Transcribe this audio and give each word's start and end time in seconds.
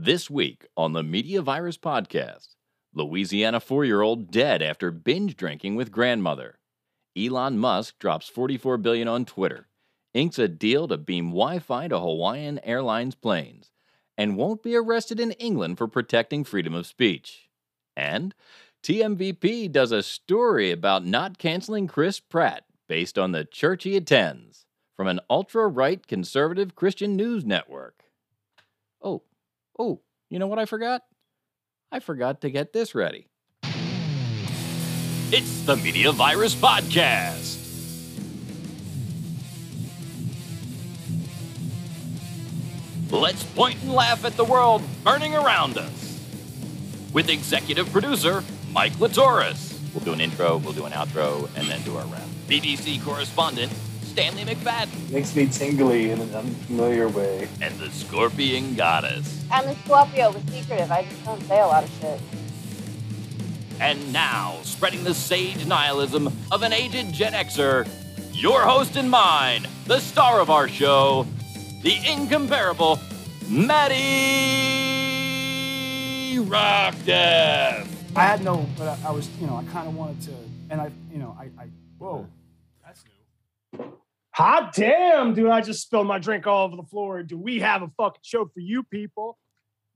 This 0.00 0.30
week 0.30 0.64
on 0.76 0.92
the 0.92 1.02
Media 1.02 1.42
Virus 1.42 1.76
Podcast, 1.76 2.54
Louisiana 2.94 3.58
four 3.58 3.84
year 3.84 4.00
old 4.00 4.30
dead 4.30 4.62
after 4.62 4.92
binge 4.92 5.34
drinking 5.34 5.74
with 5.74 5.90
grandmother. 5.90 6.60
Elon 7.16 7.58
Musk 7.58 7.98
drops 7.98 8.28
44 8.28 8.78
billion 8.78 9.08
on 9.08 9.24
Twitter, 9.24 9.66
inks 10.14 10.38
a 10.38 10.46
deal 10.46 10.86
to 10.86 10.96
beam 10.96 11.30
Wi-Fi 11.30 11.88
to 11.88 11.98
Hawaiian 11.98 12.60
Airlines 12.62 13.16
planes, 13.16 13.72
and 14.16 14.36
won't 14.36 14.62
be 14.62 14.76
arrested 14.76 15.18
in 15.18 15.32
England 15.32 15.78
for 15.78 15.88
protecting 15.88 16.44
freedom 16.44 16.74
of 16.74 16.86
speech. 16.86 17.48
And 17.96 18.36
TMVP 18.84 19.72
does 19.72 19.90
a 19.90 20.04
story 20.04 20.70
about 20.70 21.04
not 21.04 21.38
canceling 21.38 21.88
Chris 21.88 22.20
Pratt 22.20 22.66
based 22.88 23.18
on 23.18 23.32
the 23.32 23.44
church 23.44 23.82
he 23.82 23.96
attends 23.96 24.64
from 24.96 25.08
an 25.08 25.18
ultra 25.28 25.66
right 25.66 26.06
conservative 26.06 26.76
Christian 26.76 27.16
news 27.16 27.44
network. 27.44 28.04
Oh, 29.02 29.22
oh, 29.78 30.00
you 30.30 30.38
know 30.38 30.46
what 30.46 30.58
I 30.58 30.64
forgot? 30.66 31.02
I 31.90 32.00
forgot 32.00 32.42
to 32.42 32.50
get 32.50 32.72
this 32.72 32.94
ready. 32.94 33.28
It's 35.30 35.62
the 35.62 35.76
Media 35.76 36.12
Virus 36.12 36.54
Podcast. 36.54 37.56
Let's 43.10 43.42
point 43.42 43.82
and 43.82 43.92
laugh 43.92 44.24
at 44.24 44.36
the 44.36 44.44
world 44.44 44.82
burning 45.02 45.34
around 45.34 45.78
us. 45.78 46.20
With 47.12 47.30
executive 47.30 47.90
producer 47.90 48.44
Mike 48.72 48.92
Latoris. 48.94 49.74
We'll 49.94 50.04
do 50.04 50.12
an 50.12 50.20
intro, 50.20 50.58
we'll 50.58 50.74
do 50.74 50.84
an 50.84 50.92
outro, 50.92 51.48
and 51.56 51.66
then 51.68 51.80
do 51.82 51.96
our 51.96 52.04
wrap. 52.06 52.22
BBC 52.48 53.02
correspondent 53.02 53.72
Stanley 54.18 54.42
McFadden. 54.52 55.12
Makes 55.12 55.36
me 55.36 55.46
tingly 55.46 56.10
in 56.10 56.20
an 56.20 56.34
unfamiliar 56.34 57.06
way. 57.08 57.46
And 57.60 57.78
the 57.78 57.88
Scorpion 57.88 58.74
Goddess. 58.74 59.44
I'm 59.48 59.68
a 59.68 59.76
Scorpio 59.84 60.32
with 60.32 60.50
secretive. 60.50 60.90
I 60.90 61.04
just 61.04 61.24
don't 61.24 61.40
say 61.44 61.60
a 61.60 61.66
lot 61.68 61.84
of 61.84 61.90
shit. 62.00 62.20
And 63.78 64.12
now, 64.12 64.58
spreading 64.64 65.04
the 65.04 65.14
sage 65.14 65.64
nihilism 65.64 66.32
of 66.50 66.64
an 66.64 66.72
aged 66.72 67.14
Gen 67.14 67.32
Xer, 67.32 67.88
your 68.32 68.62
host 68.62 68.96
and 68.96 69.08
mine, 69.08 69.68
the 69.86 70.00
star 70.00 70.40
of 70.40 70.50
our 70.50 70.66
show, 70.66 71.24
the 71.84 71.94
incomparable 72.04 72.98
Maddie 73.48 73.94
Rock 76.40 76.96
Death. 77.06 77.88
I 78.16 78.24
had 78.24 78.42
no, 78.42 78.66
but 78.76 78.88
I, 78.88 78.98
I 79.10 79.12
was, 79.12 79.28
you 79.40 79.46
know, 79.46 79.54
I 79.54 79.62
kind 79.72 79.86
of 79.86 79.94
wanted 79.94 80.20
to, 80.22 80.32
and 80.70 80.80
I, 80.80 80.90
you 81.12 81.18
know, 81.18 81.36
I, 81.38 81.44
I, 81.56 81.68
whoa, 81.98 82.26
that's 82.26 82.26
new. 82.26 82.47
Hot 84.38 84.72
damn, 84.72 85.34
dude! 85.34 85.50
I 85.50 85.60
just 85.60 85.82
spilled 85.82 86.06
my 86.06 86.20
drink 86.20 86.46
all 86.46 86.64
over 86.64 86.76
the 86.76 86.84
floor. 86.84 87.24
Do 87.24 87.36
we 87.36 87.58
have 87.58 87.82
a 87.82 87.90
fucking 87.96 88.20
show 88.22 88.44
for 88.44 88.60
you 88.60 88.84
people 88.84 89.36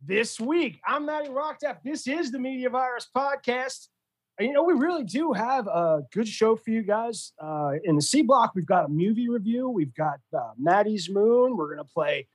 this 0.04 0.40
week? 0.40 0.80
I'm 0.84 1.06
Matty 1.06 1.28
Rocktaff. 1.28 1.76
This 1.84 2.08
is 2.08 2.32
the 2.32 2.40
Media 2.40 2.68
Virus 2.68 3.06
Podcast. 3.16 3.86
And, 4.40 4.48
you 4.48 4.52
know, 4.52 4.64
we 4.64 4.72
really 4.72 5.04
do 5.04 5.32
have 5.32 5.68
a 5.68 6.02
good 6.12 6.26
show 6.26 6.56
for 6.56 6.70
you 6.70 6.82
guys. 6.82 7.34
Uh, 7.40 7.74
in 7.84 7.94
the 7.94 8.02
C 8.02 8.22
block, 8.22 8.56
we've 8.56 8.66
got 8.66 8.86
a 8.86 8.88
movie 8.88 9.28
review. 9.28 9.68
We've 9.68 9.94
got 9.94 10.18
uh, 10.36 10.50
Maddie's 10.58 11.08
Moon. 11.08 11.56
We're 11.56 11.76
gonna 11.76 11.84
play 11.84 12.26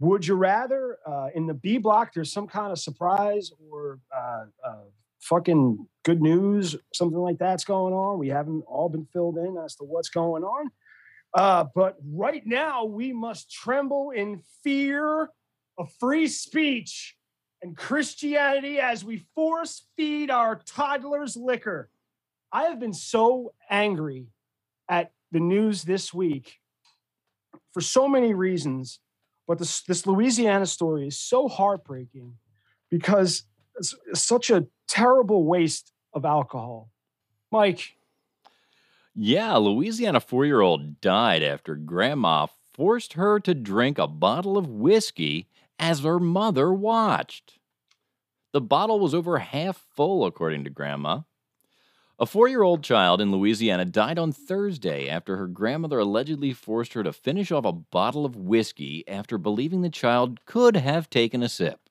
Would 0.00 0.26
You 0.26 0.34
Rather. 0.34 0.98
Uh, 1.06 1.28
in 1.34 1.46
the 1.46 1.54
B 1.54 1.78
block, 1.78 2.12
there's 2.12 2.30
some 2.30 2.46
kind 2.46 2.72
of 2.72 2.78
surprise 2.78 3.50
or 3.70 4.00
uh, 4.14 4.44
uh, 4.62 4.82
fucking 5.20 5.88
good 6.02 6.20
news, 6.20 6.76
something 6.92 7.18
like 7.18 7.38
that's 7.38 7.64
going 7.64 7.94
on. 7.94 8.18
We 8.18 8.28
haven't 8.28 8.64
all 8.66 8.90
been 8.90 9.06
filled 9.14 9.38
in 9.38 9.56
as 9.56 9.76
to 9.76 9.84
what's 9.84 10.10
going 10.10 10.44
on. 10.44 10.70
Uh, 11.34 11.64
but 11.74 11.96
right 12.12 12.46
now, 12.46 12.84
we 12.84 13.12
must 13.12 13.50
tremble 13.50 14.10
in 14.10 14.40
fear 14.62 15.30
of 15.76 15.92
free 15.98 16.28
speech 16.28 17.16
and 17.60 17.76
Christianity 17.76 18.78
as 18.78 19.04
we 19.04 19.26
force 19.34 19.86
feed 19.96 20.30
our 20.30 20.56
toddlers 20.64 21.36
liquor. 21.36 21.90
I 22.52 22.64
have 22.64 22.78
been 22.78 22.94
so 22.94 23.52
angry 23.68 24.28
at 24.88 25.10
the 25.32 25.40
news 25.40 25.82
this 25.82 26.14
week 26.14 26.58
for 27.72 27.80
so 27.80 28.06
many 28.06 28.32
reasons, 28.32 29.00
but 29.48 29.58
this, 29.58 29.82
this 29.82 30.06
Louisiana 30.06 30.66
story 30.66 31.08
is 31.08 31.18
so 31.18 31.48
heartbreaking 31.48 32.34
because 32.90 33.42
it's, 33.76 33.92
it's 34.06 34.22
such 34.22 34.50
a 34.50 34.66
terrible 34.86 35.44
waste 35.44 35.90
of 36.12 36.24
alcohol. 36.24 36.90
Mike, 37.50 37.96
Yeah, 39.14 39.56
Louisiana 39.56 40.18
four 40.18 40.44
year 40.44 40.60
old 40.60 41.00
died 41.00 41.42
after 41.42 41.76
grandma 41.76 42.46
forced 42.72 43.12
her 43.12 43.38
to 43.40 43.54
drink 43.54 43.96
a 43.98 44.08
bottle 44.08 44.58
of 44.58 44.68
whiskey 44.68 45.48
as 45.78 46.00
her 46.00 46.18
mother 46.18 46.72
watched. 46.72 47.58
The 48.52 48.60
bottle 48.60 48.98
was 48.98 49.14
over 49.14 49.38
half 49.38 49.76
full, 49.94 50.26
according 50.26 50.64
to 50.64 50.70
grandma. 50.70 51.20
A 52.18 52.26
four 52.26 52.48
year 52.48 52.62
old 52.62 52.82
child 52.82 53.20
in 53.20 53.30
Louisiana 53.30 53.84
died 53.84 54.18
on 54.18 54.32
Thursday 54.32 55.08
after 55.08 55.36
her 55.36 55.46
grandmother 55.46 56.00
allegedly 56.00 56.52
forced 56.52 56.92
her 56.94 57.04
to 57.04 57.12
finish 57.12 57.52
off 57.52 57.64
a 57.64 57.72
bottle 57.72 58.24
of 58.24 58.36
whiskey 58.36 59.06
after 59.06 59.38
believing 59.38 59.82
the 59.82 59.90
child 59.90 60.44
could 60.44 60.76
have 60.76 61.08
taken 61.08 61.42
a 61.42 61.48
sip. 61.48 61.88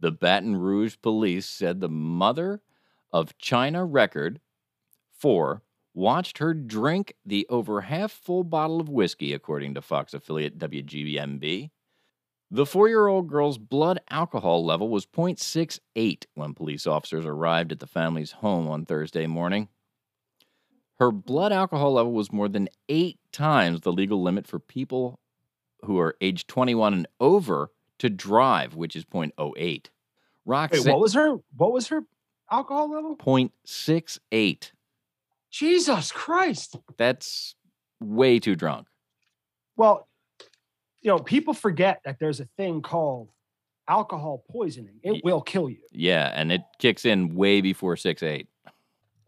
The 0.00 0.12
Baton 0.12 0.56
Rouge 0.56 0.96
police 1.00 1.46
said 1.46 1.80
the 1.80 1.88
mother 1.88 2.62
of 3.10 3.36
China 3.38 3.84
Record, 3.86 4.40
four, 5.10 5.62
watched 5.96 6.38
her 6.38 6.52
drink 6.54 7.14
the 7.24 7.46
over 7.48 7.80
half 7.80 8.12
full 8.12 8.44
bottle 8.44 8.80
of 8.80 8.88
whiskey, 8.88 9.32
according 9.32 9.74
to 9.74 9.82
Fox 9.82 10.14
affiliate 10.14 10.58
WGMB. 10.58 11.70
The 12.50 12.66
four 12.66 12.86
year 12.86 13.08
old 13.08 13.26
girl's 13.26 13.58
blood 13.58 13.98
alcohol 14.08 14.64
level 14.64 14.88
was 14.88 15.06
0.68 15.06 16.26
when 16.34 16.54
police 16.54 16.86
officers 16.86 17.24
arrived 17.24 17.72
at 17.72 17.80
the 17.80 17.86
family's 17.88 18.32
home 18.32 18.68
on 18.68 18.84
Thursday 18.84 19.26
morning. 19.26 19.68
Her 20.98 21.10
blood 21.10 21.52
alcohol 21.52 21.94
level 21.94 22.12
was 22.12 22.32
more 22.32 22.48
than 22.48 22.68
eight 22.88 23.18
times 23.32 23.80
the 23.80 23.92
legal 23.92 24.22
limit 24.22 24.46
for 24.46 24.58
people 24.58 25.18
who 25.84 25.98
are 25.98 26.16
age 26.20 26.46
21 26.46 26.92
and 26.92 27.08
over 27.20 27.70
to 27.98 28.08
drive, 28.08 28.74
which 28.74 28.94
is 28.94 29.04
0.08. 29.04 29.86
Rock 30.44 30.72
wait, 30.72 30.86
what 30.86 31.00
was 31.00 31.14
her 31.14 31.36
what 31.56 31.72
was 31.72 31.88
her 31.88 32.04
alcohol 32.50 32.90
level? 32.90 33.16
0.68. 33.16 34.70
Jesus 35.50 36.12
Christ. 36.12 36.76
That's 36.98 37.54
way 38.00 38.38
too 38.38 38.56
drunk. 38.56 38.86
Well, 39.76 40.08
you 41.00 41.10
know, 41.10 41.18
people 41.18 41.54
forget 41.54 42.00
that 42.04 42.18
there's 42.18 42.40
a 42.40 42.48
thing 42.56 42.82
called 42.82 43.30
alcohol 43.88 44.44
poisoning. 44.50 44.98
It 45.02 45.24
will 45.24 45.40
kill 45.40 45.70
you. 45.70 45.78
Yeah, 45.92 46.32
and 46.34 46.50
it 46.50 46.62
kicks 46.78 47.04
in 47.04 47.34
way 47.34 47.60
before 47.60 47.96
six 47.96 48.22
eight. 48.22 48.48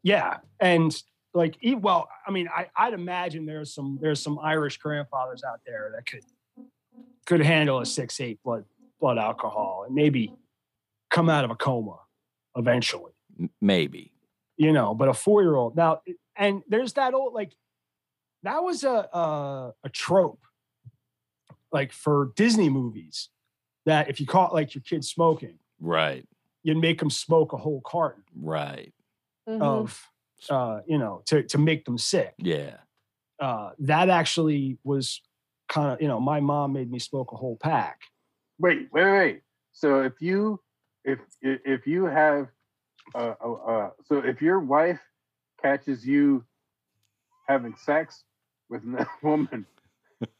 Yeah, 0.03 0.39
and 0.61 0.95
like, 1.34 1.57
well, 1.81 2.09
I 2.27 2.31
mean, 2.31 2.49
I, 2.49 2.69
I'd 2.77 2.95
imagine 2.95 3.47
there's 3.47 3.75
some 3.75 3.99
there's 4.01 4.21
some 4.21 4.39
Irish 4.39 4.78
grandfathers 4.78 5.43
out 5.45 5.61
there 5.67 5.93
that 5.95 6.07
could 6.07 6.25
could 7.27 7.41
handle 7.41 7.81
a 7.81 7.87
six 7.87 8.21
eight 8.21 8.43
blood 8.43 8.65
blood 9.01 9.19
alcohol 9.19 9.84
and 9.87 9.95
maybe 9.95 10.34
come 11.11 11.28
out 11.28 11.45
of 11.45 11.51
a 11.51 11.55
coma 11.55 11.99
eventually. 12.57 13.12
Maybe. 13.61 14.12
You 14.59 14.73
know, 14.73 14.93
but 14.95 15.09
a 15.09 15.15
four 15.15 15.41
year 15.43 15.55
old 15.55 15.77
now, 15.77 16.03
and 16.37 16.63
there's 16.69 16.93
that 16.95 17.15
old 17.15 17.33
like 17.33 17.55
that 18.43 18.63
was 18.63 18.85
a, 18.85 19.09
a 19.13 19.73
a 19.85 19.89
trope 19.89 20.43
like 21.73 21.93
for 21.93 22.33
Disney 22.37 22.69
movies 22.69 23.29
that 23.87 24.09
if 24.11 24.21
you 24.21 24.27
caught 24.27 24.53
like 24.53 24.75
your 24.75 24.83
kid 24.83 25.05
smoking, 25.05 25.59
Right, 25.81 26.27
you'd 26.63 26.77
make 26.79 26.99
them 26.99 27.11
smoke 27.11 27.53
a 27.53 27.57
whole 27.57 27.81
carton 27.87 28.25
right. 28.35 28.93
Mhm. 29.49 29.63
of 29.63 30.07
uh, 30.51 30.81
you 30.87 30.99
know 30.99 31.23
to 31.27 31.43
to 31.45 31.59
make 31.59 31.85
them 31.85 31.97
sick. 31.99 32.35
Yeah. 32.39 32.79
uh, 33.41 33.71
that 33.79 34.09
actually 34.09 34.79
was 34.85 35.23
kind 35.69 35.93
of 35.93 36.03
you 36.03 36.09
know 36.09 36.19
my 36.21 36.41
mom 36.41 36.73
made 36.73 36.91
me 36.91 36.99
smoke 36.99 37.31
a 37.33 37.37
whole 37.37 37.57
pack 37.57 38.01
Wait, 38.59 38.89
wait, 38.93 39.05
wait. 39.13 39.41
So 39.73 40.03
if 40.03 40.21
you 40.21 40.61
if 41.04 41.21
if 41.43 41.61
if 41.65 41.87
you 41.87 42.07
have 42.07 42.49
uh, 43.15 43.34
uh, 43.43 43.53
uh 43.53 43.91
so 44.07 44.19
if 44.19 44.43
your 44.43 44.60
wife 44.60 45.01
catches 45.60 46.07
you 46.07 46.45
having 47.47 47.75
sex 47.77 48.25
with 48.69 48.83
another 48.84 49.09
woman, 49.22 49.66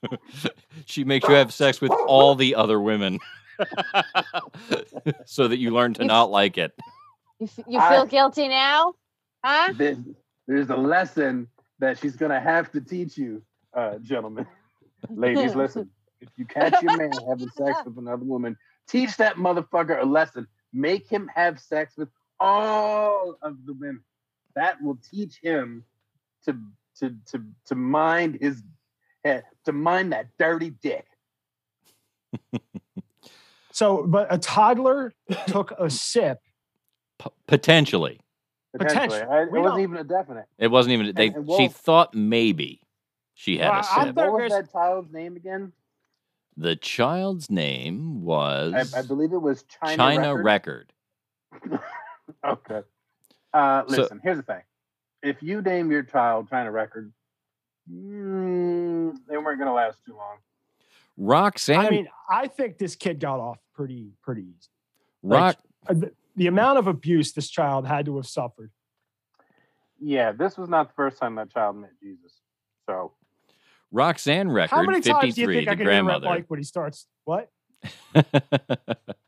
she 0.87 1.05
makes 1.05 1.29
you 1.29 1.35
have 1.35 1.53
sex 1.53 1.81
with 1.81 1.93
all 2.07 2.35
the 2.35 2.55
other 2.55 2.81
women 2.81 3.19
so 5.25 5.49
that 5.49 5.59
you 5.59 5.71
learn 5.71 5.95
to 5.95 6.03
You- 6.03 6.09
not 6.09 6.31
like 6.31 6.59
it. 6.59 6.73
You, 7.39 7.47
f- 7.47 7.65
you 7.69 7.79
I- 7.79 7.91
feel 7.91 8.07
guilty 8.07 8.49
now? 8.49 8.95
Huh? 9.45 9.73
then 9.77 10.17
there's 10.49 10.69
a 10.71 10.77
lesson 10.77 11.47
that 11.79 11.99
she's 11.99 12.17
gonna 12.17 12.41
have 12.41 12.73
to 12.73 12.81
teach 12.81 13.17
you, 13.17 13.43
uh, 13.73 13.99
gentlemen. 13.99 14.47
Ladies, 15.09 15.55
listen. 15.55 15.91
If 16.21 16.31
you 16.37 16.45
catch 16.45 16.83
your 16.83 16.97
man 16.97 17.13
having 17.29 17.49
sex 17.51 17.79
with 17.85 17.97
another 17.99 18.25
woman, 18.25 18.57
teach 18.89 19.17
that 19.19 19.37
motherfucker 19.37 20.03
a 20.03 20.05
lesson. 20.05 20.49
Make 20.73 21.09
him 21.09 21.31
have 21.33 21.61
sex 21.61 21.97
with 21.97 22.09
all 22.41 23.37
of 23.43 23.65
the 23.67 23.73
women. 23.75 24.03
That 24.55 24.83
will 24.83 24.99
teach 25.11 25.39
him 25.43 25.85
to 26.45 26.57
to 27.01 27.15
to 27.27 27.43
to 27.67 27.75
mind 27.75 28.39
his 28.41 28.63
head, 29.25 29.45
to 29.67 29.73
mind 29.73 30.13
that 30.13 30.29
dirty 30.39 30.71
dick. 30.71 31.07
So, 33.71 34.05
but 34.09 34.27
a 34.29 34.39
toddler 34.39 35.13
took 35.47 35.71
a 35.79 35.89
sip. 35.89 36.41
P- 37.23 37.31
potentially. 37.47 38.19
Potentially. 38.77 39.21
Potential. 39.21 39.31
I, 39.33 39.43
it 39.43 39.53
We 39.53 39.61
wasn't 39.61 39.75
don't- 39.77 39.81
even 39.83 39.97
a 39.99 40.05
definite. 40.05 40.47
It 40.59 40.67
wasn't 40.69 40.95
even 40.95 41.15
they 41.15 41.27
and 41.29 41.37
she 41.37 41.41
Wolf- 41.63 41.75
thought 41.77 42.13
maybe 42.13 42.81
she 43.35 43.59
had 43.59 43.69
Well, 43.69 43.77
a 43.77 43.79
uh, 43.83 43.85
I'm 43.91 44.07
sip. 44.09 44.15
There 44.17 44.33
What 44.33 44.43
was 44.43 44.53
that 44.53 44.73
child's 44.73 45.13
name 45.13 45.37
again? 45.37 45.73
The 46.57 46.75
child's 46.75 47.51
name 47.51 48.23
was 48.23 48.93
I, 48.95 48.99
I 48.99 49.03
believe 49.03 49.33
it 49.33 49.39
was 49.41 49.63
China. 49.65 49.97
China 49.97 50.35
Record. 50.43 50.93
Record. 51.53 51.81
okay. 52.45 52.83
Uh, 53.53 53.85
So- 53.89 54.03
listen, 54.03 54.21
here's 54.23 54.37
the 54.39 54.43
thing. 54.43 54.63
If 55.23 55.43
you 55.43 55.63
name 55.63 55.91
your 55.91 56.03
child 56.05 56.49
China 56.49 56.71
Record, 56.71 57.13
mm, 57.91 59.17
they 59.27 59.37
weren't 59.37 59.59
going 59.59 59.67
to 59.69 59.73
last 59.73 60.05
too 60.05 60.15
long. 60.15 60.39
Roxanne 61.17 61.81
I 61.81 61.91
mean, 61.91 62.09
I 62.31 62.47
think 62.47 62.79
this 62.79 62.95
kid 62.95 63.19
got 63.19 63.41
off 63.41 63.59
pretty, 63.75 64.13
pretty 64.23 64.43
easy. 64.43 64.69
Rock 65.23 65.57
Uh, 65.89 65.95
The, 65.95 66.13
the 66.37 66.47
amount 66.47 66.79
of 66.79 66.87
abuse 66.87 67.33
this 67.33 67.49
child 67.51 67.87
had 67.87 68.07
to 68.07 68.17
have 68.17 68.27
suffered. 68.27 68.71
Yeah, 70.01 70.31
this 70.31 70.57
was 70.57 70.69
not 70.69 70.89
the 70.89 70.95
first 70.95 71.19
time 71.19 71.35
that 71.37 71.51
child 71.51 71.77
met 71.77 71.91
Jesus. 72.01 72.41
So, 72.87 73.15
Roxanne 73.91 74.49
Record 74.49 74.77
How 74.77 74.83
many 74.83 75.01
times 75.01 75.35
do 75.35 75.41
you 75.41 75.47
53 75.49 75.55
think 75.57 75.69
I 75.69 75.73
the 75.73 75.77
can 75.77 75.79
hear 75.79 75.87
Rhett 75.89 76.05
grandmother. 76.05 76.27
Mike 76.27 76.45
when 76.49 76.61
he 76.61 76.65
starts? 76.65 77.09
What? 77.25 77.51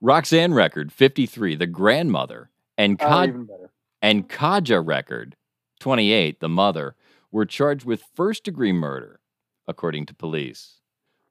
Roxanne 0.00 0.54
Record 0.54 0.92
53 0.92 1.56
the 1.56 1.66
grandmother 1.66 2.50
and 2.76 3.00
oh, 3.00 3.06
Kaj 3.06 3.48
and 4.02 4.28
Kaja 4.28 4.84
Record 4.84 5.36
28 5.80 6.40
the 6.40 6.48
mother 6.48 6.94
were 7.30 7.46
charged 7.46 7.84
with 7.84 8.02
first 8.14 8.44
degree 8.44 8.72
murder 8.72 9.20
according 9.66 10.06
to 10.06 10.14
police. 10.14 10.80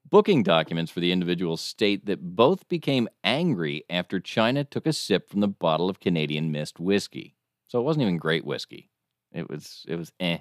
Booking 0.08 0.42
documents 0.42 0.92
for 0.92 1.00
the 1.00 1.10
individuals 1.10 1.60
state 1.60 2.06
that 2.06 2.36
both 2.36 2.68
became 2.68 3.08
angry 3.24 3.84
after 3.90 4.20
China 4.20 4.62
took 4.62 4.86
a 4.86 4.92
sip 4.92 5.28
from 5.28 5.40
the 5.40 5.48
bottle 5.48 5.88
of 5.90 5.98
Canadian 5.98 6.52
Mist 6.52 6.78
whiskey. 6.78 7.34
So 7.66 7.80
it 7.80 7.82
wasn't 7.82 8.02
even 8.02 8.16
great 8.16 8.44
whiskey. 8.44 8.90
It 9.32 9.48
was 9.50 9.84
it 9.88 9.96
was 9.96 10.12
eh. 10.20 10.38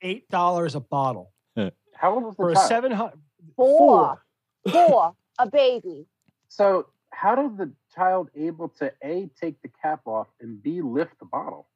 Eight 0.00 0.28
dollars 0.30 0.74
a 0.74 0.80
bottle 0.80 1.32
How 1.94 2.14
old 2.14 2.24
was 2.24 2.32
the 2.34 2.36
for 2.36 2.50
a 2.50 2.54
child? 2.54 2.68
seven 2.68 2.92
hundred. 2.92 3.20
Four. 3.56 4.24
Four. 4.70 5.14
A 5.38 5.46
baby. 5.48 6.06
So, 6.48 6.86
how 7.12 7.34
did 7.34 7.56
the 7.56 7.72
child 7.94 8.30
able 8.34 8.68
to 8.80 8.92
A, 9.02 9.28
take 9.40 9.60
the 9.62 9.68
cap 9.82 10.00
off, 10.06 10.28
and 10.40 10.62
B, 10.62 10.80
lift 10.80 11.18
the 11.18 11.26
bottle? 11.26 11.68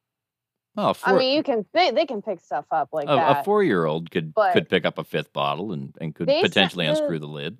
Oh, 0.79 0.95
I 1.05 1.15
mean, 1.15 1.35
you 1.35 1.43
can 1.43 1.65
they, 1.73 1.91
they 1.91 2.05
can 2.05 2.21
pick 2.21 2.41
stuff 2.41 2.67
up 2.71 2.91
like 2.93 3.09
a, 3.09 3.17
that. 3.17 3.41
a 3.41 3.45
four-year-old 3.45 4.11
could 4.11 4.35
could 4.53 4.69
pick 4.69 4.85
up 4.85 4.99
a 4.99 5.05
fifth 5.05 5.33
bottle 5.33 5.73
and, 5.73 5.95
and 6.01 6.15
could 6.15 6.27
potentially 6.29 6.85
the- 6.87 6.91
unscrew 6.91 7.19
the 7.19 7.27
lid. 7.27 7.57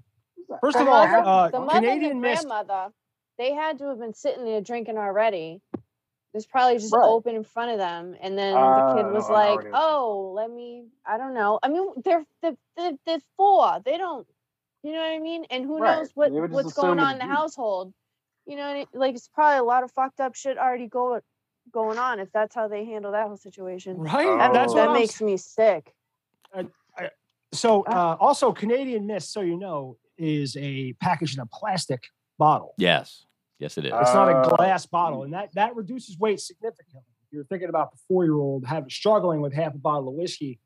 First 0.61 0.79
of 0.79 0.87
all, 0.87 1.03
uh, 1.03 1.49
the 1.51 1.59
mother 1.61 1.81
Canadian 1.81 2.13
and 2.13 2.21
Mist. 2.21 2.47
grandmother, 2.47 2.93
they 3.37 3.53
had 3.53 3.79
to 3.79 3.89
have 3.89 3.99
been 3.99 4.15
sitting 4.15 4.45
there 4.45 4.61
drinking 4.61 4.97
already. 4.97 5.61
It 5.75 5.81
was 6.35 6.47
probably 6.47 6.79
just 6.79 6.93
Right. 6.93 7.05
open 7.09 7.35
in 7.35 7.45
front 7.45 7.73
of 7.73 7.79
them, 7.79 8.15
and 8.21 8.37
then 8.39 8.55
Uh, 8.55 8.95
the 8.95 9.03
kid 9.03 9.13
was 9.13 9.29
I 9.31 9.33
like, 9.33 9.67
"Oh, 9.73 10.33
let 10.35 10.51
me." 10.51 10.85
I 11.07 11.17
don't 11.17 11.35
know. 11.35 11.59
I 11.63 11.69
mean, 11.69 11.89
they're 12.05 12.25
they're 12.43 12.57
they're, 12.77 12.99
they're 13.07 13.21
four. 13.37 13.81
They 13.85 13.97
don't. 13.97 14.27
You 14.87 14.93
know 14.93 15.01
what 15.01 15.11
I 15.11 15.19
mean? 15.19 15.45
And 15.51 15.65
who 15.65 15.79
Right. 15.81 15.97
knows 15.99 16.13
what 16.15 16.33
They 16.33 16.41
would 16.41 16.53
just 16.53 16.65
what's 16.65 16.73
going 16.75 17.01
on 17.01 17.15
in 17.15 17.19
the 17.19 17.25
abuse. 17.25 17.37
household? 17.39 17.93
You 18.47 18.55
know, 18.55 18.69
what 18.69 18.77
I- 18.95 18.99
like 18.99 19.17
it's 19.17 19.27
probably 19.27 19.59
a 19.59 19.65
lot 19.65 19.83
of 19.83 19.91
fucked 19.91 20.21
up 20.21 20.37
shit 20.37 20.57
already 20.59 20.87
going 20.87 21.23
going 21.73 21.99
on 21.99 22.21
if 22.21 22.31
that's 22.31 22.55
how 22.55 22.69
they 22.69 22.85
handle 22.85 23.11
that 23.11 23.27
whole 23.27 23.37
situation. 23.37 23.99
Right? 23.99 24.29
Oh. 24.29 24.39
That, 24.39 24.53
That's 24.53 24.73
what 24.73 24.83
that 24.83 24.89
I'm 24.91 24.95
makes 24.95 25.21
me 25.21 25.37
sick. 25.37 25.93
So, 27.53 27.85
Ah. 27.89 28.13
uh, 28.13 28.17
also, 28.21 28.53
Canadian 28.53 29.07
Mist, 29.07 29.33
so 29.33 29.41
you 29.41 29.57
know, 29.57 29.97
is 30.19 30.57
a 30.57 30.93
package 30.95 31.35
in 31.35 31.41
a 31.41 31.47
plastic 31.47 32.05
bottle. 32.39 32.75
Yes. 32.79 33.27
Yes, 33.59 33.79
it 33.79 33.87
is. 33.87 33.93
It's 33.93 34.15
not 34.15 34.29
a 34.29 34.37
Oh, 34.45 34.57
glass 34.57 34.87
bottle, 34.87 35.25
and 35.25 35.33
that 35.33 35.53
that 35.55 35.75
reduces 35.75 36.17
weight 36.19 36.41
significantly. 36.41 37.03
If 37.25 37.33
you're 37.33 37.45
thinking 37.45 37.69
about 37.71 37.91
the 37.91 37.99
four 38.07 38.23
year 38.25 38.35
old 38.37 38.65
having 38.67 38.91
struggling 38.91 39.41
with 39.41 39.53
half 39.53 39.75
a 39.75 39.79
bottle 39.79 40.09
of 40.11 40.15
whiskey, 40.15 40.61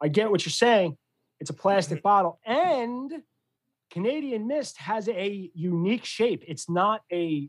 I 0.00 0.06
get 0.08 0.30
what 0.30 0.44
you're 0.46 0.52
saying. 0.52 0.96
It's 1.40 1.50
a 1.50 1.54
plastic 1.54 2.02
bottle, 2.02 2.38
and 2.44 3.22
Canadian 3.90 4.46
Mist 4.46 4.78
has 4.78 5.08
a 5.08 5.50
unique 5.54 6.04
shape. 6.04 6.42
It's 6.46 6.68
not 6.68 7.02
a 7.12 7.48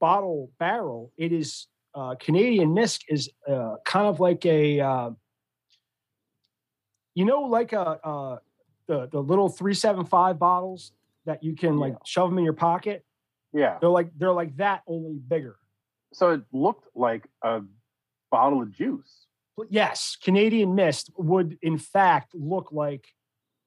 bottle 0.00 0.50
barrel. 0.58 1.12
It 1.16 1.32
is 1.32 1.66
uh, 1.94 2.14
Canadian 2.16 2.74
Mist 2.74 3.04
is 3.08 3.30
uh, 3.48 3.76
kind 3.84 4.06
of 4.06 4.20
like 4.20 4.44
a, 4.46 4.80
uh, 4.80 5.10
you 7.14 7.24
know, 7.24 7.42
like 7.42 7.72
a 7.72 7.80
uh, 7.80 8.38
the 8.86 9.08
the 9.08 9.22
little 9.22 9.48
three 9.48 9.74
seven 9.74 10.04
five 10.04 10.38
bottles 10.38 10.92
that 11.26 11.42
you 11.42 11.54
can 11.54 11.76
like 11.76 11.94
shove 12.04 12.30
them 12.30 12.38
in 12.38 12.44
your 12.44 12.52
pocket. 12.54 13.04
Yeah. 13.52 13.78
They're 13.80 13.90
like 13.90 14.10
they're 14.16 14.32
like 14.32 14.56
that, 14.56 14.82
only 14.86 15.18
bigger. 15.18 15.56
So 16.12 16.30
it 16.30 16.42
looked 16.52 16.88
like 16.94 17.28
a 17.42 17.62
bottle 18.30 18.62
of 18.62 18.72
juice. 18.72 19.26
But 19.56 19.66
yes, 19.70 20.16
Canadian 20.22 20.74
Mist 20.74 21.10
would 21.16 21.58
in 21.62 21.78
fact 21.78 22.34
look 22.34 22.72
like 22.72 23.08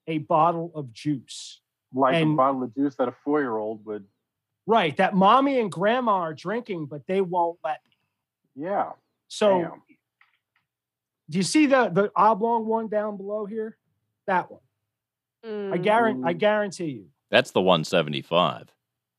a 0.08 0.20
bottle 0.20 0.72
of 0.74 0.92
juice. 0.92 1.61
Like 1.94 2.24
a 2.24 2.26
bottle 2.26 2.64
of 2.64 2.74
juice 2.76 2.96
that 2.96 3.08
a 3.08 3.12
four 3.24 3.42
year 3.42 3.58
old 3.58 3.86
would. 3.86 4.06
Right, 4.68 4.96
that 4.98 5.16
mommy 5.16 5.60
and 5.60 5.72
grandma 5.72 6.14
are 6.18 6.34
drinking, 6.34 6.86
but 6.86 7.06
they 7.08 7.20
won't 7.22 7.60
let 7.64 7.80
me. 7.86 8.64
Yeah. 8.66 8.92
So 9.28 9.62
Damn. 9.62 9.82
do 11.30 11.38
you 11.38 11.44
see 11.44 11.66
the 11.66 11.90
the 11.90 12.12
oblong 12.16 12.66
one 12.66 12.88
down 12.88 13.18
below 13.18 13.46
here? 13.46 13.78
That 14.28 14.50
one. 14.52 14.62
I 15.44 15.48
Mm. 15.78 15.84
guarantee 15.84 16.22
I 16.26 16.34
Mm. 16.34 16.38
guarantee 16.40 16.86
you. 16.92 17.10
That's 17.30 17.52
the 17.52 17.62
175. 17.62 18.70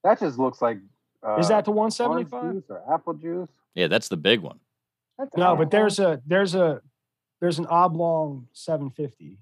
That 0.04 0.20
just 0.20 0.38
looks 0.38 0.60
like. 0.62 0.78
Uh, 1.22 1.36
Is 1.36 1.48
that 1.48 1.64
the 1.64 1.70
175? 1.72 2.64
or 2.68 2.92
apple 2.92 3.14
juice? 3.14 3.48
Yeah, 3.74 3.86
that's 3.86 4.08
the 4.08 4.16
big 4.16 4.40
one. 4.40 4.60
That's 5.18 5.36
No, 5.36 5.56
but 5.56 5.70
there's 5.70 5.98
a 5.98 6.20
there's 6.26 6.54
a 6.54 6.82
there's 7.40 7.58
an 7.58 7.66
oblong 7.66 8.48
750. 8.52 9.38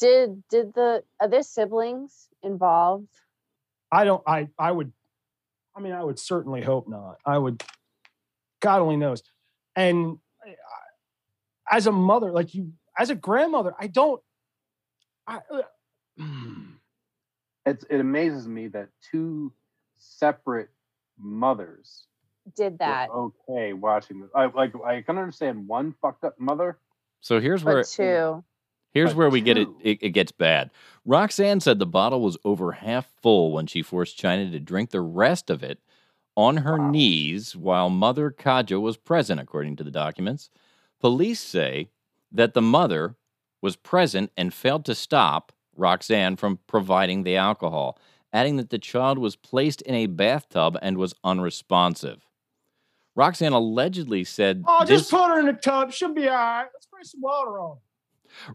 Did 0.00 0.42
did 0.48 0.74
the 0.74 1.04
are 1.20 1.28
there 1.28 1.42
siblings 1.42 2.28
involved? 2.42 3.08
I 3.92 4.04
don't 4.04 4.22
I 4.26 4.48
I 4.58 4.72
would 4.72 4.92
I 5.76 5.80
mean 5.80 5.92
I 5.92 6.02
would 6.02 6.18
certainly 6.18 6.62
hope 6.62 6.88
not. 6.88 7.18
I 7.24 7.38
would 7.38 7.62
God 8.60 8.80
only 8.82 8.96
knows. 8.96 9.22
And 9.76 10.18
I- 10.44 10.50
I- 10.50 11.76
as 11.76 11.86
a 11.86 11.92
mother, 11.92 12.32
like 12.32 12.54
you 12.54 12.72
as 12.98 13.10
a 13.10 13.14
grandmother, 13.14 13.74
I 13.78 13.86
don't 13.86 14.20
I 15.26 15.40
uh, 15.50 15.62
It's, 17.66 17.84
it 17.90 18.00
amazes 18.00 18.48
me 18.48 18.68
that 18.68 18.88
two 19.10 19.52
separate 19.98 20.70
mothers 21.18 22.06
Did 22.56 22.78
that? 22.78 23.10
okay 23.10 23.72
watching 23.74 24.20
this. 24.22 24.30
I 24.34 24.46
like 24.46 24.72
I 24.84 25.02
can 25.02 25.18
understand 25.18 25.68
one 25.68 25.94
fucked 26.00 26.24
up 26.24 26.40
mother. 26.40 26.78
So 27.20 27.38
here's 27.40 27.62
where 27.62 27.82
But 27.82 27.88
two. 27.88 28.42
Here's 28.92 29.10
but 29.10 29.16
where 29.16 29.30
we 29.30 29.40
get 29.40 29.58
it, 29.58 29.68
it 29.82 29.98
it 30.02 30.10
gets 30.10 30.32
bad. 30.32 30.70
Roxanne 31.04 31.60
said 31.60 31.78
the 31.78 31.86
bottle 31.86 32.20
was 32.20 32.36
over 32.44 32.72
half 32.72 33.06
full 33.22 33.52
when 33.52 33.66
she 33.66 33.82
forced 33.82 34.18
China 34.18 34.50
to 34.50 34.60
drink 34.60 34.90
the 34.90 35.00
rest 35.00 35.50
of 35.50 35.62
it 35.62 35.78
on 36.36 36.58
her 36.58 36.76
Wow. 36.78 36.90
knees 36.90 37.56
while 37.56 37.90
mother 37.90 38.30
Kaja 38.30 38.80
was 38.80 38.96
present 38.96 39.40
according 39.40 39.76
to 39.76 39.84
the 39.84 39.90
documents. 39.90 40.50
Police 41.00 41.40
say 41.40 41.88
that 42.30 42.54
the 42.54 42.62
mother 42.62 43.16
was 43.62 43.76
present 43.76 44.30
and 44.36 44.54
failed 44.54 44.84
to 44.86 44.94
stop 44.94 45.52
Roxanne 45.76 46.36
from 46.36 46.58
providing 46.66 47.22
the 47.24 47.36
alcohol, 47.36 47.98
adding 48.32 48.56
that 48.56 48.70
the 48.70 48.78
child 48.78 49.18
was 49.18 49.34
placed 49.36 49.82
in 49.82 49.94
a 49.94 50.06
bathtub 50.06 50.78
and 50.82 50.96
was 50.98 51.14
unresponsive. 51.24 52.26
Roxanne 53.16 53.52
allegedly 53.52 54.24
said 54.24 54.64
Oh, 54.68 54.84
this, 54.84 55.00
just 55.00 55.10
put 55.10 55.28
her 55.28 55.40
in 55.40 55.46
the 55.46 55.52
tub. 55.54 55.92
She'll 55.92 56.14
be 56.14 56.28
all 56.28 56.34
right. 56.36 56.66
Let's 56.72 56.84
spray 56.86 57.02
some 57.02 57.20
water 57.20 57.58
on. 57.58 57.78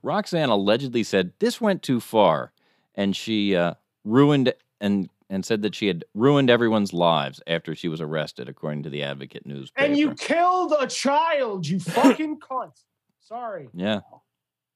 Roxanne 0.04 0.50
allegedly 0.50 1.04
said 1.04 1.34
this 1.40 1.60
went 1.60 1.84
too 1.84 2.00
far, 2.00 2.52
and 2.96 3.16
she 3.16 3.56
uh, 3.56 3.76
ruined 4.04 4.54
and 4.80 5.10
and 5.30 5.46
said 5.46 5.64
that 5.64 5.74
she 5.74 5.88
had 5.88 6.06
ruined 6.14 6.50
everyone's 6.50 6.94
lives 6.94 7.42
after 7.48 7.74
she 7.76 7.88
was 7.88 8.00
arrested, 8.00 8.48
according 8.48 8.84
to 8.84 8.90
the 8.90 9.04
Advocate 9.04 9.46
newspaper. 9.46 9.86
And 9.86 9.98
you 9.98 10.14
killed 10.14 10.74
a 10.80 10.86
child, 10.88 11.66
you 11.68 11.80
fucking 11.82 12.40
cunt. 12.40 12.74
Sorry. 13.22 13.70
yeah. 13.74 14.02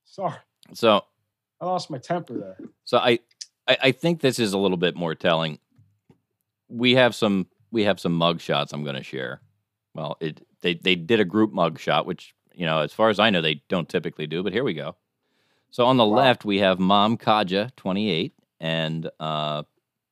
Sorry. 0.06 0.38
So 0.74 1.04
I 1.62 1.66
lost 1.66 1.92
my 1.92 2.00
temper 2.00 2.38
there. 2.38 2.58
so 2.84 2.98
I, 2.98 3.20
I 3.68 3.78
I 3.84 3.92
think 3.92 4.22
this 4.22 4.40
is 4.40 4.54
a 4.54 4.58
little 4.58 4.78
bit 4.78 4.96
more 4.96 5.16
telling. 5.16 5.60
We 6.68 6.96
have 6.96 7.14
some 7.16 7.48
we 7.72 7.84
have 7.84 8.00
some 8.00 8.14
mug 8.14 8.42
shots 8.42 8.74
I'm 8.74 8.84
going 8.84 8.96
to 8.96 9.04
share. 9.04 9.42
Well, 9.94 10.18
it 10.20 10.46
they 10.62 10.74
they 10.76 10.96
did 10.96 11.20
a 11.20 11.26
group 11.26 11.54
mug 11.54 11.80
shot, 11.80 12.06
which 12.06 12.34
you 12.60 12.66
know, 12.66 12.82
as 12.82 12.92
far 12.92 13.10
as 13.10 13.20
I 13.20 13.30
know, 13.30 13.42
they 13.42 13.64
don't 13.70 13.88
typically 13.88 14.28
do. 14.28 14.44
But 14.44 14.52
here 14.52 14.66
we 14.66 14.74
go. 14.74 14.98
So 15.72 15.86
on 15.86 15.96
the 15.96 16.06
Wow. 16.06 16.18
left 16.18 16.44
we 16.44 16.60
have 16.60 16.78
Mom 16.78 17.18
Kaja, 17.18 17.74
28, 17.78 18.34
and 18.60 19.10
uh, 19.20 19.64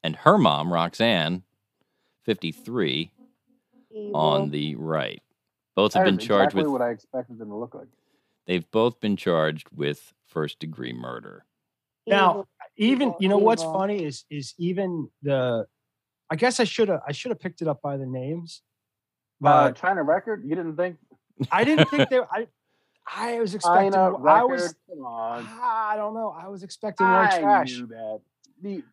and 0.01 0.15
her 0.15 0.37
mom 0.37 0.71
Roxanne, 0.71 1.43
53, 2.23 3.11
on 4.13 4.49
the 4.51 4.75
right. 4.75 5.21
Both 5.75 5.93
That 5.93 5.99
have 5.99 6.07
is 6.07 6.17
been 6.17 6.25
charged 6.25 6.53
exactly 6.55 6.61
with. 6.63 6.71
what 6.71 6.81
I 6.81 6.91
expected 6.91 7.37
them 7.37 7.49
to 7.49 7.55
look 7.55 7.75
like. 7.75 7.87
They've 8.45 8.69
both 8.71 9.01
been 9.01 9.17
charged 9.17 9.67
with 9.75 10.13
first 10.27 10.59
degree 10.59 10.93
murder. 10.93 11.43
Now, 12.07 12.45
even 12.77 13.09
Evil, 13.09 13.17
you 13.19 13.27
know 13.27 13.37
what's 13.39 13.63
evil. 13.63 13.73
funny 13.73 14.05
is 14.05 14.23
is 14.31 14.53
even 14.57 15.09
the 15.21 15.65
I 16.29 16.37
guess 16.37 16.61
I 16.61 16.63
should 16.63 16.87
have 16.87 17.01
I 17.05 17.11
should 17.11 17.31
have 17.31 17.39
picked 17.41 17.61
it 17.61 17.67
up 17.67 17.81
by 17.81 17.97
the 17.97 18.05
names. 18.05 18.61
Uh, 19.43 19.67
But 19.71 19.75
China 19.75 20.03
record? 20.03 20.43
You 20.45 20.55
didn't 20.55 20.77
think 20.77 20.97
I 21.51 21.63
didn't 21.63 21.89
think 21.89 22.09
they 22.09 22.19
I 22.19 22.47
I 23.09 23.39
was 23.39 23.55
expecting 23.55 23.93
China 23.93 24.15
I 24.25 24.43
was 24.43 24.75
Come 24.89 25.05
on. 25.05 25.47
I 25.61 25.93
don't 25.95 26.13
know. 26.13 26.35
I 26.37 26.47
was 26.49 26.63
expecting 26.63 27.05
more 27.07 27.15
I 27.23 27.39
trash. 27.39 27.71
knew 27.77 27.87
that. 27.87 28.19
The- 28.61 28.83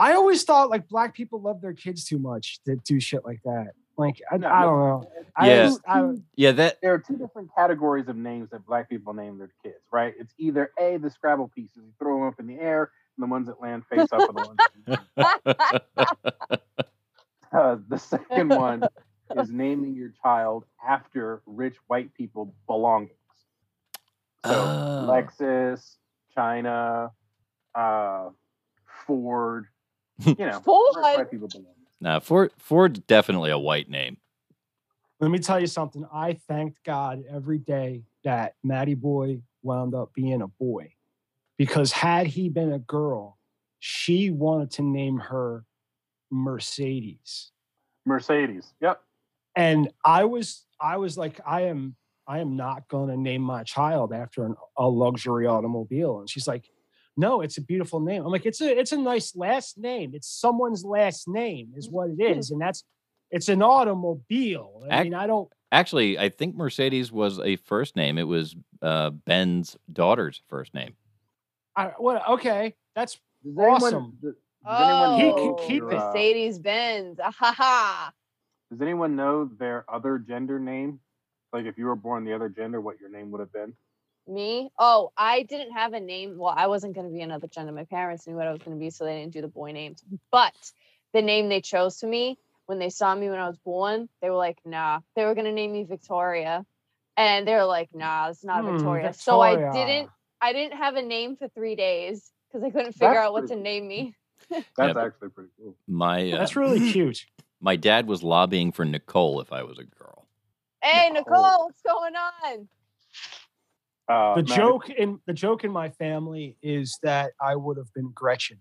I 0.00 0.12
always 0.12 0.44
thought 0.44 0.70
like 0.70 0.88
black 0.88 1.12
people 1.14 1.40
love 1.42 1.60
their 1.60 1.72
kids 1.72 2.04
too 2.04 2.18
much 2.18 2.60
to 2.64 2.76
do 2.76 3.00
shit 3.00 3.24
like 3.24 3.40
that. 3.44 3.72
Like 3.96 4.22
I, 4.30 4.36
No, 4.36 4.48
I 4.48 4.62
don't 4.62 4.78
know. 4.78 5.10
I 5.36 5.48
Yeah. 5.48 5.62
just- 5.66 5.80
I, 5.88 6.12
Yeah, 6.36 6.52
that 6.52 6.78
there 6.80 6.94
are 6.94 6.98
two 7.00 7.16
different 7.16 7.50
categories 7.54 8.06
of 8.08 8.16
names 8.16 8.48
that 8.50 8.64
black 8.64 8.88
people 8.88 9.12
name 9.12 9.38
their 9.38 9.50
kids, 9.64 9.82
right? 9.92 10.14
It's 10.16 10.32
either 10.38 10.70
A, 10.78 10.98
the 10.98 11.10
Scrabble 11.10 11.48
pieces, 11.48 11.78
you 11.78 11.92
throw 11.98 12.16
them 12.18 12.28
up 12.28 12.38
in 12.38 12.46
the 12.46 12.60
air, 12.60 12.92
and 13.16 13.24
the 13.24 13.28
ones 13.28 13.48
that 13.48 13.60
land 13.60 13.84
face 13.86 14.06
up 14.12 14.20
are 14.20 14.32
the 14.32 14.54
ones. 14.86 15.02
that- 15.16 16.60
Uh, 17.50 17.78
the 17.88 17.96
second 17.98 18.50
one 18.50 18.82
is 19.36 19.50
naming 19.52 19.94
your 19.94 20.12
child 20.22 20.64
after 20.86 21.42
rich 21.46 21.76
white 21.86 22.12
people 22.14 22.54
belongings. 22.66 23.12
So 24.46 24.52
Oh. 24.54 25.06
Lexus, 25.10 25.96
China, 26.34 27.10
uh, 27.74 28.30
Ford, 29.06 29.66
you 30.24 30.34
know, 30.38 30.60
Ford. 30.60 30.94
white 30.96 31.30
people 31.30 31.48
belongings. 31.48 31.74
nah, 32.00 32.20
Ford 32.20 32.52
Ford's 32.58 33.00
definitely 33.00 33.50
a 33.50 33.58
white 33.58 33.88
name. 33.90 34.16
let 35.20 35.30
me 35.30 35.38
tell 35.38 35.58
you 35.60 35.66
something. 35.66 36.06
I 36.12 36.34
thanked 36.34 36.84
God 36.84 37.24
every 37.30 37.58
day 37.58 38.04
that 38.24 38.54
Matty 38.62 38.94
Boy 38.94 39.40
wound 39.62 39.94
up 39.94 40.12
being 40.14 40.40
a 40.42 40.46
boy, 40.48 40.92
because 41.56 41.90
had 41.92 42.26
he 42.28 42.48
been 42.48 42.72
a 42.72 42.78
girl, 42.78 43.38
she 43.80 44.30
wanted 44.30 44.70
to 44.72 44.82
name 44.82 45.18
her 45.18 45.64
Mercedes. 46.30 47.50
Mercedes. 48.06 48.72
Yep. 48.80 49.02
And 49.56 49.90
i 50.04 50.24
was 50.24 50.64
i 50.80 50.96
was 50.96 51.16
like 51.18 51.40
i 51.46 51.62
am 51.62 51.94
i 52.26 52.38
am 52.40 52.56
not 52.56 52.86
going 52.88 53.08
to 53.08 53.16
name 53.16 53.42
my 53.42 53.62
child 53.64 54.12
after 54.12 54.44
an, 54.44 54.54
a 54.76 54.88
luxury 54.88 55.46
automobile 55.46 56.20
and 56.20 56.28
she's 56.30 56.46
like 56.46 56.68
no 57.16 57.40
it's 57.40 57.58
a 57.58 57.62
beautiful 57.62 58.00
name 58.00 58.24
i'm 58.24 58.30
like 58.32 58.46
it's 58.46 58.60
a 58.60 58.78
it's 58.78 58.92
a 58.92 58.96
nice 58.96 59.34
last 59.36 59.78
name 59.78 60.12
it's 60.14 60.28
someone's 60.28 60.84
last 60.84 61.26
name 61.28 61.72
is 61.76 61.88
what 61.90 62.08
it 62.10 62.22
is 62.22 62.50
and 62.50 62.60
that's 62.60 62.84
it's 63.30 63.48
an 63.48 63.62
automobile 63.62 64.84
i 64.90 64.94
Ac- 65.00 65.04
mean 65.04 65.14
i 65.14 65.26
don't 65.26 65.48
Actually, 65.70 66.18
I 66.18 66.30
think 66.30 66.56
Mercedes 66.56 67.12
was 67.12 67.38
a 67.40 67.56
first 67.56 67.94
name. 67.94 68.16
It 68.16 68.22
was 68.26 68.56
uh, 68.80 69.10
Ben's 69.10 69.76
daughter's 69.92 70.40
first 70.48 70.72
name. 70.72 70.94
i 71.76 71.88
what 71.98 72.26
okay 72.26 72.74
that's 72.96 73.18
Does 73.44 73.52
anyone, 73.58 73.74
Awesome. 73.74 74.16
does, 74.22 74.32
does 74.32 74.80
Oh, 74.80 74.82
anyone 74.82 75.12
He 75.12 75.32
can 75.34 75.54
keep 75.56 75.82
your, 75.82 75.92
it. 75.92 75.98
uh, 75.98 76.06
Mercedes 76.14 76.58
Benz. 76.58 77.20
Ah, 77.22 77.30
ha 77.38 77.52
ha. 77.54 78.12
Does 78.70 78.80
anyone 78.82 79.16
know 79.16 79.46
their 79.58 79.84
other 79.88 80.18
gender 80.18 80.58
name? 80.58 81.00
Like 81.52 81.64
if 81.64 81.78
you 81.78 81.86
were 81.86 81.96
born 81.96 82.24
the 82.24 82.34
other 82.34 82.48
gender, 82.48 82.80
what 82.80 83.00
your 83.00 83.08
name 83.08 83.30
would 83.30 83.40
have 83.40 83.52
been? 83.52 83.74
Me? 84.26 84.70
Oh, 84.78 85.10
I 85.16 85.42
didn't 85.44 85.72
have 85.72 85.94
a 85.94 86.00
name. 86.00 86.36
Well, 86.36 86.52
I 86.54 86.66
wasn't 86.66 86.94
going 86.94 87.06
to 87.06 87.12
be 87.12 87.22
another 87.22 87.48
gender. 87.48 87.72
My 87.72 87.84
parents 87.84 88.26
knew 88.26 88.34
what 88.34 88.46
I 88.46 88.52
was 88.52 88.60
going 88.60 88.76
to 88.76 88.80
be, 88.80 88.90
so 88.90 89.04
they 89.06 89.18
didn't 89.20 89.32
do 89.32 89.40
the 89.40 89.48
boy 89.48 89.72
names. 89.72 90.02
But 90.30 90.54
the 91.14 91.22
name 91.22 91.48
they 91.48 91.62
chose 91.62 91.98
for 91.98 92.06
me 92.06 92.38
when 92.66 92.78
they 92.78 92.90
saw 92.90 93.14
me 93.14 93.30
when 93.30 93.38
I 93.38 93.46
was 93.48 93.56
born, 93.56 94.10
they 94.20 94.28
were 94.28 94.36
like, 94.36 94.58
nah. 94.66 95.00
They 95.16 95.24
were 95.24 95.34
going 95.34 95.46
to 95.46 95.52
name 95.52 95.72
me 95.72 95.84
Victoria. 95.84 96.66
And 97.16 97.48
they 97.48 97.54
were 97.54 97.64
like, 97.64 97.88
nah, 97.94 98.28
it's 98.28 98.44
not 98.44 98.64
Hmm, 98.64 98.72
Victoria. 98.72 99.14
So 99.14 99.40
I 99.40 99.56
didn't 99.72 100.10
I 100.40 100.52
didn't 100.52 100.76
have 100.76 100.94
a 100.96 101.02
name 101.02 101.36
for 101.36 101.48
three 101.48 101.74
days 101.74 102.30
because 102.52 102.64
I 102.64 102.70
couldn't 102.70 102.92
figure 102.92 103.08
That's 103.08 103.26
out 103.26 103.32
what 103.32 103.48
to 103.48 103.56
name 103.56 103.88
me. 103.88 104.14
That's 104.50 104.68
but- 104.76 104.96
actually 104.98 105.30
pretty 105.30 105.50
cool. 105.58 105.74
My 105.88 106.30
uh, 106.30 106.38
that's 106.38 106.54
really 106.54 106.78
cute 106.92 107.24
my 107.60 107.76
dad 107.76 108.06
was 108.06 108.22
lobbying 108.22 108.72
for 108.72 108.84
Nicole 108.84 109.40
if 109.40 109.52
I 109.52 109.62
was 109.62 109.78
a 109.78 109.84
girl. 109.84 110.26
Hey, 110.82 111.10
Nicole. 111.10 111.42
Nicole, 111.42 111.64
what's 111.66 111.82
going 111.82 112.14
on? 112.16 112.68
Uh, 114.08 114.36
the 114.36 114.42
Maddie, 114.42 114.54
joke 114.54 114.90
in 114.90 115.20
the 115.26 115.34
joke 115.34 115.64
in 115.64 115.70
my 115.70 115.90
family 115.90 116.56
is 116.62 116.98
that 117.02 117.32
i 117.42 117.54
would 117.54 117.76
have 117.76 117.92
been 117.92 118.10
gretchen 118.14 118.56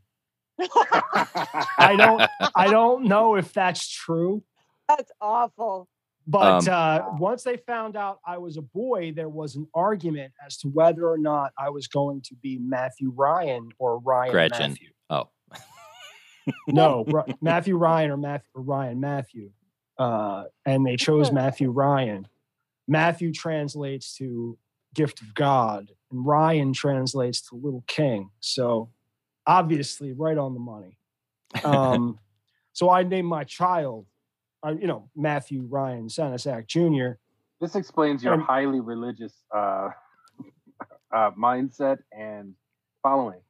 i 0.60 1.96
don't 1.98 2.22
i 2.54 2.68
don't 2.70 3.06
know 3.06 3.36
if 3.36 3.54
that's 3.54 3.88
true 3.88 4.44
That's 4.88 5.12
awful. 5.20 5.88
But 6.30 6.68
Um, 6.68 6.74
uh, 6.74 7.18
once 7.20 7.44
they 7.44 7.58
found 7.58 7.96
out 7.96 8.20
I 8.26 8.38
was 8.38 8.58
a 8.58 8.62
boy, 8.62 9.14
there 9.16 9.30
was 9.30 9.56
an 9.56 9.68
argument 9.74 10.34
as 10.46 10.58
to 10.58 10.68
whether 10.68 11.08
or 11.10 11.18
not 11.18 11.54
I 11.58 11.70
was 11.70 11.88
going 11.88 12.22
to 12.24 12.36
be 12.36 12.58
Matthew 12.58 13.12
Ryan 13.16 13.70
or 13.80 14.00
Ryan 14.00 14.32
Gretchen. 14.32 14.72
Matthew. 14.72 14.90
Oh, 15.10 15.30
No, 16.68 17.04
Ri- 17.08 17.36
Matthew 17.42 17.78
Ryan 17.78 18.12
or 18.12 18.18
Matthew 18.18 18.50
or 18.56 18.62
Ryan 18.62 19.00
Matthew. 19.00 19.52
Uh, 19.98 20.46
and 20.66 20.86
they 20.86 20.96
chose 20.96 21.32
Matthew 21.44 21.72
Ryan. 21.72 22.28
Matthew 22.88 23.34
translates 23.34 24.16
to 24.18 24.58
gift 24.94 25.22
of 25.22 25.34
God, 25.34 25.92
and 26.12 26.26
Ryan 26.26 26.74
translates 26.74 27.42
to 27.50 27.56
little 27.56 27.84
king. 27.88 28.30
So 28.40 28.90
obviously, 29.46 30.14
right 30.14 30.38
on 30.38 30.54
the 30.54 30.60
money. 30.60 30.98
Um, 31.64 32.20
so 32.74 32.90
I 32.90 33.04
named 33.04 33.28
my 33.28 33.44
child, 33.44 34.06
uh, 34.66 34.76
you 34.80 34.88
know, 34.88 35.10
Matthew 35.16 35.66
Ryan 35.68 36.08
Sanasac 36.08 36.68
Jr. 36.68 37.18
this 37.60 37.76
explains 37.76 38.24
your 38.24 38.34
Um, 38.36 38.42
highly 38.42 38.80
religious 38.80 39.34
uh, 39.54 39.90
uh, 41.12 41.32
mindset 41.32 41.98
and 42.12 42.54
following. 43.04 43.42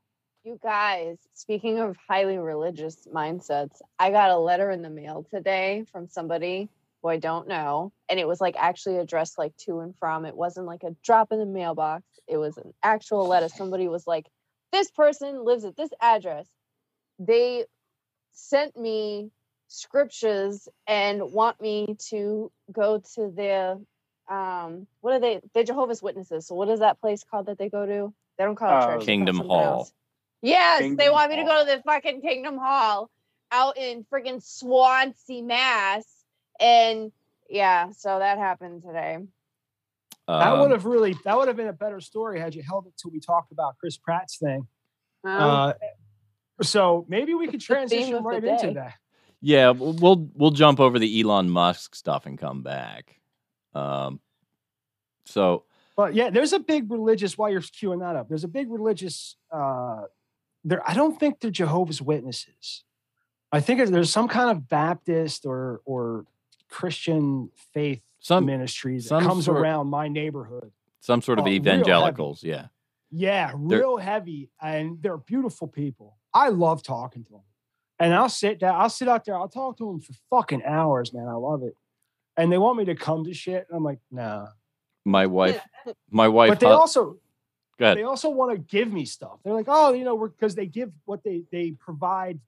You 0.48 0.58
guys, 0.63 1.18
speaking 1.34 1.80
of 1.80 1.98
highly 2.08 2.38
religious 2.38 3.06
mindsets, 3.13 3.82
I 4.00 4.12
got 4.12 4.32
a 4.32 4.38
letter 4.38 4.72
in 4.72 4.82
the 4.82 4.89
mail 4.89 5.27
today 5.30 5.84
from 5.92 6.08
somebody 6.08 6.70
who 7.01 7.10
I 7.10 7.18
don't 7.18 7.50
know. 7.50 7.92
And 8.08 8.18
it 8.18 8.25
was 8.30 8.39
like 8.39 8.56
actually 8.58 8.96
addressed 9.00 9.38
like 9.38 9.58
to 9.66 9.82
and 9.82 9.94
from. 9.98 10.24
It 10.24 10.38
wasn't 10.38 10.66
like 10.66 10.84
a 10.84 10.96
drop 11.04 11.34
in 11.34 11.39
the 11.39 11.46
mailbox. 11.46 12.06
It 12.30 12.38
was 12.38 12.56
an 12.56 12.74
actual 12.82 13.27
letter. 13.27 13.50
Somebody 13.50 13.89
was 13.89 14.08
like, 14.08 14.27
This 14.72 14.89
person 14.89 15.44
lives 15.44 15.66
at 15.66 15.75
this 15.75 15.89
address. 16.00 16.48
They 17.20 17.66
sent 18.32 18.77
me 18.77 19.30
scriptures 19.68 20.70
and 20.88 21.34
want 21.34 21.60
me 21.60 21.98
to 22.12 22.50
go 22.72 23.04
to 23.16 23.34
their 23.36 23.75
um 24.30 24.88
what 25.01 25.13
are 25.13 25.20
they 25.20 25.42
they're 25.54 25.66
jehovah's 25.66 26.01
witnesses 26.01 26.48
so 26.48 26.56
what 26.56 26.70
is 26.70 26.80
that 26.80 27.01
place 27.01 27.25
called 27.30 27.48
that 27.48 27.58
they 27.58 27.68
go 27.70 27.86
to 27.86 28.13
they 28.38 28.46
don't 28.46 28.56
call 28.56 28.70
it 28.70 28.75
Uh, 28.75 28.86
church 28.86 29.06
they 29.08 29.18
call 29.18 29.27
it 29.27 29.36
Kingdom 29.36 29.50
Hall. 29.50 29.80
else. 29.80 29.94
Yes, 30.41 30.96
they 30.98 31.10
want 31.10 31.32
me 31.32 31.38
to 31.38 31.44
go 31.44 31.65
to 31.65 31.75
the 31.75 31.82
fucking 31.84 32.22
Kingdom 32.22 32.58
Hall 32.58 33.10
out 33.51 33.77
in 33.77 34.06
friggin' 34.12 34.41
Swansea, 34.44 35.44
Mass. 35.44 36.06
And 36.60 37.12
yeah, 37.50 37.91
so 37.91 38.20
that 38.20 38.38
happened 38.38 38.84
today. 38.84 39.20
That 40.27 40.53
um, 40.53 40.60
would 40.60 40.72
have 40.72 40.86
really 40.86 41.15
that 41.24 41.38
would 41.38 41.48
have 41.48 41.56
been 41.56 41.70
a 41.70 41.74
better 41.74 42.01
story 42.01 42.39
had 42.39 42.53
you 42.53 42.62
held 42.62 42.86
it 42.88 42.94
till 42.98 43.12
we 43.12 43.20
talked 43.20 43.51
about 43.51 43.77
Chris 43.79 43.98
Pratt's 43.98 44.38
thing. 44.38 44.67
Um, 45.24 45.41
Uh, 45.41 45.74
so 46.62 47.06
maybe 47.08 47.34
we 47.34 47.48
could 47.48 47.62
transition 47.62 48.13
of 48.15 48.24
the 48.24 48.29
right 48.29 48.44
into 48.44 48.74
that. 48.74 48.96
Yeah, 49.39 49.70
we'll 49.70 49.94
we'll 49.94 50.29
we'll 50.34 50.51
jump 50.51 50.79
over 50.79 51.00
the 51.00 51.22
Elon 51.22 51.50
Musk 51.50 51.96
stuff 51.96 52.25
and 52.25 52.38
come 52.38 52.62
back. 52.62 53.20
Um, 53.74 54.20
so 55.25 55.63
But 55.96 56.13
yeah, 56.13 56.29
there's 56.29 56.53
a 56.53 56.60
big 56.60 56.91
religious 56.91 57.38
while 57.38 57.50
you're 57.50 57.62
queuing 57.62 58.00
that 58.00 58.15
up. 58.15 58.27
There's 58.27 58.44
a 58.44 58.50
big 58.50 58.70
religious 58.70 59.38
uh 59.51 60.03
there 60.67 60.88
I 60.89 60.93
don't 60.93 61.19
think 61.19 61.39
they're 61.39 61.51
Jehovah's 61.51 62.01
Witnesses. 62.01 62.83
I 63.51 63.62
think 63.62 63.86
there's 63.89 64.12
some 64.12 64.27
kind 64.27 64.50
of 64.51 64.67
Baptist 64.67 65.45
or 65.45 65.81
or 65.86 66.25
Christian 66.69 67.50
faith 67.74 68.01
some 68.19 68.45
ministry 68.45 68.97
that 68.97 69.03
some 69.03 69.24
comes 69.24 69.45
sort- 69.45 69.57
around 69.59 69.88
my 69.88 70.07
neighborhood. 70.07 70.71
some 71.00 71.21
sort 71.21 71.39
of 71.39 71.43
uh, 71.43 71.45
real 71.50 71.53
heavy. 71.55 71.69
evangelicals. 71.69 72.43
Yeah, 72.43 72.67
Yeah, 73.09 73.51
They're- 73.51 73.79
real 73.79 73.97
heavy, 73.97 74.50
and 74.62 75.01
they're 75.01 75.17
beautiful 75.17 75.67
people. 75.67 76.17
I 76.33 76.50
love 76.50 76.83
talking 76.83 77.24
to 77.24 77.31
them, 77.31 77.41
and 78.00 78.13
I'll 78.13 78.27
sit 78.29 78.59
down. 78.59 78.75
I'll 78.79 78.89
sit 78.89 79.07
out 79.07 79.24
there. 79.24 79.36
I'll 79.36 79.47
talk 79.47 79.77
to 79.77 79.86
them 79.86 80.01
for 80.01 80.13
fucking 80.29 80.63
hours, 80.65 81.13
man. 81.13 81.27
I 81.27 81.33
love 81.33 81.63
it. 81.63 81.75
And 82.36 82.51
they 82.51 82.57
want 82.57 82.77
me 82.77 82.86
to 82.86 82.95
come 82.95 83.24
to 83.24 83.33
shit, 83.33 83.65
and 83.69 83.77
I'm 83.77 83.83
like, 83.83 84.00
nah. 84.12 84.47
my 85.05 85.25
wife, 85.25 85.62
my 86.12 86.27
wife. 86.27 86.50
But 86.50 86.59
they 86.59 86.67
hu- 86.67 86.74
also 86.74 87.01
go 87.05 87.09
ahead. 87.12 87.21
They 87.77 88.03
also 88.03 88.29
want 88.29 88.51
to 88.53 88.57
give 88.57 88.91
me 88.91 89.05
stuff. 89.05 89.39
They're 89.43 89.53
like, 89.53 89.67
oh, 89.67 89.93
you 89.93 90.03
know, 90.03 90.15
we're 90.15 90.29
because 90.29 90.55
they 90.55 90.65
give 90.65 90.91
what 91.05 91.24
they 91.24 91.43
they 91.51 91.72
provide. 91.72 92.39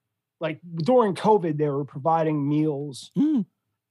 Like 0.41 0.59
during 0.77 1.15
COVID, 1.15 1.57
they 1.57 1.67
were 1.69 1.83
providing 1.85 2.47
meals 2.47 3.11
Hmm. 3.15 3.41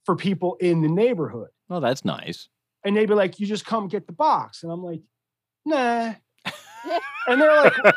for 0.05 0.15
people 0.15 0.55
in 0.59 0.81
the 0.81 0.87
neighborhood, 0.89 1.49
Oh, 1.69 1.79
that's 1.79 2.03
nice. 2.03 2.49
and 2.83 2.97
they'd 2.97 3.05
be 3.07 3.13
like, 3.13 3.39
you 3.39 3.45
just 3.45 3.65
come 3.65 3.87
get 3.87 4.07
the 4.07 4.13
box, 4.13 4.63
and 4.63 4.71
I'm 4.71 4.83
like, 4.83 5.01
nah. 5.65 6.13
and 7.27 7.39
they're 7.41 7.55
like, 7.63 7.73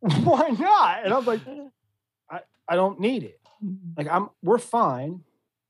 why 0.00 0.48
not? 0.50 1.04
And 1.04 1.14
I'm 1.14 1.24
like, 1.24 1.40
I, 2.30 2.40
I 2.68 2.76
don't 2.76 3.00
need 3.00 3.22
it. 3.24 3.40
Like 3.96 4.08
I'm 4.08 4.28
we're 4.42 4.58
fine. 4.58 5.20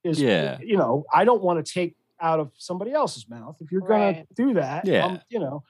Is 0.05 0.21
Yeah. 0.21 0.59
you 0.61 0.77
know, 0.77 1.05
I 1.13 1.25
don't 1.25 1.43
want 1.43 1.65
to 1.65 1.73
take 1.73 1.95
out 2.21 2.41
of 2.41 2.51
somebody 2.57 2.93
else's 2.93 3.29
mouth. 3.29 3.57
If 3.61 3.71
you're 3.71 3.83
gonna 3.83 4.25
do 4.35 4.55
that, 4.55 4.87
Yeah. 4.87 5.05
um, 5.07 5.21
you 5.29 5.39
know, 5.39 5.63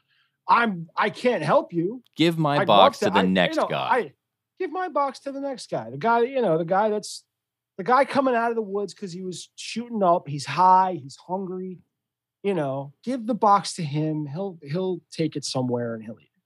I'm 0.48 0.88
I 0.96 1.10
can't 1.10 1.42
help 1.42 1.72
you. 1.72 2.02
Give 2.16 2.38
my 2.38 2.58
I'd 2.58 2.66
box 2.66 3.00
love 3.02 3.10
to 3.10 3.14
the 3.14 3.20
I- 3.20 3.22
you 3.24 3.28
next 3.30 3.56
know, 3.56 3.66
guy. 3.68 3.88
I 3.96 4.12
give 4.58 4.70
my 4.72 4.88
box 4.88 5.20
to 5.20 5.32
the 5.32 5.40
next 5.40 5.70
guy. 5.70 5.90
The 5.90 5.98
guy, 5.98 6.20
you 6.22 6.42
know, 6.42 6.58
the 6.58 6.64
guy 6.64 6.88
that's 6.90 7.24
The 7.78 7.84
guy 7.84 8.04
coming 8.04 8.34
out 8.34 8.50
of 8.50 8.56
the 8.56 8.62
woods 8.62 8.92
because 8.94 9.12
he 9.12 9.22
was 9.22 9.48
shooting 9.56 10.02
up. 10.02 10.28
He's 10.28 10.44
high. 10.44 10.98
He's 11.02 11.16
hungry. 11.16 11.78
You 12.42 12.54
know, 12.54 12.92
give 13.02 13.26
the 13.26 13.34
box 13.34 13.74
to 13.76 13.82
him. 13.82 14.26
He'll 14.26 14.58
he'll 14.62 15.00
take 15.10 15.36
it 15.36 15.44
somewhere 15.44 15.94
and 15.94 16.02
he'll 16.04 16.18
eat 16.20 16.24
it. 16.24 16.42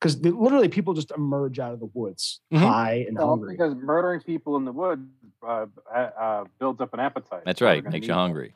Because 0.00 0.18
literally, 0.20 0.68
people 0.68 0.92
just 0.94 1.10
emerge 1.12 1.58
out 1.58 1.72
of 1.72 1.78
the 1.80 1.88
woods 1.94 2.40
Mhm. 2.52 2.58
high 2.58 3.04
and 3.06 3.14
No, 3.16 3.28
hungry. 3.28 3.54
because 3.54 3.74
murdering 3.76 4.20
people 4.22 4.56
in 4.56 4.64
the 4.64 4.72
woods 4.72 5.02
uh, 5.42 5.66
uh, 5.94 5.96
uh, 5.98 6.44
builds 6.58 6.80
up 6.80 6.92
an 6.94 7.00
appetite. 7.00 7.42
That's 7.44 7.60
right. 7.62 7.82
gonna 7.82 7.92
Makes 7.94 8.08
you 8.08 8.14
hungry. 8.14 8.54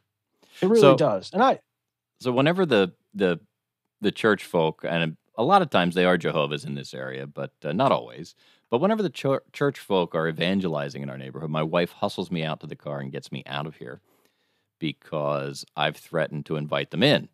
It 0.60 0.66
really 0.66 0.80
So- 0.80 0.96
does. 0.96 1.32
And 1.32 1.42
I, 1.42 1.60
So 2.20 2.32
whenever 2.32 2.66
the 2.66 2.92
the 3.14 3.40
the 4.00 4.12
church 4.12 4.44
folk 4.44 4.84
and 4.86 5.16
a 5.36 5.44
lot 5.44 5.62
of 5.62 5.70
times 5.70 5.94
they 5.94 6.04
are 6.04 6.18
Jehovah's 6.18 6.64
in 6.64 6.74
this 6.74 6.92
area, 6.92 7.26
but 7.26 7.52
uh, 7.64 7.72
not 7.72 7.92
always. 7.92 8.34
But 8.70 8.80
whenever 8.80 9.02
the 9.02 9.10
chur- 9.10 9.42
church 9.52 9.78
folk 9.78 10.14
are 10.14 10.28
evangelizing 10.28 11.02
in 11.02 11.08
our 11.10 11.16
neighborhood, 11.18 11.50
my 11.50 11.62
wife 11.62 11.92
hustles 11.92 12.30
me 12.30 12.44
out 12.44 12.60
to 12.60 12.66
the 12.66 12.76
car 12.76 13.00
and 13.00 13.10
gets 13.10 13.32
me 13.32 13.42
out 13.46 13.66
of 13.66 13.76
here 13.76 14.00
because 14.78 15.64
I've 15.76 15.96
threatened 15.96 16.46
to 16.46 16.56
invite 16.56 16.90
them 16.90 17.02
in. 17.02 17.28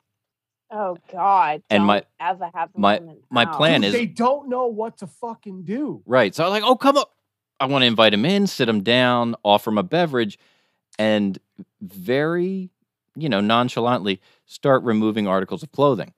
Oh 0.70 0.96
God! 1.12 1.62
And 1.70 1.84
my- 1.84 2.00
don't 2.00 2.06
ever 2.20 2.50
have 2.54 2.72
them 2.72 2.80
my- 2.82 2.96
in 2.96 3.16
my 3.30 3.44
house. 3.44 3.56
plan 3.56 3.80
Dude, 3.82 3.88
is- 3.88 3.92
they 3.94 4.06
don't 4.06 4.48
know 4.48 4.66
what 4.66 4.98
to 4.98 5.06
fucking 5.06 5.64
do. 5.64 6.02
Right. 6.06 6.34
So 6.34 6.44
I'm 6.44 6.50
like, 6.50 6.64
oh, 6.64 6.76
come 6.76 6.96
up. 6.96 7.12
I 7.58 7.66
want 7.66 7.82
to 7.82 7.86
invite 7.86 8.10
them 8.12 8.24
in, 8.24 8.46
sit 8.46 8.66
them 8.66 8.82
down, 8.82 9.34
offer 9.42 9.70
them 9.70 9.78
a 9.78 9.82
beverage, 9.82 10.38
and 10.98 11.38
very, 11.80 12.70
you 13.14 13.28
know, 13.28 13.40
nonchalantly 13.40 14.20
start 14.44 14.82
removing 14.82 15.26
articles 15.26 15.62
of 15.62 15.72
clothing. 15.72 16.12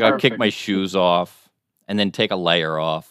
Like 0.00 0.12
I'll 0.12 0.18
kick 0.18 0.38
my 0.38 0.50
shoes 0.50 0.94
off 0.96 1.48
and 1.88 1.98
then 1.98 2.10
take 2.10 2.30
a 2.30 2.36
layer 2.36 2.78
off 2.78 3.10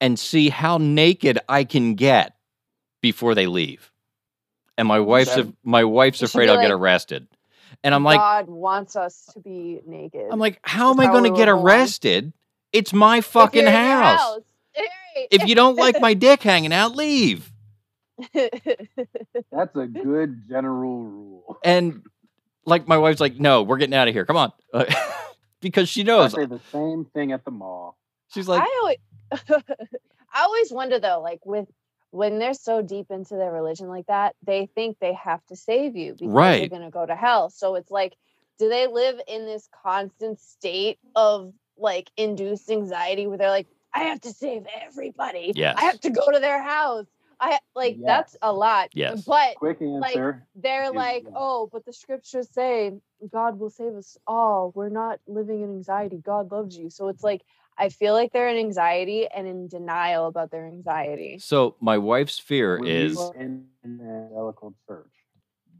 and 0.00 0.18
see 0.18 0.48
how 0.48 0.78
naked 0.78 1.38
I 1.48 1.64
can 1.64 1.94
get 1.94 2.34
before 3.00 3.34
they 3.34 3.46
leave. 3.46 3.92
And 4.76 4.86
my 4.86 5.00
wife's 5.00 5.34
That- 5.34 5.52
my 5.64 5.84
wife's 5.84 6.22
afraid 6.22 6.48
I'll 6.48 6.60
get 6.60 6.70
arrested. 6.70 7.26
And 7.84 7.94
I'm 7.94 8.02
like, 8.04 8.18
God 8.18 8.48
wants 8.48 8.96
us 8.96 9.28
to 9.34 9.40
be 9.40 9.80
naked. 9.86 10.26
I'm 10.30 10.38
like, 10.38 10.58
how 10.62 10.90
am 10.90 11.00
I 11.00 11.06
going 11.06 11.24
to 11.24 11.36
get 11.36 11.46
born. 11.46 11.64
arrested? 11.64 12.32
It's 12.72 12.92
my 12.92 13.20
fucking 13.20 13.60
you're 13.62 13.68
in 13.68 13.74
your 13.74 13.82
house. 13.82 14.40
If 15.30 15.46
you 15.48 15.54
don't 15.54 15.76
like 15.76 16.00
my 16.00 16.14
dick 16.14 16.42
hanging 16.42 16.72
out, 16.72 16.94
leave. 16.96 17.50
That's 18.34 19.76
a 19.76 19.86
good 19.86 20.48
general 20.48 21.02
rule. 21.02 21.58
And 21.64 22.02
like 22.64 22.88
my 22.88 22.98
wife's 22.98 23.20
like, 23.20 23.38
no, 23.38 23.62
we're 23.62 23.78
getting 23.78 23.94
out 23.94 24.08
of 24.08 24.14
here. 24.14 24.24
Come 24.24 24.36
on. 24.36 24.52
Because 25.60 25.88
she 25.88 26.02
I 26.02 26.04
knows. 26.04 26.32
say 26.32 26.46
the 26.46 26.60
same 26.72 27.04
thing 27.04 27.32
at 27.32 27.44
the 27.44 27.50
mall. 27.50 27.96
She's 28.28 28.46
like, 28.48 28.62
I 28.62 28.78
always, 28.80 29.62
I 30.32 30.42
always 30.42 30.72
wonder 30.72 30.98
though, 30.98 31.20
like 31.20 31.40
with 31.44 31.66
when 32.10 32.38
they're 32.38 32.54
so 32.54 32.80
deep 32.80 33.06
into 33.10 33.34
their 33.34 33.52
religion 33.52 33.88
like 33.88 34.06
that, 34.06 34.34
they 34.44 34.66
think 34.74 34.98
they 35.00 35.12
have 35.14 35.44
to 35.46 35.56
save 35.56 35.96
you 35.96 36.12
because 36.12 36.28
Right. 36.32 36.60
you're 36.60 36.68
gonna 36.68 36.90
go 36.90 37.04
to 37.04 37.14
hell. 37.14 37.50
So 37.50 37.74
it's 37.74 37.90
like, 37.90 38.16
do 38.58 38.68
they 38.68 38.86
live 38.86 39.20
in 39.26 39.44
this 39.46 39.68
constant 39.84 40.40
state 40.40 40.98
of 41.14 41.52
like 41.76 42.10
induced 42.16 42.70
anxiety 42.70 43.26
where 43.26 43.38
they're 43.38 43.50
like, 43.50 43.66
I 43.94 44.04
have 44.04 44.20
to 44.22 44.30
save 44.30 44.64
everybody. 44.86 45.52
Yes. 45.54 45.76
I 45.78 45.84
have 45.84 46.00
to 46.00 46.10
go 46.10 46.30
to 46.30 46.38
their 46.40 46.62
house. 46.62 47.06
I 47.40 47.52
ha-" 47.52 47.60
like 47.74 47.98
that's 48.04 48.36
a 48.42 48.52
lot. 48.52 48.88
Yes. 48.92 49.24
But 49.24 49.56
Quick 49.56 49.80
answer. 49.80 50.46
they're 50.54 50.84
is 50.84 50.92
like, 50.92 51.24
yes. 51.24 51.32
oh, 51.36 51.68
but 51.72 51.84
the 51.84 51.92
scriptures 51.92 52.48
say 52.52 52.92
God 53.30 53.58
will 53.58 53.70
save 53.70 53.94
us 53.94 54.16
all. 54.26 54.72
We're 54.74 54.88
not 54.88 55.20
living 55.26 55.62
in 55.62 55.70
anxiety. 55.70 56.18
God 56.18 56.50
loves 56.50 56.76
you. 56.76 56.90
So 56.90 57.08
it's 57.08 57.22
like 57.22 57.42
I 57.76 57.90
feel 57.90 58.12
like 58.12 58.32
they're 58.32 58.48
in 58.48 58.56
anxiety 58.56 59.28
and 59.28 59.46
in 59.46 59.68
denial 59.68 60.26
about 60.26 60.50
their 60.50 60.66
anxiety. 60.66 61.38
so 61.38 61.76
my 61.80 61.96
wife's 61.96 62.38
fear 62.38 62.80
when 62.80 62.88
is 62.88 63.12
you 63.12 63.20
are 63.20 63.34
in 63.36 63.66
an 63.84 64.00
evangelical 64.00 64.74
church, 64.86 65.12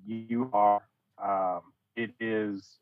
you 0.07 0.51
are. 0.53 0.83
Um, 1.21 1.63
it 1.97 2.13
is 2.21 2.79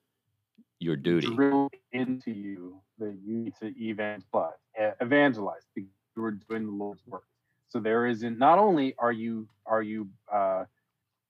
your 0.78 0.96
duty. 0.96 1.34
drilled 1.34 1.72
into 1.92 2.30
you 2.30 2.82
that 2.98 3.16
you 3.24 3.36
need 3.38 3.54
to 3.60 3.72
evangelize. 3.82 4.52
Evangelize. 5.00 5.62
because 5.74 5.90
You 6.16 6.24
are 6.24 6.32
doing 6.32 6.66
the 6.66 6.72
Lord's 6.72 7.00
work. 7.06 7.24
So 7.68 7.80
there 7.80 8.06
isn't. 8.06 8.38
Not 8.38 8.58
only 8.58 8.94
are 8.98 9.12
you 9.12 9.48
are 9.66 9.82
you 9.82 10.08
uh, 10.32 10.64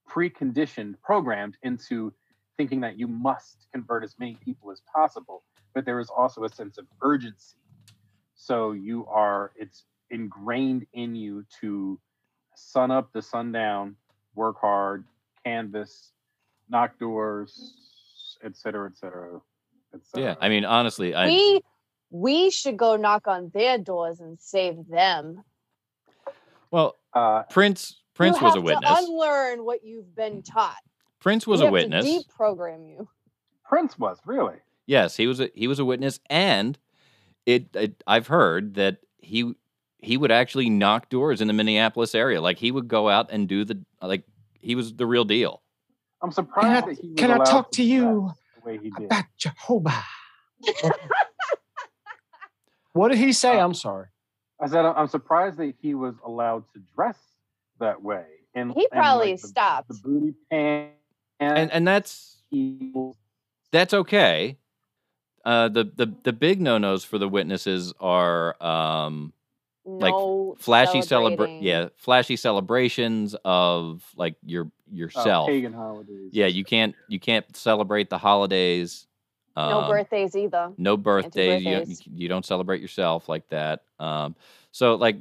preconditioned, 0.09 0.94
programmed 1.03 1.57
into 1.62 2.12
thinking 2.57 2.81
that 2.81 2.99
you 2.99 3.09
must 3.09 3.66
convert 3.72 4.05
as 4.05 4.14
many 4.18 4.37
people 4.44 4.70
as 4.70 4.81
possible, 4.94 5.42
but 5.75 5.85
there 5.85 6.01
is 6.01 6.09
also 6.09 6.44
a 6.44 6.49
sense 6.49 6.79
of 6.79 6.87
urgency. 7.03 7.57
So 8.35 8.72
you 8.72 9.07
are. 9.07 9.53
It's 9.57 9.85
ingrained 10.11 10.87
in 10.92 11.14
you 11.14 11.44
to 11.61 11.99
sun 12.55 12.90
up 12.90 13.12
to 13.12 13.22
sundown, 13.22 13.96
work 14.35 14.57
hard, 14.61 15.05
canvas, 15.44 16.12
knock 16.68 16.99
doors, 16.99 17.75
et 18.44 18.57
cetera, 18.57 18.88
et 18.88 18.96
cetera, 18.96 19.40
et 19.94 20.01
cetera. 20.05 20.31
Yeah. 20.31 20.35
I 20.40 20.49
mean, 20.49 20.64
honestly, 20.64 21.14
I 21.14 21.27
we 21.27 21.61
we 22.11 22.51
should 22.51 22.77
go 22.77 22.96
knock 22.96 23.27
on 23.27 23.51
their 23.53 23.79
doors 23.79 24.20
and 24.20 24.38
save 24.38 24.87
them. 24.88 25.42
Well, 26.70 26.96
uh, 27.12 27.42
Prince 27.44 28.00
Prince 28.14 28.40
was 28.40 28.55
a 28.57 28.61
witness. 28.61 28.88
To 28.90 28.96
unlearn 29.05 29.64
what 29.64 29.85
you've 29.85 30.14
been 30.14 30.42
taught. 30.42 30.76
Prince 31.20 31.46
was 31.46 31.61
We 31.61 31.66
a 31.66 31.66
have 31.66 31.70
to 31.70 31.72
witness. 31.96 32.24
deprogram 32.26 32.88
you. 32.88 33.09
Prince 33.64 33.98
was 33.98 34.18
really. 34.24 34.57
Yes, 34.87 35.16
he 35.16 35.26
was 35.26 35.40
a 35.40 35.50
he 35.55 35.66
was 35.66 35.79
a 35.79 35.85
witness, 35.85 36.20
and 36.31 36.79
it, 37.44 37.74
it 37.74 38.02
I've 38.07 38.29
heard 38.29 38.74
that 38.74 38.98
he 39.18 39.55
he 39.98 40.16
would 40.16 40.31
actually 40.31 40.70
knock 40.70 41.09
doors 41.09 41.40
in 41.40 41.48
the 41.48 41.52
Minneapolis 41.55 42.14
area. 42.14 42.40
Like 42.40 42.59
he 42.59 42.70
would 42.70 42.87
go 42.88 43.09
out 43.09 43.31
and 43.31 43.48
do 43.48 43.64
the 43.64 43.83
like 44.00 44.22
he 44.61 44.74
was 44.74 44.94
the 44.94 45.07
real 45.07 45.24
deal. 45.24 45.62
I'm 46.22 46.31
Can 46.31 46.35
surprised 46.35 46.85
I, 46.85 46.88
that 46.88 46.98
he 47.00 47.09
was 47.09 47.16
can 47.18 47.31
I 47.33 47.38
talk 47.44 47.70
to 47.72 47.76
dress 47.83 47.88
you 47.88 48.31
the 48.62 48.68
way 48.68 48.79
he 48.79 48.90
did. 48.90 49.07
about 49.07 49.24
Jehovah? 49.37 50.05
what 52.92 53.09
did 53.09 53.18
he 53.18 53.33
say? 53.33 53.59
I'm 53.59 53.74
sorry. 53.74 54.07
I 54.61 54.69
said 54.69 54.85
I'm 54.85 55.09
surprised 55.09 55.59
that 55.59 55.75
he 55.81 55.95
was 55.95 56.14
allowed 56.25 56.64
to 56.75 56.81
dress 56.95 57.19
that 57.79 58.03
way. 58.03 58.25
And 58.55 58.73
He 58.73 58.88
and, 58.90 59.01
probably 59.01 59.33
like, 59.33 59.42
the, 59.42 59.49
stopped. 59.49 59.88
the 59.88 59.95
booty 60.03 60.35
pants 60.51 60.95
And 61.40 61.71
and 61.71 61.87
that's 61.87 62.38
that's 63.71 63.92
okay. 63.92 64.57
Uh, 65.45 65.69
the 65.69 65.85
the 65.85 66.12
the 66.25 66.33
big 66.33 66.61
no 66.61 66.79
nos 66.79 67.05
for 67.05 67.19
the 67.19 67.29
witnesses 67.29 67.92
are 68.01 68.61
um, 68.62 69.33
like 69.85 70.14
flashy 70.59 70.99
celebra- 70.99 71.59
yeah 71.61 71.88
flashy 71.97 72.35
celebrations 72.35 73.37
of 73.45 74.03
like 74.16 74.35
your 74.42 74.64
uh, 74.64 74.69
yourself. 74.90 75.49
pagan 75.49 75.73
holidays. 75.73 76.31
yeah, 76.33 76.47
you 76.47 76.64
can't 76.64 76.97
you 77.09 77.21
can't 77.21 77.57
celebrate 77.57 78.11
the 78.11 78.19
holidays. 78.19 79.07
No 79.57 79.81
um, 79.83 79.88
birthdays 79.88 80.37
either. 80.37 80.73
no 80.77 80.97
birthdays. 80.97 81.64
You, 81.64 81.71
don't- 81.71 81.81
birthdays. 81.81 82.03
you 82.07 82.29
don't 82.29 82.45
celebrate 82.45 82.83
yourself 82.83 83.29
like 83.29 83.49
that. 83.49 83.83
Um, 83.99 84.37
so 84.71 84.97
like, 84.97 85.16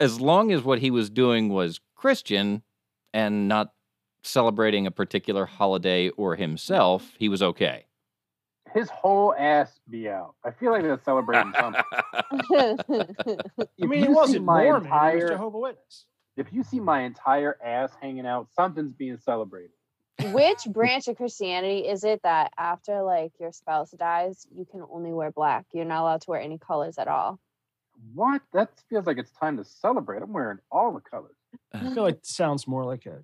as 0.00 0.20
long 0.20 0.52
as 0.52 0.62
what 0.62 0.80
he 0.80 0.90
was 0.90 1.08
doing 1.08 1.48
was 1.48 1.80
Christian 1.94 2.62
and 3.14 3.48
not 3.48 3.72
celebrating 4.22 4.86
a 4.86 4.90
particular 4.90 5.46
holiday 5.46 6.08
or 6.10 6.34
himself, 6.34 7.12
he 7.18 7.28
was 7.28 7.42
okay. 7.42 7.86
His 8.74 8.90
whole 8.90 9.34
ass 9.38 9.78
be 9.88 10.08
out. 10.08 10.34
I 10.44 10.50
feel 10.50 10.72
like 10.72 10.82
they're 10.82 11.00
celebrating 11.04 11.52
something. 11.58 11.82
I 13.82 13.86
mean, 13.86 14.02
he 14.02 14.08
wasn't 14.08 14.44
my 14.44 14.64
Mormon. 14.64 14.90
He 14.90 15.22
was 15.22 15.30
Jehovah 15.30 15.58
Witness. 15.58 16.06
If 16.36 16.52
you 16.52 16.62
see 16.62 16.80
my 16.80 17.02
entire 17.02 17.56
ass 17.64 17.92
hanging 18.02 18.26
out, 18.26 18.48
something's 18.54 18.92
being 18.92 19.16
celebrated. 19.16 19.70
Which 20.32 20.64
branch 20.68 21.08
of 21.08 21.16
Christianity 21.16 21.80
is 21.88 22.04
it 22.04 22.20
that 22.22 22.52
after 22.56 23.02
like 23.02 23.32
your 23.38 23.52
spouse 23.52 23.90
dies, 23.92 24.46
you 24.54 24.64
can 24.64 24.82
only 24.90 25.12
wear 25.12 25.30
black? 25.30 25.66
You're 25.72 25.84
not 25.84 26.02
allowed 26.02 26.22
to 26.22 26.30
wear 26.30 26.40
any 26.40 26.58
colors 26.58 26.98
at 26.98 27.08
all. 27.08 27.38
What? 28.14 28.42
That 28.52 28.70
feels 28.90 29.06
like 29.06 29.18
it's 29.18 29.30
time 29.32 29.56
to 29.56 29.64
celebrate. 29.64 30.22
I'm 30.22 30.32
wearing 30.32 30.58
all 30.70 30.92
the 30.92 31.00
colors. 31.00 31.36
I 31.72 31.80
feel 31.94 32.02
like 32.02 32.16
it 32.16 32.26
sounds 32.26 32.66
more 32.66 32.84
like 32.84 33.06
a 33.06 33.20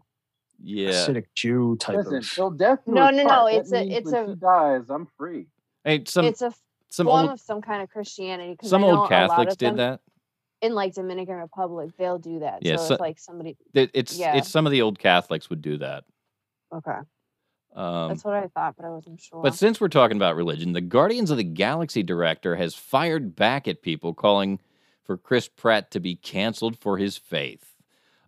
yeah. 0.62 0.90
Hasidic 0.90 1.26
Jew 1.34 1.76
type 1.78 1.96
Listen, 1.96 2.16
of. 2.16 2.30
till 2.30 2.50
death 2.50 2.78
do 2.86 2.92
No, 2.92 3.10
no, 3.10 3.22
no, 3.24 3.46
it's 3.46 3.72
a- 3.72 3.86
it's 3.86 4.12
a- 4.12 4.36
dies. 4.36 4.84
I'm 4.90 5.06
free. 5.18 5.46
Hey, 5.84 6.04
some 6.06 6.24
it's 6.24 6.40
a 6.42 6.52
some 6.88 7.06
form 7.06 7.20
old 7.22 7.30
of 7.32 7.40
some 7.40 7.60
kind 7.62 7.82
of 7.82 7.88
Christianity. 7.90 8.54
'cause 8.56 8.70
I 8.72 8.76
some 8.76 8.84
old 8.84 9.08
Catholics 9.08 9.56
did 9.56 9.70
them 9.70 9.76
that. 9.78 10.00
in 10.60 10.74
like 10.74 10.94
Dominican 10.94 11.36
Republic. 11.36 11.90
They'll 11.98 12.18
do 12.18 12.40
that. 12.40 12.62
Yeah, 12.62 12.76
so, 12.76 12.88
so- 12.88 12.94
if 12.94 13.00
like 13.00 13.18
somebody, 13.18 13.56
It- 13.74 13.90
It's 13.94 14.16
Yeah. 14.18 14.36
it's 14.36 14.48
some 14.48 14.66
of 14.66 14.72
the 14.72 14.82
old 14.82 14.98
Catholics 14.98 15.48
would 15.50 15.62
do 15.62 15.78
that. 15.78 16.04
Okay, 16.72 16.98
Um, 17.74 18.08
that's 18.08 18.24
what 18.24 18.34
I 18.34 18.48
thought, 18.48 18.74
but 18.76 18.84
I 18.84 18.90
wasn't 18.90 19.20
sure. 19.20 19.42
But 19.42 19.54
since 19.54 19.80
we're 19.80 19.88
talking 19.88 20.16
about 20.16 20.36
religion, 20.36 20.72
the 20.72 20.80
Guardians 20.80 21.30
of 21.30 21.36
the 21.36 21.44
Galaxy 21.44 22.02
director 22.02 22.56
has 22.56 22.74
fired 22.74 23.34
back 23.34 23.66
at 23.68 23.82
people 23.82 24.14
calling 24.14 24.60
for 25.04 25.16
Chris 25.16 25.48
Pratt 25.48 25.90
to 25.90 26.00
be 26.00 26.14
canceled 26.14 26.78
for 26.78 26.98
his 26.98 27.16
faith. 27.16 27.68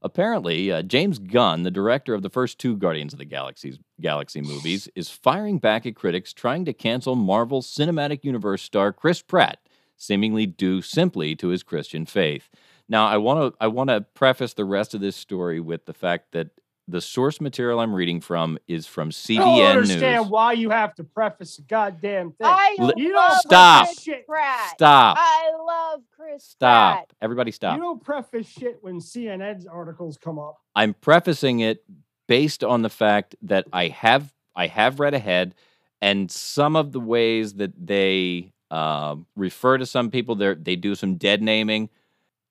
Apparently, 0.02 0.70
uh, 0.70 0.83
James 0.83 1.18
Gunn, 1.18 1.62
the 1.62 1.70
director 1.70 2.12
of 2.12 2.20
the 2.20 2.28
first 2.28 2.59
two 2.59 2.76
Guardians 2.76 3.14
of 3.14 3.18
the 3.18 3.24
Galaxy's 3.24 3.78
Galaxy 4.00 4.42
movies, 4.42 4.87
is 4.94 5.09
firing 5.09 5.59
back 5.59 5.87
at 5.87 5.94
critics 5.94 6.35
trying 6.35 6.66
to 6.66 6.74
cancel 6.74 7.14
Marvel 7.14 7.62
Cinematic 7.62 8.22
Universe 8.22 8.61
star 8.62 8.92
Chris 8.92 9.22
Pratt, 9.22 9.61
seemingly 9.96 10.44
due 10.44 10.83
simply 10.83 11.35
to 11.37 11.48
his 11.48 11.62
Christian 11.62 12.04
faith. 12.04 12.50
Now, 12.87 13.07
I 13.07 13.16
want 13.16 13.54
to 13.54 13.57
I 13.62 13.68
want 13.68 13.88
to 13.88 14.02
preface 14.02 14.52
the 14.52 14.66
rest 14.66 14.92
of 14.94 15.00
this 15.00 15.16
story 15.16 15.59
with 15.59 15.87
the 15.87 15.94
fact 15.94 16.33
that 16.33 16.48
the 16.87 17.01
source 17.01 17.40
material 17.40 17.81
I'm 17.81 17.94
reading 17.94 18.20
from 18.20 18.59
is 18.68 18.87
from 18.87 19.09
I 19.09 19.35
don't 19.35 19.62
understand 19.62 20.23
News. 20.23 20.31
why 20.31 20.53
you 20.53 20.70
have 20.70 20.94
to 20.97 21.05
preface 21.05 21.59
a 21.59 21.62
goddamn 21.62 22.33
thing. 22.33 22.47
I 22.47 22.77
you 22.97 23.12
don't 23.12 23.40
Stop. 23.40 23.88
Pratt. 24.27 24.70
Stop. 24.70 25.16
I 25.18 25.51
love 25.66 26.01
Chris 26.14 26.44
Stop. 26.44 26.97
Pratt. 26.97 27.12
Everybody 27.23 27.53
stop. 27.53 27.77
You 27.77 27.83
don't 27.83 28.03
preface 28.03 28.49
shit 28.49 28.79
when 28.83 29.01
CNN's 29.01 29.66
articles 29.66 30.18
come 30.23 30.38
up. 30.38 30.61
I'm 30.77 30.94
prefacing 30.94 31.61
it 31.61 31.85
based 32.27 32.62
on 32.62 32.83
the 32.83 32.90
fact 32.90 33.35
that 33.42 33.66
I 33.73 33.88
have 33.88 34.33
I 34.57 34.66
have 34.66 35.01
read 35.01 35.14
ahead, 35.14 35.55
and 36.01 36.31
some 36.31 36.77
of 36.77 36.92
the 36.92 37.01
ways 37.01 37.55
that 37.55 37.73
they 37.87 38.53
uh, 38.70 39.16
refer 39.37 39.79
to 39.79 39.87
some 39.87 40.11
people, 40.11 40.35
they 40.35 40.55
they 40.55 40.77
do 40.77 40.94
some 40.94 41.16
dead 41.16 41.42
naming. 41.42 41.88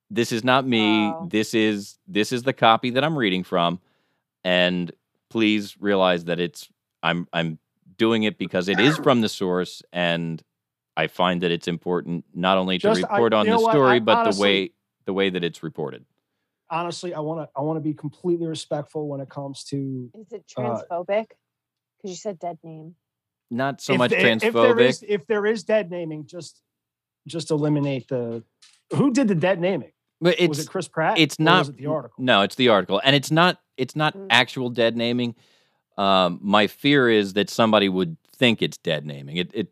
This 0.09 0.31
is 0.31 0.43
not 0.43 0.65
me. 0.65 1.07
Oh. 1.07 1.27
This 1.29 1.53
is 1.53 1.97
this 2.07 2.31
is 2.31 2.43
the 2.43 2.53
copy 2.53 2.91
that 2.91 3.03
I'm 3.03 3.17
reading 3.17 3.43
from, 3.43 3.79
and 4.43 4.91
please 5.29 5.75
realize 5.79 6.25
that 6.25 6.39
it's 6.39 6.69
I'm 7.01 7.27
I'm 7.33 7.59
doing 7.97 8.23
it 8.23 8.37
because 8.37 8.69
it 8.69 8.79
is 8.79 8.97
from 8.97 9.21
the 9.21 9.29
source, 9.29 9.81
and 9.91 10.41
I 10.97 11.07
find 11.07 11.41
that 11.41 11.51
it's 11.51 11.67
important 11.67 12.25
not 12.33 12.57
only 12.57 12.77
to 12.79 12.87
Just, 12.89 13.03
I- 13.03 13.13
report 13.13 13.33
on 13.33 13.45
the 13.47 13.57
story, 13.59 13.95
I 13.97 13.99
but 13.99 14.31
the 14.31 14.41
way 14.41 14.71
the 15.05 15.13
way 15.13 15.29
that 15.29 15.43
it's 15.43 15.63
reported. 15.63 16.05
Honestly, 16.69 17.13
I 17.13 17.19
want 17.19 17.41
to 17.47 17.49
I 17.55 17.61
want 17.61 17.77
to 17.77 17.81
be 17.81 17.93
completely 17.93 18.47
respectful 18.47 19.07
when 19.07 19.19
it 19.21 19.29
comes 19.29 19.63
to 19.65 20.09
Is 20.15 20.31
it 20.31 20.43
Uh, 20.57 20.61
transphobic? 20.61 21.25
Because 21.97 22.09
you 22.09 22.15
said 22.15 22.39
dead 22.39 22.57
name. 22.63 22.95
Not 23.51 23.79
so 23.81 23.93
if 23.93 23.99
much 23.99 24.09
the- 24.11 24.17
transphobic. 24.17 24.43
If 24.47 24.53
there 24.53 24.79
is 24.79 25.05
if 25.07 25.27
there 25.27 25.45
is 25.45 25.63
dead 25.63 25.91
naming, 25.91 26.25
just 26.25 26.61
just 27.27 27.51
eliminate 27.51 28.07
the 28.07 28.43
who 28.93 29.11
did 29.11 29.27
the 29.27 29.35
dead 29.35 29.59
naming. 29.59 29.91
But 30.21 30.35
it's 30.39 30.47
was 30.49 30.59
it 30.59 30.69
Chris 30.69 30.87
Pratt? 30.87 31.17
it's 31.19 31.37
not 31.37 31.59
was 31.59 31.69
it 31.69 31.77
the 31.77 31.87
article. 31.87 32.23
No, 32.23 32.41
it's 32.41 32.55
the 32.55 32.69
article, 32.69 33.01
and 33.03 33.15
it's 33.15 33.29
not 33.29 33.59
it's 33.77 33.95
not 33.95 34.15
Mm. 34.15 34.27
actual 34.29 34.69
dead 34.69 34.95
naming. 34.97 35.35
Um, 35.97 36.39
my 36.41 36.67
fear 36.67 37.09
is 37.09 37.33
that 37.33 37.49
somebody 37.49 37.89
would 37.89 38.17
think 38.35 38.61
it's 38.61 38.77
dead 38.77 39.05
naming. 39.05 39.37
It 39.37 39.51
it. 39.53 39.67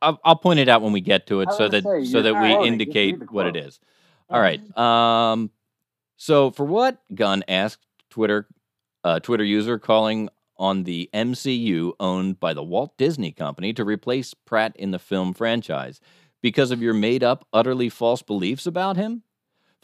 I'll, 0.00 0.18
I'll 0.24 0.36
point 0.36 0.60
it 0.60 0.68
out 0.68 0.80
when 0.80 0.92
we 0.92 1.00
get 1.02 1.26
to 1.26 1.40
it, 1.42 1.52
so 1.52 1.68
that 1.68 1.82
say, 1.82 2.04
so 2.04 2.18
you're 2.18 2.22
that 2.22 2.42
we 2.42 2.66
indicate 2.66 3.30
what 3.30 3.46
it 3.46 3.56
is. 3.56 3.80
All 4.30 4.40
right. 4.40 4.60
Um, 4.78 5.50
so 6.16 6.50
for 6.50 6.64
what 6.64 6.98
Gunn 7.14 7.44
asked 7.48 7.84
Twitter, 8.08 8.48
uh, 9.02 9.20
Twitter 9.20 9.44
user 9.44 9.78
calling 9.78 10.30
on 10.56 10.84
the 10.84 11.10
MCU 11.12 11.92
owned 12.00 12.40
by 12.40 12.54
the 12.54 12.62
Walt 12.62 12.96
Disney 12.96 13.30
Company 13.32 13.74
to 13.74 13.84
replace 13.84 14.32
Pratt 14.32 14.74
in 14.76 14.90
the 14.90 14.98
film 14.98 15.34
franchise 15.34 16.00
because 16.40 16.70
of 16.70 16.80
your 16.80 16.94
made 16.94 17.22
up, 17.22 17.46
utterly 17.52 17.88
false 17.90 18.22
beliefs 18.22 18.66
about 18.66 18.96
him? 18.96 19.22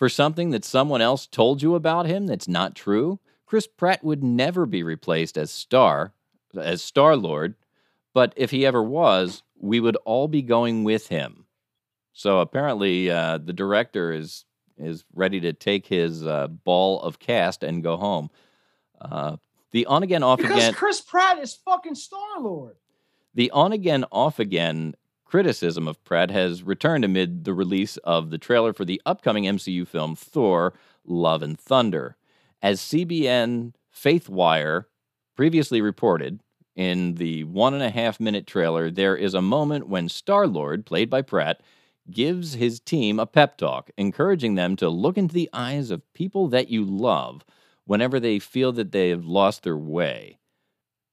For 0.00 0.08
something 0.08 0.48
that 0.52 0.64
someone 0.64 1.02
else 1.02 1.26
told 1.26 1.60
you 1.60 1.74
about 1.74 2.06
him 2.06 2.26
that's 2.26 2.48
not 2.48 2.74
true? 2.74 3.20
Chris 3.44 3.66
Pratt 3.66 4.02
would 4.02 4.24
never 4.24 4.64
be 4.64 4.82
replaced 4.82 5.36
as 5.36 5.50
Star, 5.50 6.14
as 6.58 6.80
Star 6.80 7.16
Lord, 7.16 7.54
but 8.14 8.32
if 8.34 8.50
he 8.50 8.64
ever 8.64 8.82
was, 8.82 9.42
we 9.58 9.78
would 9.78 9.96
all 10.06 10.26
be 10.26 10.40
going 10.40 10.84
with 10.84 11.08
him. 11.08 11.44
So 12.14 12.38
apparently, 12.38 13.10
uh, 13.10 13.40
the 13.44 13.52
director 13.52 14.10
is 14.10 14.46
is 14.78 15.04
ready 15.12 15.38
to 15.40 15.52
take 15.52 15.86
his 15.86 16.26
uh, 16.26 16.46
ball 16.46 17.02
of 17.02 17.18
cast 17.18 17.62
and 17.62 17.82
go 17.82 17.98
home. 17.98 18.30
Uh, 18.98 19.36
the 19.72 19.84
on 19.84 20.02
again, 20.02 20.22
off 20.22 20.38
Because 20.38 20.56
again, 20.56 20.72
Chris 20.72 21.02
Pratt 21.02 21.38
is 21.40 21.52
fucking 21.52 21.94
Star 21.94 22.40
Lord. 22.40 22.76
the 23.34 23.50
on 23.50 23.72
again, 23.72 24.06
off 24.10 24.38
again 24.38 24.94
criticism 25.30 25.86
of 25.86 26.02
Pratt 26.02 26.32
has 26.32 26.64
returned 26.64 27.04
amid 27.04 27.44
the 27.44 27.54
release 27.54 27.96
of 27.98 28.30
the 28.30 28.38
trailer 28.38 28.72
for 28.72 28.84
the 28.84 29.00
upcoming 29.06 29.44
MCU 29.44 29.86
film 29.86 30.16
Thor: 30.16 30.74
Love 31.04 31.40
and 31.40 31.58
Thunder, 31.58 32.16
as 32.60 32.80
CBN 32.80 33.74
Faithwire 33.94 34.86
previously 35.36 35.80
reported. 35.80 36.40
In 36.74 37.14
the 37.14 37.44
one 37.44 37.74
and 37.74 37.82
a 37.82 37.90
half 37.90 38.18
minute 38.18 38.46
trailer, 38.46 38.90
there 38.90 39.16
is 39.16 39.34
a 39.34 39.42
moment 39.42 39.88
when 39.88 40.08
Star 40.08 40.48
Lord, 40.48 40.84
played 40.84 41.08
by 41.08 41.22
Pratt, 41.22 41.60
gives 42.10 42.54
his 42.54 42.80
team 42.80 43.20
a 43.20 43.26
pep 43.26 43.56
talk, 43.56 43.90
encouraging 43.96 44.56
them 44.56 44.74
to 44.76 44.88
look 44.88 45.16
into 45.16 45.34
the 45.34 45.50
eyes 45.52 45.92
of 45.92 46.12
people 46.12 46.48
that 46.48 46.70
you 46.70 46.84
love 46.84 47.44
whenever 47.84 48.18
they 48.18 48.40
feel 48.40 48.72
that 48.72 48.90
they 48.90 49.10
have 49.10 49.24
lost 49.24 49.62
their 49.62 49.76
way. 49.76 50.38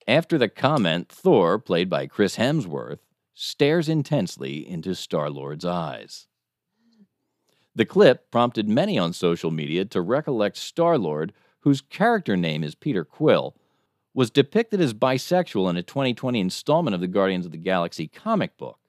After 0.07 0.37
the 0.37 0.49
comment, 0.49 1.09
Thor, 1.09 1.59
played 1.59 1.89
by 1.89 2.07
Chris 2.07 2.37
Hemsworth, 2.37 2.99
stares 3.39 3.87
intensely 3.87 4.67
into 4.67 4.95
Star 4.95 5.29
Lord's 5.29 5.63
eyes. 5.63 6.25
The 7.75 7.85
clip 7.85 8.31
prompted 8.31 8.67
many 8.67 8.97
on 8.97 9.13
social 9.13 9.51
media 9.51 9.85
to 9.85 10.01
recollect 10.01 10.57
Star 10.57 10.97
Lord, 10.97 11.33
whose 11.59 11.79
character 11.79 12.35
name 12.35 12.63
is 12.63 12.73
Peter 12.73 13.05
Quill, 13.05 13.55
was 14.15 14.31
depicted 14.31 14.81
as 14.81 14.95
bisexual 14.95 15.69
in 15.69 15.77
a 15.77 15.83
2020 15.83 16.39
installment 16.39 16.95
of 16.95 17.01
the 17.01 17.07
Guardians 17.07 17.45
of 17.45 17.51
the 17.51 17.59
Galaxy 17.59 18.07
comic 18.07 18.57
book. 18.57 18.79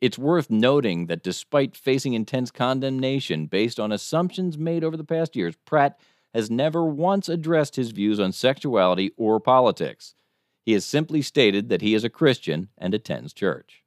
It's 0.00 0.18
worth 0.18 0.48
noting 0.48 1.06
that 1.08 1.22
despite 1.22 1.76
facing 1.76 2.14
intense 2.14 2.50
condemnation 2.50 3.44
based 3.44 3.78
on 3.78 3.92
assumptions 3.92 4.56
made 4.56 4.82
over 4.82 4.96
the 4.96 5.04
past 5.04 5.36
years, 5.36 5.54
Pratt 5.66 6.00
has 6.32 6.50
never 6.50 6.82
once 6.82 7.28
addressed 7.28 7.76
his 7.76 7.90
views 7.90 8.18
on 8.18 8.32
sexuality 8.32 9.12
or 9.18 9.38
politics. 9.38 10.14
He 10.64 10.72
has 10.72 10.86
simply 10.86 11.20
stated 11.20 11.68
that 11.68 11.82
he 11.82 11.92
is 11.92 12.04
a 12.04 12.08
Christian 12.08 12.70
and 12.78 12.94
attends 12.94 13.34
church. 13.34 13.81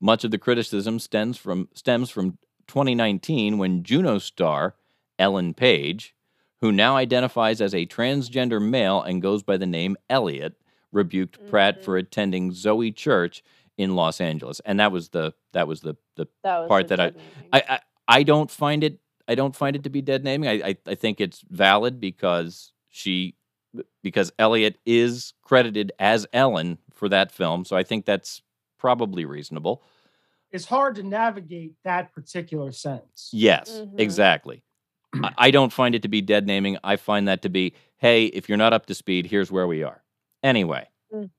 Much 0.00 0.24
of 0.24 0.30
the 0.30 0.38
criticism 0.38 0.98
stems 0.98 1.36
from, 1.36 1.68
stems 1.74 2.10
from 2.10 2.38
2019 2.68 3.58
when 3.58 3.82
Juno 3.82 4.18
star 4.18 4.74
Ellen 5.18 5.54
Page, 5.54 6.14
who 6.60 6.72
now 6.72 6.96
identifies 6.96 7.60
as 7.60 7.74
a 7.74 7.86
transgender 7.86 8.60
male 8.62 9.00
and 9.02 9.22
goes 9.22 9.42
by 9.42 9.56
the 9.56 9.66
name 9.66 9.96
Elliot, 10.10 10.54
rebuked 10.92 11.38
Pratt 11.48 11.78
Mhm. 11.80 11.82
for 11.84 11.96
attending 11.96 12.52
Zoe 12.52 12.92
Church 12.92 13.42
in 13.78 13.94
Los 13.94 14.20
Angeles, 14.20 14.60
and 14.60 14.80
that 14.80 14.90
was 14.92 15.10
the 15.10 15.34
that 15.52 15.68
was 15.68 15.80
the 15.80 15.96
the 16.16 16.26
That 16.42 16.68
part 16.68 16.88
that 16.88 17.00
I- 17.00 17.12
I, 17.52 17.62
I 17.68 17.80
I 18.08 18.22
don't 18.22 18.50
find 18.50 18.82
it 18.84 19.00
I 19.28 19.34
don't 19.34 19.56
find 19.56 19.74
it 19.76 19.82
to 19.84 19.90
be 19.90 20.00
dead 20.02 20.22
naming. 20.24 20.48
I, 20.48 20.68
I 20.70 20.76
I 20.86 20.94
think 20.94 21.20
it's 21.20 21.42
valid 21.50 22.00
because 22.00 22.72
she 22.88 23.36
because 24.02 24.32
Elliot 24.38 24.78
is 24.86 25.34
credited 25.42 25.92
as 25.98 26.26
Ellen 26.32 26.78
for 26.92 27.08
that 27.10 27.30
film, 27.32 27.64
so 27.66 27.76
I 27.76 27.82
think 27.82 28.06
that's 28.06 28.40
probably 28.78 29.24
reasonable. 29.24 29.82
It's 30.50 30.64
hard 30.64 30.94
to 30.96 31.02
navigate 31.02 31.74
that 31.84 32.12
particular 32.12 32.72
sense. 32.72 33.30
Yes, 33.32 33.70
Mhm. 33.70 33.98
exactly. 34.00 34.62
I, 35.14 35.32
I 35.38 35.50
don't 35.50 35.72
find 35.72 35.94
it 35.94 36.02
to 36.02 36.08
be 36.08 36.20
dead 36.20 36.46
naming. 36.46 36.78
I 36.84 36.96
find 36.96 37.28
that 37.28 37.42
to 37.42 37.48
be, 37.48 37.74
hey, 37.96 38.26
if 38.26 38.48
you're 38.48 38.58
not 38.58 38.72
up 38.72 38.86
to 38.86 38.94
speed, 38.94 39.26
here's 39.26 39.50
where 39.50 39.66
we 39.66 39.82
are. 39.82 40.02
Anyway, 40.42 40.86
Mm. 41.12 41.30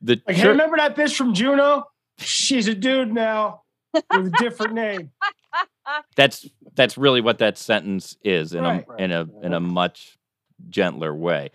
the 0.00 0.20
Like, 0.26 0.36
hey, 0.36 0.48
remember 0.48 0.76
that 0.76 0.96
bitch 0.96 1.16
from 1.16 1.34
Juno? 1.34 1.84
She's 2.18 2.68
a 2.68 2.74
dude 2.74 3.12
now 3.12 3.62
with 3.92 4.26
a 4.26 4.30
different 4.38 4.74
name. 4.74 5.10
that's 6.16 6.46
that's 6.74 6.96
really 6.98 7.20
what 7.20 7.38
that 7.38 7.56
sentence 7.58 8.16
is 8.24 8.52
in 8.54 8.62
Right. 8.64 8.86
a 8.98 9.02
in 9.02 9.12
a 9.12 9.26
in 9.42 9.52
a 9.52 9.60
much 9.60 10.18
gentler 10.68 11.14
way. 11.14 11.50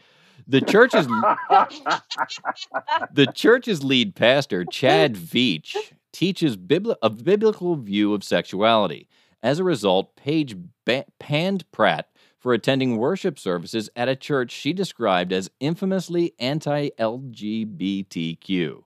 The 0.50 0.62
church's 0.62 1.06
the 3.14 3.28
church's 3.36 3.84
lead 3.84 4.16
pastor, 4.16 4.66
Chad 4.66 5.14
Veach, 5.16 5.76
teaches 6.12 6.58
bibli- 6.58 6.96
a 7.04 7.12
biblical 7.12 7.76
view 7.76 8.16
of 8.16 8.24
sexuality. 8.24 9.08
As 9.44 9.60
a 9.60 9.64
result, 9.64 10.16
Page 10.16 10.56
ba- 10.86 11.06
panned 11.20 11.72
Pratt 11.72 12.10
for 12.40 12.54
attending 12.54 12.98
worship 12.98 13.38
services 13.38 13.92
at 13.96 14.10
a 14.10 14.16
church 14.16 14.50
she 14.52 14.74
described 14.74 15.32
as 15.32 15.52
infamously 15.60 16.34
anti-LGBTQ. 16.40 18.72
oh 18.72 18.84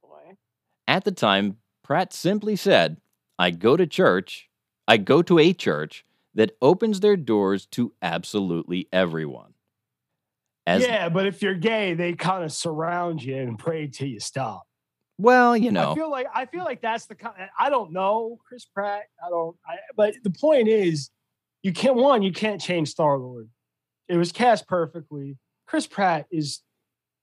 boy. 0.00 0.36
At 0.86 1.02
the 1.04 1.10
time, 1.10 1.56
Pratt 1.82 2.12
simply 2.12 2.54
said, 2.54 3.00
I 3.40 3.50
go 3.50 3.76
to 3.76 3.88
church, 3.88 4.48
I 4.86 4.98
go 4.98 5.20
to 5.22 5.40
a 5.40 5.52
church 5.52 6.04
that 6.34 6.56
opens 6.62 7.00
their 7.00 7.16
doors 7.16 7.66
to 7.66 7.92
absolutely 8.00 8.86
everyone. 8.92 9.54
As 10.66 10.82
yeah, 10.82 11.08
but 11.08 11.26
if 11.26 11.42
you're 11.42 11.54
gay, 11.54 11.94
they 11.94 12.12
kind 12.14 12.42
of 12.42 12.52
surround 12.52 13.22
you 13.22 13.36
and 13.36 13.58
pray 13.58 13.86
till 13.86 14.08
you 14.08 14.18
stop. 14.20 14.66
well, 15.18 15.56
you 15.56 15.70
know, 15.70 15.92
I 15.92 15.94
feel 15.94 16.10
like 16.10 16.26
I 16.34 16.46
feel 16.46 16.64
like 16.64 16.82
that's 16.82 17.06
the 17.06 17.14
kind. 17.14 17.34
I 17.58 17.70
don't 17.70 17.92
know 17.92 18.38
Chris 18.46 18.64
Pratt. 18.64 19.04
I 19.24 19.30
don't. 19.30 19.56
I, 19.66 19.76
but 19.96 20.14
the 20.24 20.30
point 20.30 20.68
is, 20.68 21.10
you 21.62 21.72
can't. 21.72 21.94
One, 21.96 22.22
you 22.22 22.32
can't 22.32 22.60
change 22.60 22.88
Star 22.90 23.16
Lord. 23.16 23.48
It 24.08 24.16
was 24.16 24.32
cast 24.32 24.66
perfectly. 24.66 25.36
Chris 25.66 25.86
Pratt 25.86 26.26
is 26.30 26.60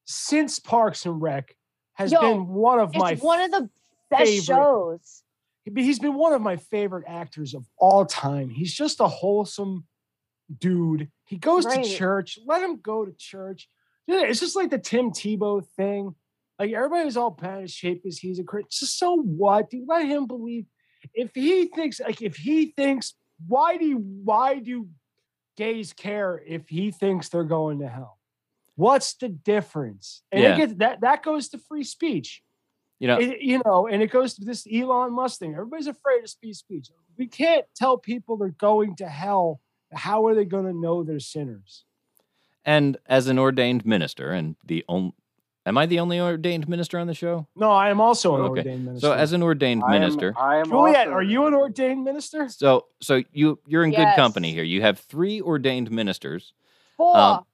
since 0.06 0.60
Parks 0.60 1.06
and 1.06 1.22
Rec 1.22 1.56
has 1.94 2.12
Yo, 2.12 2.20
been 2.22 2.48
one 2.48 2.80
of 2.80 2.90
It's 2.90 2.98
my. 3.00 3.16
one 3.16 3.42
of 3.42 3.52
the 3.52 3.70
best 4.10 4.24
favorite- 4.24 4.44
shows. 4.46 5.24
He's 5.76 6.00
been 6.00 6.16
one 6.16 6.34
of 6.34 6.42
my 6.42 6.58
favorite 6.58 7.06
actors 7.08 7.54
of 7.54 7.66
all 7.78 8.06
time. 8.06 8.50
He's 8.50 8.74
just 8.74 9.00
a 9.00 9.08
wholesome 9.08 9.86
dude. 10.60 11.10
He 11.26 11.38
goes 11.38 11.66
Right. 11.66 11.84
to 11.84 11.90
church. 11.90 12.40
Let 12.46 12.62
him 12.64 12.78
go 12.78 13.06
to 13.06 13.14
church. 13.14 13.70
It's 14.08 14.40
just 14.40 14.56
like 14.56 14.70
the 14.70 14.80
Tim 14.80 15.12
Tebow 15.12 15.66
thing. 15.78 16.16
Like 16.60 16.72
everybody 16.72 17.06
was 17.06 17.18
all 17.18 17.32
bad 17.32 17.64
as 17.64 17.72
shape 17.72 18.04
as 18.06 18.18
he's 18.20 18.40
a 18.40 18.44
Christian. 18.44 18.88
So 18.88 19.16
what? 19.18 19.70
Dude, 19.70 19.88
let 19.88 20.06
him 20.06 20.28
believe. 20.28 20.66
If 21.14 21.32
he 21.34 21.66
thinks 21.68 22.00
like 22.00 22.22
if 22.22 22.36
he 22.38 22.68
thinks 22.78 23.14
why 23.48 23.78
do 23.78 23.86
you, 23.86 23.98
why 23.98 24.60
do 24.60 24.88
gays 25.58 25.92
care 25.94 26.42
if 26.46 26.68
he 26.70 26.92
thinks 26.92 27.30
they're 27.30 27.44
going 27.44 27.80
to 27.80 27.88
hell? 27.90 28.20
What's 28.76 29.16
the 29.16 29.30
difference? 29.30 30.24
And 30.32 30.42
Yeah. 30.44 30.54
it 30.54 30.58
gets, 30.58 30.74
that 30.76 31.02
that 31.02 31.24
goes 31.24 31.50
to 31.50 31.58
free 31.58 31.84
speech. 31.84 32.42
You 33.00 33.08
know, 33.08 33.20
It- 33.20 33.42
you 33.42 33.62
know, 33.66 33.88
and 33.88 34.02
it 34.02 34.12
goes 34.12 34.36
to 34.36 34.46
this 34.46 34.66
Elon 34.72 35.14
Musk 35.14 35.40
thing. 35.40 35.54
Everybody's 35.54 35.88
afraid 35.88 36.24
of 36.24 36.32
free 36.42 36.54
speech. 36.54 36.90
We 37.18 37.28
can't 37.28 37.66
tell 37.76 37.98
people 37.98 38.38
they're 38.38 38.50
going 38.50 38.96
to 38.98 39.08
hell. 39.10 39.60
How 39.96 40.26
are 40.28 40.36
they 40.36 40.46
going 40.46 40.66
to 40.66 40.74
know 40.74 41.04
they're 41.04 41.20
sinners? 41.20 41.86
and 42.66 42.96
as 43.08 43.28
an 43.28 43.38
ordained 43.38 43.86
minister, 43.86 44.32
and 44.32 44.56
the 44.64 44.86
only, 44.88 45.12
am 45.66 45.78
I 45.78 45.86
the 45.86 46.00
only 46.00 46.18
ordained 46.22 46.70
minister 46.70 46.98
on 46.98 47.08
the 47.08 47.14
show? 47.14 47.46
No, 47.58 47.70
I 47.72 47.90
am 47.90 48.00
also 48.00 48.36
an 48.36 48.42
Okay. 48.44 48.60
ordained 48.62 48.86
minister. 48.86 49.08
So 49.08 49.12
as 49.14 49.34
an 49.34 49.44
ordained 49.44 49.84
I 49.86 49.96
am- 49.96 50.02
minister, 50.02 50.34
I 50.38 50.58
am 50.60 50.66
Juliette, 50.70 51.08
also- 51.08 51.12
are 51.18 51.22
you 51.24 51.46
an 51.46 51.54
ordained 51.56 52.06
minister? 52.06 52.48
so 52.48 52.86
so 53.02 53.22
you 53.34 53.60
you're 53.68 53.84
in 53.84 53.92
good 53.92 54.16
company 54.16 54.54
here. 54.54 54.64
You 54.64 54.82
have 54.82 54.98
three 55.00 55.42
ordained 55.42 55.92
ministers. 55.92 56.54
Four. 56.96 57.18
Um, 57.18 57.46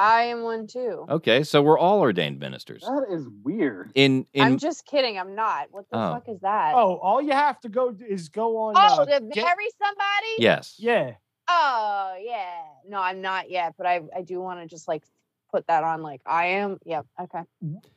I 0.00 0.22
am 0.26 0.42
one 0.44 0.68
too. 0.68 1.04
Okay, 1.08 1.42
so 1.42 1.60
we're 1.60 1.76
all 1.78 1.98
ordained 1.98 2.38
ministers. 2.38 2.82
That 2.82 3.06
is 3.10 3.26
weird. 3.42 3.90
In 3.96 4.24
in 4.32 4.42
I'm 4.44 4.58
just 4.58 4.86
kidding. 4.86 5.18
I'm 5.18 5.34
not. 5.34 5.66
What 5.72 5.86
the 5.90 5.96
Oh. 5.98 6.12
fuck 6.14 6.28
is 6.28 6.38
that? 6.42 6.74
Oh, 6.76 6.98
all 6.98 7.20
you 7.20 7.32
have 7.32 7.58
to 7.62 7.68
go 7.68 7.92
is 8.08 8.28
go 8.28 8.56
on. 8.58 8.74
Oh, 8.76 9.02
uh, 9.02 9.04
to 9.04 9.10
get- 9.32 9.42
marry 9.44 9.68
somebody? 9.82 10.34
yes, 10.38 10.76
yeah. 10.78 11.14
Oh, 11.48 12.14
yeah. 12.22 12.62
No, 12.88 13.00
I'm 13.00 13.20
not 13.20 13.50
yet, 13.50 13.74
but 13.76 13.86
I 13.86 14.00
I 14.14 14.22
do 14.22 14.40
want 14.40 14.60
to 14.60 14.66
just 14.66 14.86
like 14.88 15.02
put 15.50 15.66
that 15.66 15.82
on. 15.84 16.02
Like 16.02 16.20
I 16.26 16.46
am. 16.46 16.78
Yep. 16.84 17.06
Okay. 17.22 17.40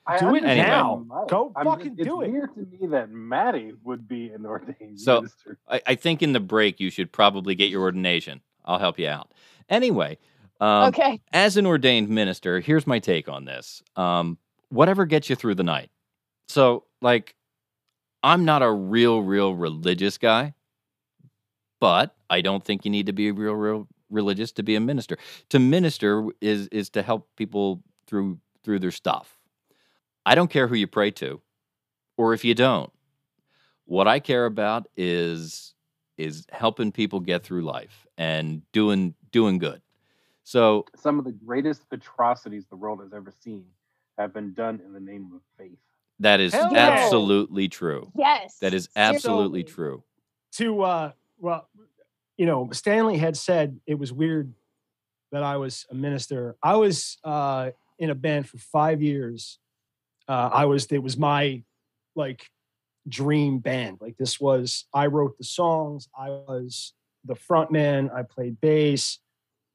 I 0.07 0.17
Do 0.19 0.27
it 0.35 0.43
understand 0.43 0.57
now. 1.09 1.25
Go 1.29 1.51
I'm 1.55 1.65
fucking 1.65 1.95
it's 1.97 2.03
do 2.07 2.21
it. 2.21 2.31
weird 2.31 2.53
to 2.55 2.61
me 2.65 2.87
that 2.87 3.09
Maddie 3.09 3.73
would 3.83 4.07
be 4.07 4.29
an 4.29 4.45
ordained 4.45 4.99
So- 4.99 5.21
minister. 5.21 5.57
I, 5.69 5.81
I 5.87 5.95
think 5.95 6.21
in 6.21 6.33
the 6.33 6.39
break 6.39 6.79
you 6.79 6.89
should 6.89 7.11
probably 7.11 7.55
get 7.55 7.69
your 7.69 7.81
ordination. 7.81 8.41
I'll 8.63 8.79
help 8.79 8.99
you 8.99 9.07
out. 9.07 9.33
Anyway, 9.69 10.17
um, 10.59 10.89
okay. 10.89 11.19
as 11.33 11.57
an 11.57 11.65
ordained 11.65 12.09
minister, 12.09 12.59
here's 12.59 12.85
my 12.85 12.99
take 12.99 13.27
on 13.27 13.45
this. 13.45 13.81
Um, 13.95 14.37
whatever 14.69 15.05
gets 15.05 15.29
you 15.29 15.35
through 15.35 15.55
the 15.55 15.63
night. 15.63 15.89
So, 16.47 16.83
like, 17.01 17.35
I'm 18.21 18.45
not 18.45 18.61
a 18.61 18.71
real, 18.71 19.23
real 19.23 19.55
religious 19.55 20.17
guy, 20.17 20.53
but 21.81 22.15
I 22.29 22.39
don't 22.39 22.63
think 22.63 22.85
you 22.85 22.91
need 22.91 23.07
to 23.07 23.13
be 23.13 23.29
real, 23.31 23.55
real 23.55 23.87
religious 24.09 24.53
to 24.53 24.63
be 24.63 24.75
a 24.75 24.79
minister. 24.79 25.17
To 25.49 25.59
minister 25.59 26.27
is 26.39 26.67
is 26.67 26.89
to 26.91 27.01
help 27.01 27.27
people 27.35 27.83
through 28.07 28.39
through 28.63 28.79
their 28.79 28.91
stuff. 28.91 29.37
I 30.25 30.35
don't 30.35 30.49
care 30.49 30.67
who 30.67 30.75
you 30.75 30.87
pray 30.87 31.11
to, 31.11 31.41
or 32.15 32.33
if 32.33 32.45
you 32.45 32.53
don't. 32.55 32.93
What 33.85 34.07
I 34.07 34.19
care 34.19 34.45
about 34.45 34.87
is 34.95 35.73
is 36.17 36.45
helping 36.51 36.91
people 36.91 37.19
get 37.19 37.43
through 37.43 37.63
life 37.63 38.05
and 38.17 38.61
doing 38.71 39.15
doing 39.31 39.57
good. 39.57 39.81
So 40.43 40.85
Some 40.95 41.17
of 41.19 41.25
the 41.25 41.31
greatest 41.31 41.83
atrocities 41.91 42.65
the 42.69 42.75
world 42.75 43.01
has 43.01 43.13
ever 43.13 43.31
seen 43.43 43.65
have 44.17 44.33
been 44.33 44.53
done 44.53 44.81
in 44.85 44.93
the 44.93 44.99
name 44.99 45.31
of 45.33 45.41
faith. 45.57 45.79
that 46.19 46.39
is 46.39 46.53
Hell 46.53 46.69
yeah. 46.73 46.89
absolutely 46.89 47.69
true. 47.69 48.11
Yes. 48.15 48.57
That 48.59 48.73
is 48.73 48.87
absolutely 48.95 49.61
seriously. 49.61 49.73
true. 49.73 50.03
To 50.53 50.81
uh, 50.83 51.11
well, 51.41 51.67
you 52.37 52.45
know, 52.45 52.69
Stanley 52.71 53.17
had 53.17 53.35
said 53.35 53.79
it 53.85 53.95
was 53.95 54.13
weird 54.13 54.53
that 55.31 55.43
I 55.43 55.57
was 55.57 55.85
a 55.91 55.95
minister. 55.95 56.55
I 56.63 56.75
was 56.75 57.17
uh 57.23 57.71
in 57.99 58.09
a 58.09 58.15
band 58.15 58.47
for 58.47 58.57
five 58.57 59.01
years. 59.01 59.59
Uh, 60.27 60.49
I 60.51 60.65
was 60.65 60.85
it 60.85 61.03
was 61.03 61.17
my 61.17 61.63
like 62.15 62.47
dream 63.07 63.59
band. 63.59 63.97
Like 63.99 64.17
this 64.17 64.39
was 64.39 64.85
I 64.93 65.07
wrote 65.07 65.37
the 65.37 65.43
songs. 65.43 66.07
I 66.17 66.29
was 66.29 66.93
the 67.25 67.35
front 67.35 67.71
man. 67.71 68.09
I 68.15 68.23
played 68.23 68.61
bass. 68.61 69.19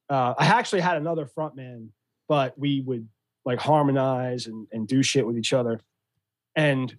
Uh, 0.09 0.33
I 0.37 0.45
actually 0.45 0.81
had 0.81 0.97
another 0.97 1.25
front 1.25 1.55
man, 1.55 1.89
but 2.27 2.57
we 2.57 2.81
would 2.81 3.07
like 3.45 3.59
harmonize 3.59 4.47
and, 4.47 4.67
and 4.71 4.87
do 4.87 5.03
shit 5.03 5.25
with 5.25 5.37
each 5.37 5.53
other. 5.53 5.79
And 6.55 6.95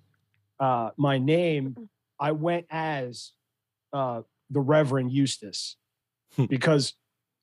uh, 0.60 0.90
my 0.96 1.18
name, 1.18 1.88
I 2.20 2.32
went 2.32 2.66
as 2.70 3.32
uh, 3.92 4.22
the 4.50 4.60
Reverend 4.60 5.12
Eustace 5.12 5.76
hmm. 6.36 6.44
because 6.46 6.94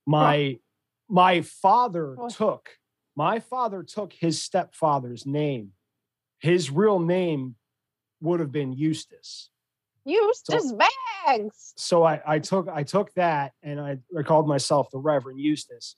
my 0.05 0.59
my 1.07 1.41
father 1.41 2.15
took 2.29 2.69
my 3.15 3.39
father 3.39 3.83
took 3.83 4.13
his 4.13 4.41
stepfather's 4.41 5.25
name. 5.25 5.71
His 6.39 6.69
real 6.69 6.99
name 6.99 7.55
would 8.21 8.39
have 8.39 8.51
been 8.51 8.73
Eustace. 8.73 9.49
Eustace 10.05 10.73
Bags. 10.73 11.73
So 11.77 12.03
I, 12.03 12.21
I 12.25 12.39
took 12.39 12.67
I 12.67 12.83
took 12.83 13.13
that 13.13 13.53
and 13.63 13.79
I, 13.79 13.97
I 14.17 14.23
called 14.23 14.47
myself 14.47 14.89
the 14.91 14.99
Reverend 14.99 15.39
Eustace. 15.39 15.95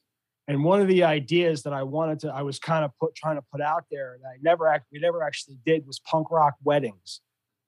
And 0.50 0.64
one 0.64 0.80
of 0.80 0.88
the 0.88 1.04
ideas 1.04 1.64
that 1.64 1.74
I 1.74 1.84
wanted 1.84 2.20
to 2.22 2.30
I 2.30 2.44
was 2.44 2.60
kind 2.60 2.86
of 2.86 2.92
put 3.00 3.16
trying 3.16 3.36
to 3.36 3.44
put 3.52 3.62
out 3.62 3.86
there 3.92 4.18
that 4.22 4.28
I 4.28 4.38
never 4.42 4.68
act 4.68 4.86
we 4.92 5.00
never 5.00 5.24
actually 5.24 5.58
did 5.66 5.86
was 5.86 6.00
punk 6.00 6.32
rock 6.32 6.56
weddings. 6.64 7.22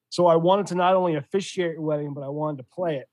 So 0.10 0.28
I 0.28 0.38
wanted 0.38 0.68
to 0.68 0.76
not 0.76 0.96
only 0.96 1.16
officiate 1.16 1.78
a 1.78 1.82
wedding, 1.82 2.14
but 2.14 2.24
I 2.24 2.30
wanted 2.30 2.58
to 2.58 2.66
play 2.74 2.98
it. 2.98 3.08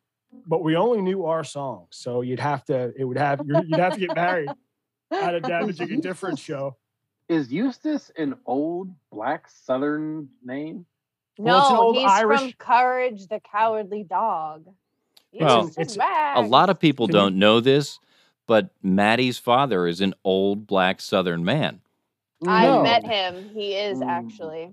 But 0.46 0.62
we 0.62 0.76
only 0.76 1.00
knew 1.02 1.24
our 1.24 1.44
songs, 1.44 1.88
so 1.90 2.20
you'd 2.22 2.40
have 2.40 2.64
to 2.66 2.92
it 2.96 3.04
would 3.04 3.18
have 3.18 3.40
you're- 3.46 3.62
you'd 3.66 3.78
have 3.80 3.94
to 3.94 4.00
get 4.00 4.14
married 4.14 4.48
at 5.10 5.34
a 5.34 5.40
damaging 5.40 5.92
a 5.92 5.96
different 6.00 6.38
show. 6.38 6.76
Is 7.28 7.52
Eustace 7.52 8.10
an 8.16 8.36
old 8.46 8.90
black 9.10 9.48
Southern 9.48 10.28
name? 10.44 10.86
Well, 11.38 11.66
an 11.68 11.74
No, 11.74 11.80
old 11.82 11.96
he's 11.96 12.20
from 12.20 12.52
Courage 12.52 13.26
the 13.28 13.40
Cowardly 13.40 14.04
Dog. 14.04 14.66
Well, 15.32 15.66
it's- 15.78 15.96
A 16.36 16.40
lot 16.42 16.70
of 16.70 16.78
people 16.80 17.06
don't 17.08 17.38
know 17.38 17.60
this, 17.60 17.98
but 18.46 18.70
Maddie's 18.82 19.38
father 19.38 19.86
is 19.86 20.00
an 20.00 20.14
old 20.24 20.66
black 20.66 21.00
Southern 21.00 21.44
man. 21.44 21.80
I 22.46 22.80
met 22.82 23.04
him. 23.04 23.48
He 23.50 23.74
is 23.74 23.98
Mm. 23.98 24.06
actually. 24.06 24.72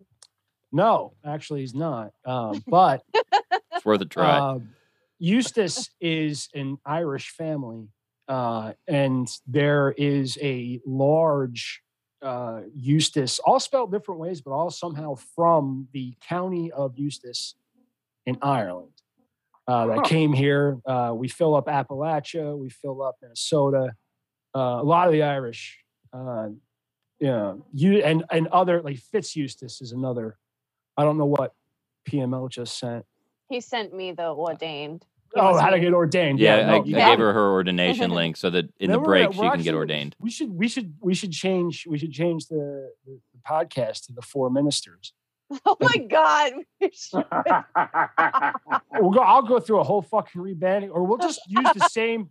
No, 0.71 1.13
actually 1.25 1.61
he's 1.61 1.73
not. 1.75 2.13
Um, 2.25 2.63
but 2.67 3.03
It's 3.73 3.83
worth 3.85 4.01
a 4.01 4.05
try. 4.05 4.37
Um, 4.37 4.73
Eustace 5.23 5.89
is 6.01 6.49
an 6.53 6.77
Irish 6.85 7.29
family, 7.29 7.87
uh, 8.27 8.73
and 8.89 9.25
there 9.47 9.93
is 9.97 10.37
a 10.41 10.81
large 10.85 11.81
uh, 12.21 12.63
Eustace, 12.75 13.39
all 13.39 13.57
spelled 13.57 13.89
different 13.89 14.19
ways, 14.19 14.41
but 14.41 14.51
all 14.51 14.69
somehow 14.69 15.15
from 15.15 15.87
the 15.93 16.13
county 16.27 16.69
of 16.73 16.97
Eustace 16.99 17.55
in 18.25 18.37
Ireland. 18.41 18.91
Uh, 19.65 19.85
that 19.87 19.97
Huh. 19.99 20.03
came 20.03 20.33
here. 20.33 20.79
Uh, 20.85 21.13
we 21.15 21.29
fill 21.29 21.55
up 21.55 21.67
Appalachia, 21.67 22.57
we 22.57 22.69
fill 22.69 23.01
up 23.01 23.15
Minnesota. 23.21 23.95
Uh, 24.53 24.79
a 24.81 24.83
lot 24.83 25.07
of 25.07 25.13
the 25.13 25.23
Irish, 25.23 25.85
uh, 26.11 26.49
yeah, 27.21 27.53
you 27.73 27.99
and 27.99 28.25
and 28.29 28.47
other 28.47 28.81
like 28.81 28.97
Fitz 28.97 29.37
Eustace 29.37 29.79
is 29.81 29.93
another. 29.93 30.37
I 30.97 31.05
don't 31.05 31.17
know 31.17 31.25
what 31.27 31.53
PML 32.09 32.49
just 32.49 32.77
sent. 32.77 33.05
He 33.47 33.61
sent 33.61 33.93
me 33.93 34.11
the 34.11 34.27
ordained. 34.33 35.05
He 35.33 35.39
Oh, 35.41 35.57
how 35.57 35.71
to 35.71 35.79
get 35.79 35.93
ordained? 35.93 36.39
yeah, 36.39 36.57
I, 36.57 36.61
no, 36.63 36.73
I 36.73 36.83
you 36.83 36.95
Yeah. 36.95 37.09
gave 37.09 37.19
her 37.19 37.33
her 37.33 37.51
ordination 37.51 38.11
link 38.15 38.37
so 38.37 38.49
that 38.51 38.65
in 38.79 38.91
Then 38.91 38.99
the 38.99 39.05
break 39.05 39.33
she 39.33 39.39
we're 39.39 39.51
can 39.51 39.61
get 39.63 39.73
ordained. 39.73 40.15
We 40.19 40.29
should 40.29 40.51
we 40.51 40.67
should 40.67 40.93
we 41.01 41.15
should 41.15 41.31
change 41.31 41.85
we 41.87 41.97
should 41.97 42.11
change 42.11 42.47
the, 42.47 42.91
the, 43.05 43.19
the 43.33 43.39
podcast 43.47 44.05
to 44.07 44.13
the 44.13 44.21
four 44.21 44.49
ministers. 44.49 45.13
Oh 45.65 45.77
my 45.79 45.97
god. 45.97 46.53
We'll 48.99 49.11
go. 49.11 49.19
I'll 49.21 49.41
go 49.43 49.59
through 49.59 49.79
a 49.79 49.83
whole 49.83 50.01
fucking 50.03 50.39
rebanding, 50.41 50.89
or 50.91 51.03
we'll 51.03 51.17
just 51.17 51.41
use 51.47 51.71
the 51.73 51.79
same 51.81 52.29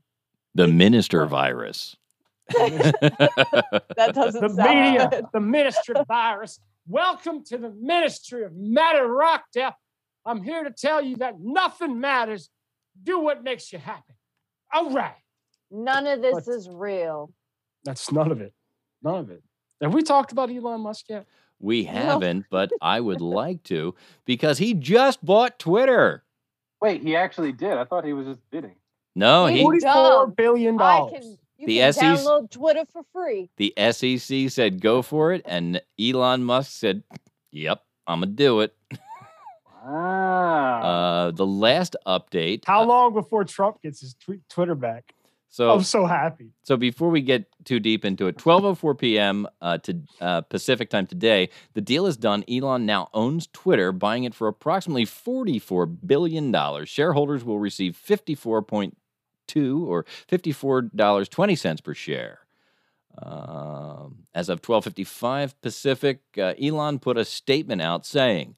The 0.55 0.69
minister 0.69 1.27
virus. 1.27 1.97
that 2.49 4.12
doesn't 4.15 4.41
the 4.41 4.49
sound 4.55 4.81
media, 4.81 5.09
good. 5.11 5.25
the 5.33 5.41
minister 5.41 5.95
virus. 6.07 6.61
Welcome 6.88 7.45
to 7.47 7.59
the 7.59 7.71
ministry 7.71 8.45
of 8.45 8.55
Matter 8.57 9.07
Rockdale. 9.07 9.73
I'm 10.25 10.43
here 10.43 10.62
to 10.65 10.71
tell 10.71 11.03
you 11.03 11.17
that 11.17 11.35
nothing 11.41 12.01
matters. 12.01 12.49
Do 13.03 13.21
what 13.21 13.43
makes 13.43 13.73
you 13.73 13.79
happy. 13.79 14.15
All 14.73 14.91
right. 14.91 15.15
None 15.71 16.07
of 16.07 16.23
this 16.23 16.45
But- 16.47 16.55
is 16.55 16.69
real. 16.69 17.33
That's 17.85 18.13
none 18.13 18.31
of 18.31 18.41
it. 18.41 18.53
None 19.03 19.17
of 19.17 19.31
it. 19.31 19.43
Have 19.81 19.93
we 19.95 20.03
talked 20.03 20.31
about 20.33 20.51
Elon 20.51 20.81
Musk 20.83 21.07
yet? 21.09 21.27
We 21.59 21.85
haven't, 21.85 22.47
but 22.51 22.71
I 22.83 23.01
would 23.01 23.21
like 23.21 23.63
to 23.65 23.95
because 24.25 24.59
he 24.59 24.75
just 24.75 25.25
bought 25.25 25.59
Twitter. 25.59 26.25
Wait, 26.81 27.03
he 27.03 27.17
actually 27.17 27.53
did. 27.53 27.73
I 27.79 27.85
thought 27.85 28.05
he 28.05 28.13
was 28.13 28.27
just 28.27 28.41
bidding. 28.51 28.77
No, 29.15 29.47
He 29.47 29.59
he 29.59 29.63
Forty-four 29.63 29.93
dumb. 29.93 30.31
billion 30.37 30.81
I 30.81 30.99
dollars. 30.99 31.13
can 31.21 31.39
you 31.59 31.67
The 31.67 31.79
can 31.79 31.93
SEC 31.93 32.03
download 32.05 32.51
Twitter 32.51 32.85
for 32.93 33.03
free. 33.13 33.51
the 33.57 33.73
SEC 33.93 34.49
said 34.51 34.81
go 34.81 35.03
for 35.03 35.33
it, 35.33 35.43
and 35.45 35.81
Elon 36.01 36.43
Musk 36.45 36.73
said, 36.73 37.03
"Yep, 37.51 37.83
I'm 38.07 38.21
gonna 38.21 38.33
do 38.33 38.61
it." 38.61 38.75
Ah. 39.85 40.81
Uh, 40.81 41.31
the 41.33 41.47
last 41.47 41.97
update. 42.07 42.64
How 42.66 42.83
uh, 42.83 42.87
long 42.87 43.14
before 43.14 43.45
Trump 43.45 43.83
gets 43.83 44.01
his 44.01 44.14
tweet, 44.14 44.40
Twitter 44.49 44.75
back? 44.75 45.14
So 45.53 45.71
I'm 45.71 45.83
so 45.83 46.07
happy. 46.07 46.49
So 46.62 46.79
before 46.79 47.11
we 47.11 47.21
get 47.21 47.45
too 47.66 47.79
deep 47.79 48.07
into 48.07 48.27
it, 48.27 48.38
12:04 48.38 48.99
p.m. 48.99 49.47
Uh, 49.61 49.77
to 49.79 50.01
uh, 50.18 50.40
Pacific 50.40 50.88
time 50.88 51.07
today, 51.07 51.51
the 51.75 51.83
deal 51.83 52.07
is 52.07 52.16
done. 52.16 52.42
Elon 52.49 52.87
now 52.87 53.11
owns 53.12 53.49
Twitter, 53.53 53.92
buying 53.92 54.25
it 54.25 54.35
for 54.35 54.49
approximately 54.49 55.05
44 55.05 55.85
billion 55.85 56.53
dollars. 56.53 56.88
Shareholders 56.88 57.45
will 57.45 57.59
receive 57.59 58.01
54.2 58.03 59.87
or 59.87 60.07
$54.20 60.31 61.85
per 61.85 61.95
share. 61.95 62.38
Um, 63.21 64.25
as 64.35 64.49
of 64.49 64.62
12:55 64.62 65.53
Pacific, 65.61 66.21
uh, 66.38 66.55
Elon 66.59 66.99
put 66.99 67.18
a 67.18 67.27
statement 67.27 67.83
out 67.83 68.07
saying, 68.07 68.57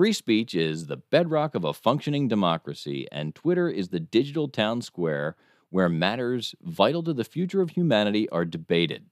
"Free 0.00 0.14
speech 0.14 0.54
is 0.54 0.86
the 0.86 0.96
bedrock 0.96 1.54
of 1.54 1.62
a 1.62 1.74
functioning 1.74 2.26
democracy, 2.26 3.06
and 3.12 3.34
Twitter 3.34 3.68
is 3.68 3.90
the 3.90 4.00
digital 4.00 4.48
town 4.48 4.80
square 4.80 5.36
where 5.68 5.90
matters 5.90 6.54
vital 6.62 7.02
to 7.02 7.12
the 7.12 7.22
future 7.22 7.60
of 7.60 7.72
humanity 7.72 8.26
are 8.30 8.46
debated." 8.46 9.10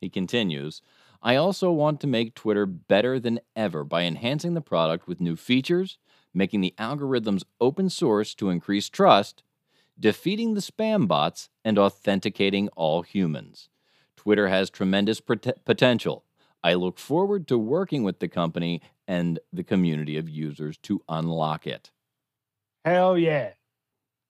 He 0.00 0.08
continues, 0.08 0.80
"I 1.20 1.34
also 1.34 1.72
want 1.72 2.00
to 2.02 2.06
make 2.06 2.36
Twitter 2.36 2.66
better 2.66 3.18
than 3.18 3.40
ever 3.56 3.82
by 3.82 4.04
enhancing 4.04 4.54
the 4.54 4.60
product 4.60 5.08
with 5.08 5.20
new 5.20 5.34
features, 5.34 5.98
making 6.32 6.60
the 6.60 6.74
algorithms 6.78 7.42
open 7.60 7.90
source 7.90 8.32
to 8.36 8.48
increase 8.48 8.88
trust, 8.88 9.42
defeating 9.98 10.54
the 10.54 10.60
spam 10.60 11.08
bots, 11.08 11.50
and 11.64 11.80
authenticating 11.80 12.68
all 12.76 13.02
humans." 13.02 13.70
Twitter 14.14 14.46
has 14.46 14.70
tremendous 14.70 15.20
pot- 15.20 15.64
potential. 15.64 16.22
I 16.62 16.74
look 16.74 16.98
forward 16.98 17.48
to 17.48 17.58
working 17.58 18.04
with 18.04 18.20
the 18.20 18.28
company 18.28 18.82
and 19.08 19.40
the 19.52 19.64
community 19.64 20.18
of 20.18 20.28
users 20.28 20.76
to 20.78 21.02
unlock 21.08 21.66
it. 21.66 21.90
Hell 22.84 23.18
yeah. 23.18 23.50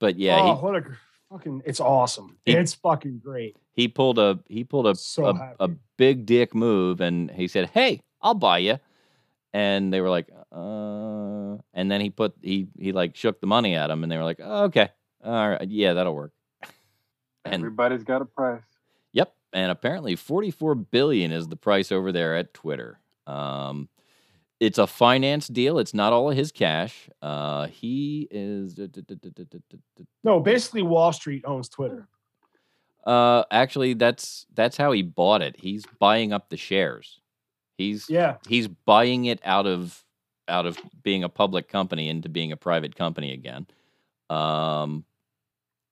But 0.00 0.16
yeah, 0.16 0.38
oh, 0.40 0.54
he, 0.54 0.62
what 0.62 0.76
a 0.76 0.84
fucking 1.30 1.62
it's 1.66 1.80
awesome. 1.80 2.38
He- 2.46 2.52
it's 2.52 2.72
fucking 2.74 3.18
great. 3.22 3.56
he 3.74 3.88
pulled 3.88 4.18
a 4.18 4.38
he 4.48 4.64
pulled 4.64 4.86
a, 4.86 4.94
So 4.94 5.26
a, 5.26 5.54
a 5.60 5.68
big 5.98 6.24
dick 6.24 6.54
move 6.54 7.00
and 7.02 7.30
he 7.30 7.48
said, 7.48 7.68
"Hey, 7.70 8.00
I'll 8.22 8.34
buy 8.34 8.58
you." 8.58 8.78
And 9.52 9.92
they 9.92 10.00
were 10.00 10.08
like, 10.10 10.28
"Uh," 10.52 11.56
and 11.74 11.90
then 11.90 12.00
he 12.00 12.10
put 12.10 12.34
he 12.42 12.68
he 12.78 12.92
like 12.92 13.16
shook 13.16 13.40
the 13.40 13.46
money 13.48 13.74
at 13.74 13.90
him, 13.90 14.02
and 14.04 14.10
they 14.12 14.16
were 14.16 14.24
like, 14.24 14.40
oh, 14.42 14.64
"Okay, 14.64 14.88
all 15.24 15.50
right, 15.50 15.68
yeah, 15.68 15.94
that'll 15.94 16.14
work." 16.14 16.32
And 17.44 17.54
Everybody's 17.54 18.04
got 18.04 18.20
a 18.22 18.26
price. 18.26 18.62
Yep, 19.12 19.32
and 19.54 19.70
apparently 19.70 20.16
44 20.16 20.74
billion 20.74 21.32
is 21.32 21.48
the 21.48 21.56
price 21.56 21.90
over 21.90 22.12
there 22.12 22.36
at 22.36 22.52
Twitter. 22.52 23.00
Um, 23.26 23.88
it's 24.60 24.78
a 24.78 24.86
finance 24.86 25.48
deal. 25.48 25.78
It's 25.78 25.94
not 25.94 26.12
all 26.12 26.30
of 26.30 26.36
his 26.36 26.50
cash. 26.52 27.08
Uh, 27.22 27.66
he 27.68 28.26
is 28.30 28.78
No, 30.24 30.40
basically 30.40 30.82
Wall 30.82 31.12
Street 31.12 31.44
owns 31.46 31.68
Twitter. 31.68 32.08
uh, 33.04 33.44
actually 33.50 33.94
that's 33.94 34.46
that's 34.54 34.76
how 34.76 34.92
he 34.92 35.02
bought 35.02 35.42
it. 35.42 35.56
He's 35.58 35.84
buying 35.98 36.32
up 36.32 36.48
the 36.50 36.56
shares. 36.56 37.20
He's 37.76 38.08
Yeah. 38.10 38.36
he's 38.48 38.68
buying 38.68 39.26
it 39.26 39.40
out 39.44 39.66
of 39.66 40.04
out 40.48 40.66
of 40.66 40.78
being 41.02 41.24
a 41.24 41.28
public 41.28 41.68
company 41.68 42.08
into 42.08 42.28
being 42.28 42.52
a 42.52 42.56
private 42.56 42.96
company 42.96 43.32
again. 43.32 43.66
Um, 44.30 45.04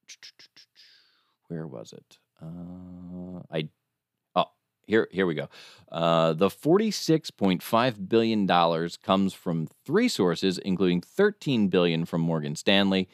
where 1.48 1.66
was 1.66 1.92
it? 1.92 2.18
Uh, 2.42 3.40
I 3.50 3.68
here 4.86 5.08
here 5.10 5.26
we 5.26 5.34
go. 5.34 5.48
Uh, 5.90 6.32
the 6.32 6.50
forty 6.50 6.90
six 6.90 7.30
point 7.30 7.62
five 7.62 8.08
billion 8.08 8.46
dollars 8.46 8.96
comes 8.96 9.32
from 9.34 9.68
three 9.84 10.08
sources, 10.08 10.58
including 10.58 11.00
13 11.00 11.68
billion 11.68 12.04
from 12.04 12.20
Morgan 12.22 12.56
Stanley. 12.56 13.08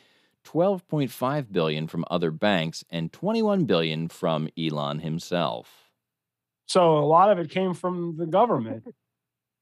12.5 0.45 1.53
billion 1.53 1.87
from 1.87 2.05
other 2.11 2.33
banks 2.33 2.85
and 2.91 3.13
21 3.13 3.65
billion 3.65 4.09
from 4.09 4.49
Elon 4.59 4.99
himself. 4.99 5.89
So 6.67 6.99
a 6.99 7.07
lot 7.07 7.31
of 7.31 7.39
it 7.39 7.49
came 7.49 7.75
from 7.75 8.17
the 8.17 8.27
government, 8.27 8.83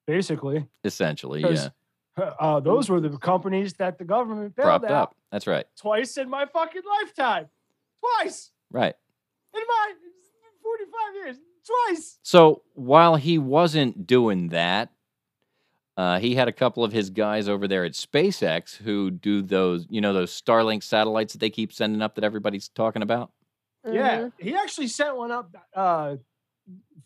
basically. 0.06 0.66
Essentially, 0.82 1.42
yeah. 1.42 1.68
Uh, 2.16 2.60
those 2.60 2.88
were 2.88 3.00
the 3.00 3.10
companies 3.18 3.74
that 3.74 3.98
the 3.98 4.04
government 4.04 4.56
bailed 4.56 4.66
Propped 4.66 4.84
out 4.86 4.90
up. 4.90 5.16
That's 5.30 5.46
right. 5.46 5.66
twice 5.78 6.16
in 6.16 6.30
my 6.30 6.46
fucking 6.46 6.82
lifetime. 7.02 7.48
Twice 8.00 8.50
Right. 8.70 8.94
in 9.54 9.60
my 9.60 9.92
45 10.62 11.14
years. 11.14 11.36
Twice. 11.88 12.18
So 12.22 12.62
while 12.74 13.16
he 13.16 13.38
wasn't 13.38 14.06
doing 14.06 14.48
that, 14.48 14.90
uh, 15.96 16.18
he 16.18 16.34
had 16.34 16.48
a 16.48 16.52
couple 16.52 16.82
of 16.82 16.92
his 16.92 17.10
guys 17.10 17.48
over 17.48 17.68
there 17.68 17.84
at 17.84 17.92
SpaceX 17.92 18.76
who 18.76 19.10
do 19.10 19.42
those, 19.42 19.86
you 19.90 20.00
know, 20.00 20.12
those 20.12 20.30
Starlink 20.40 20.82
satellites 20.82 21.32
that 21.34 21.38
they 21.40 21.50
keep 21.50 21.72
sending 21.72 22.00
up 22.00 22.14
that 22.14 22.24
everybody's 22.24 22.68
talking 22.68 23.02
about. 23.02 23.32
Yeah, 23.84 24.22
Mhm. 24.22 24.32
he 24.38 24.54
actually 24.54 24.88
sent 24.88 25.16
one 25.16 25.30
up 25.30 25.54
uh, 25.74 26.16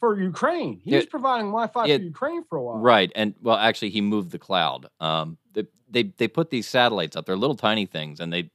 for 0.00 0.20
Ukraine. 0.20 0.80
He 0.84 0.90
Yeah. 0.92 0.98
was 0.98 1.06
providing 1.06 1.46
Wi-Fi 1.46 1.86
Yeah. 1.86 1.96
for 1.98 2.02
Ukraine 2.02 2.44
for 2.44 2.58
a 2.58 2.62
while. 2.62 2.78
Right. 2.78 3.10
And 3.14 3.34
well, 3.42 3.56
actually, 3.56 3.90
he 3.90 4.00
moved 4.00 4.30
the 4.32 4.38
cloud. 4.38 4.86
Um, 5.00 5.38
they, 5.52 5.66
they 5.88 6.02
they 6.18 6.28
put 6.28 6.50
these 6.50 6.66
satellites 6.66 7.16
up. 7.16 7.26
They're 7.26 7.36
little 7.36 7.56
tiny 7.56 7.86
things, 7.86 8.20
and 8.20 8.32
they 8.32 8.50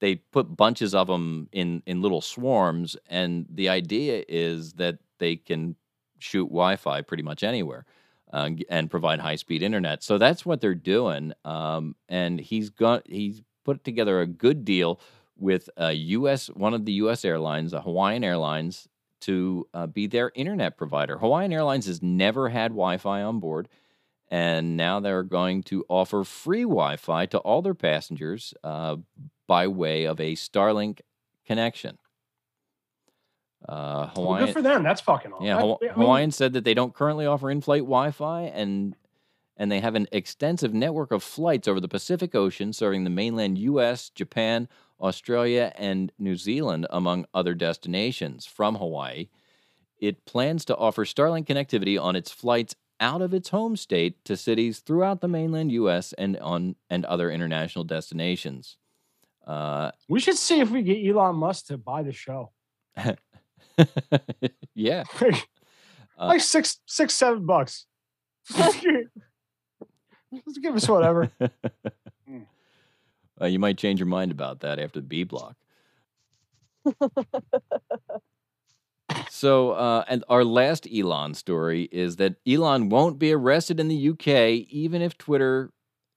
they 0.00 0.16
put 0.16 0.56
bunches 0.56 0.94
of 0.94 1.06
them 1.06 1.48
in 1.52 1.82
in 1.86 2.02
little 2.02 2.20
swarms. 2.20 2.96
And 3.08 3.46
the 3.48 3.68
idea 3.68 4.24
is 4.28 4.72
that 4.74 4.98
they 5.22 5.36
can 5.36 5.76
shoot 6.18 6.46
Wi-Fi 6.46 7.02
pretty 7.02 7.22
much 7.22 7.42
anywhere. 7.42 7.86
Uh, 8.32 8.48
and 8.70 8.90
provide 8.90 9.20
high 9.20 9.36
speed 9.36 9.62
internet. 9.62 10.02
So 10.02 10.16
that's 10.16 10.46
what 10.46 10.62
they're 10.62 10.74
doing. 10.74 11.34
Um, 11.44 11.96
and 12.08 12.40
he's 12.40 12.70
got 12.70 13.06
he's 13.06 13.42
put 13.62 13.84
together 13.84 14.22
a 14.22 14.26
good 14.26 14.64
deal 14.64 15.00
with 15.36 15.68
a 15.76 15.92
U.S. 15.92 16.46
one 16.46 16.72
of 16.72 16.86
the 16.86 16.92
U.S. 16.92 17.26
airlines, 17.26 17.74
a 17.74 17.82
Hawaiian 17.82 18.24
Airlines, 18.24 18.88
to 19.22 19.68
uh, 19.74 19.86
be 19.86 20.06
their 20.06 20.32
internet 20.34 20.78
provider. 20.78 21.18
Hawaiian 21.18 21.52
Airlines 21.52 21.86
has 21.86 22.02
never 22.02 22.48
had 22.48 22.70
Wi-Fi 22.70 23.20
on 23.22 23.38
board, 23.38 23.68
and 24.30 24.78
now 24.78 24.98
they're 24.98 25.22
going 25.22 25.62
to 25.64 25.84
offer 25.90 26.24
free 26.24 26.62
Wi-Fi 26.62 27.26
to 27.26 27.38
all 27.38 27.60
their 27.60 27.74
passengers 27.74 28.54
uh, 28.64 28.96
by 29.46 29.66
way 29.66 30.04
of 30.04 30.20
a 30.20 30.32
Starlink 30.36 31.00
connection. 31.44 31.98
Uh, 33.68 34.10
Well, 34.16 34.38
good 34.44 34.52
for 34.52 34.62
them. 34.62 34.82
That's 34.82 35.00
fucking 35.00 35.32
awesome. 35.32 35.46
yeah, 35.46 35.56
I- 35.58 35.62
I 35.62 35.66
mean, 35.80 35.90
Hawaiian 35.94 36.30
said 36.32 36.52
that 36.54 36.64
they 36.64 36.74
don't 36.74 36.94
currently 36.94 37.26
offer 37.26 37.50
in-flight 37.50 37.82
Wi-Fi, 37.82 38.42
and 38.42 38.96
and 39.56 39.70
they 39.70 39.80
have 39.80 39.94
an 39.94 40.08
extensive 40.10 40.72
network 40.74 41.12
of 41.12 41.22
flights 41.22 41.68
over 41.68 41.78
the 41.78 41.86
Pacific 41.86 42.34
Ocean, 42.34 42.72
serving 42.72 43.04
the 43.04 43.10
mainland 43.10 43.58
U.S., 43.58 44.08
Japan, 44.08 44.66
Australia, 45.00 45.72
and 45.76 46.10
New 46.18 46.36
Zealand, 46.36 46.86
among 46.90 47.26
other 47.34 47.54
destinations 47.54 48.46
from 48.46 48.76
Hawaii. 48.76 49.28
It 49.98 50.24
plans 50.24 50.64
to 50.64 50.76
offer 50.76 51.04
Starlink 51.04 51.46
connectivity 51.46 52.00
on 52.02 52.16
its 52.16 52.32
flights 52.32 52.74
out 52.98 53.20
of 53.22 53.34
its 53.34 53.50
home 53.50 53.76
state 53.76 54.24
to 54.24 54.36
cities 54.36 54.80
throughout 54.80 55.20
the 55.20 55.28
mainland 55.28 55.70
U.S. 55.72 56.12
and 56.14 56.36
on 56.38 56.74
and 56.90 57.04
other 57.04 57.30
international 57.30 57.84
destinations. 57.84 58.78
Uh, 59.46 59.90
we 60.08 60.18
should 60.18 60.36
see 60.38 60.60
if 60.60 60.70
we 60.70 60.82
get 60.82 61.04
Elon 61.06 61.36
Musk 61.36 61.66
to 61.66 61.76
buy 61.76 62.02
the 62.02 62.12
show. 62.12 62.50
yeah, 64.74 65.04
Uh, 66.18 66.26
like 66.26 66.40
six, 66.42 66.78
six, 66.86 67.14
seven 67.14 67.46
bucks. 67.46 67.86
Just 68.52 68.84
give 70.62 70.76
us 70.76 70.88
whatever. 70.88 71.30
Uh, 73.40 73.46
you 73.46 73.58
might 73.58 73.76
change 73.76 73.98
your 73.98 74.06
mind 74.06 74.30
about 74.30 74.60
that 74.60 74.78
after 74.78 75.00
the 75.00 75.06
B 75.06 75.24
block. 75.24 75.56
so, 79.28 79.72
uh, 79.72 80.04
and 80.06 80.22
our 80.28 80.44
last 80.44 80.86
Elon 80.94 81.34
story 81.34 81.88
is 81.90 82.16
that 82.16 82.36
Elon 82.46 82.88
won't 82.88 83.18
be 83.18 83.32
arrested 83.32 83.80
in 83.80 83.88
the 83.88 84.10
UK, 84.10 84.66
even 84.70 85.02
if 85.02 85.18
Twitter, 85.18 85.72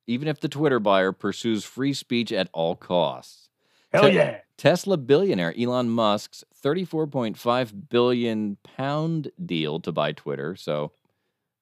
even 0.05 0.27
if 0.27 0.39
the 0.39 0.49
Twitter 0.49 0.79
buyer 0.79 1.11
pursues 1.11 1.63
free 1.63 1.93
speech 1.93 2.31
at 2.31 2.49
all 2.53 2.75
costs. 2.75 3.49
Hell 3.91 4.03
Te- 4.09 4.15
yeah. 4.15 4.39
Tesla 4.57 4.97
billionaire 4.97 5.53
Elon 5.57 5.89
Musk's 5.89 6.43
34.5 6.65 7.89
billion 7.89 8.57
pound 8.75 9.31
deal 9.45 9.79
to 9.79 9.91
buy 9.91 10.11
Twitter. 10.11 10.55
So 10.55 10.91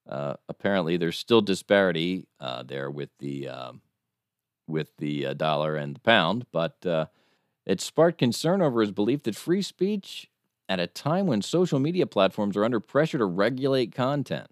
uh, 0.08 0.34
apparently, 0.48 0.96
there's 0.96 1.18
still 1.18 1.42
disparity 1.42 2.26
uh, 2.40 2.62
there 2.62 2.90
with 2.90 3.10
the 3.18 3.48
um 3.48 3.80
with 4.66 4.96
the 4.96 5.26
uh, 5.26 5.34
dollar 5.34 5.76
and 5.76 5.96
the 5.96 6.00
pound, 6.00 6.46
but 6.50 6.84
uh, 6.86 7.04
it 7.66 7.82
sparked 7.82 8.16
concern 8.16 8.62
over 8.62 8.80
his 8.80 8.92
belief 8.92 9.22
that 9.24 9.36
free 9.36 9.60
speech, 9.60 10.30
at 10.70 10.80
a 10.80 10.86
time 10.86 11.26
when 11.26 11.42
social 11.42 11.78
media 11.78 12.06
platforms 12.06 12.56
are 12.56 12.64
under 12.64 12.80
pressure 12.80 13.18
to 13.18 13.26
regulate 13.26 13.94
content, 13.94 14.48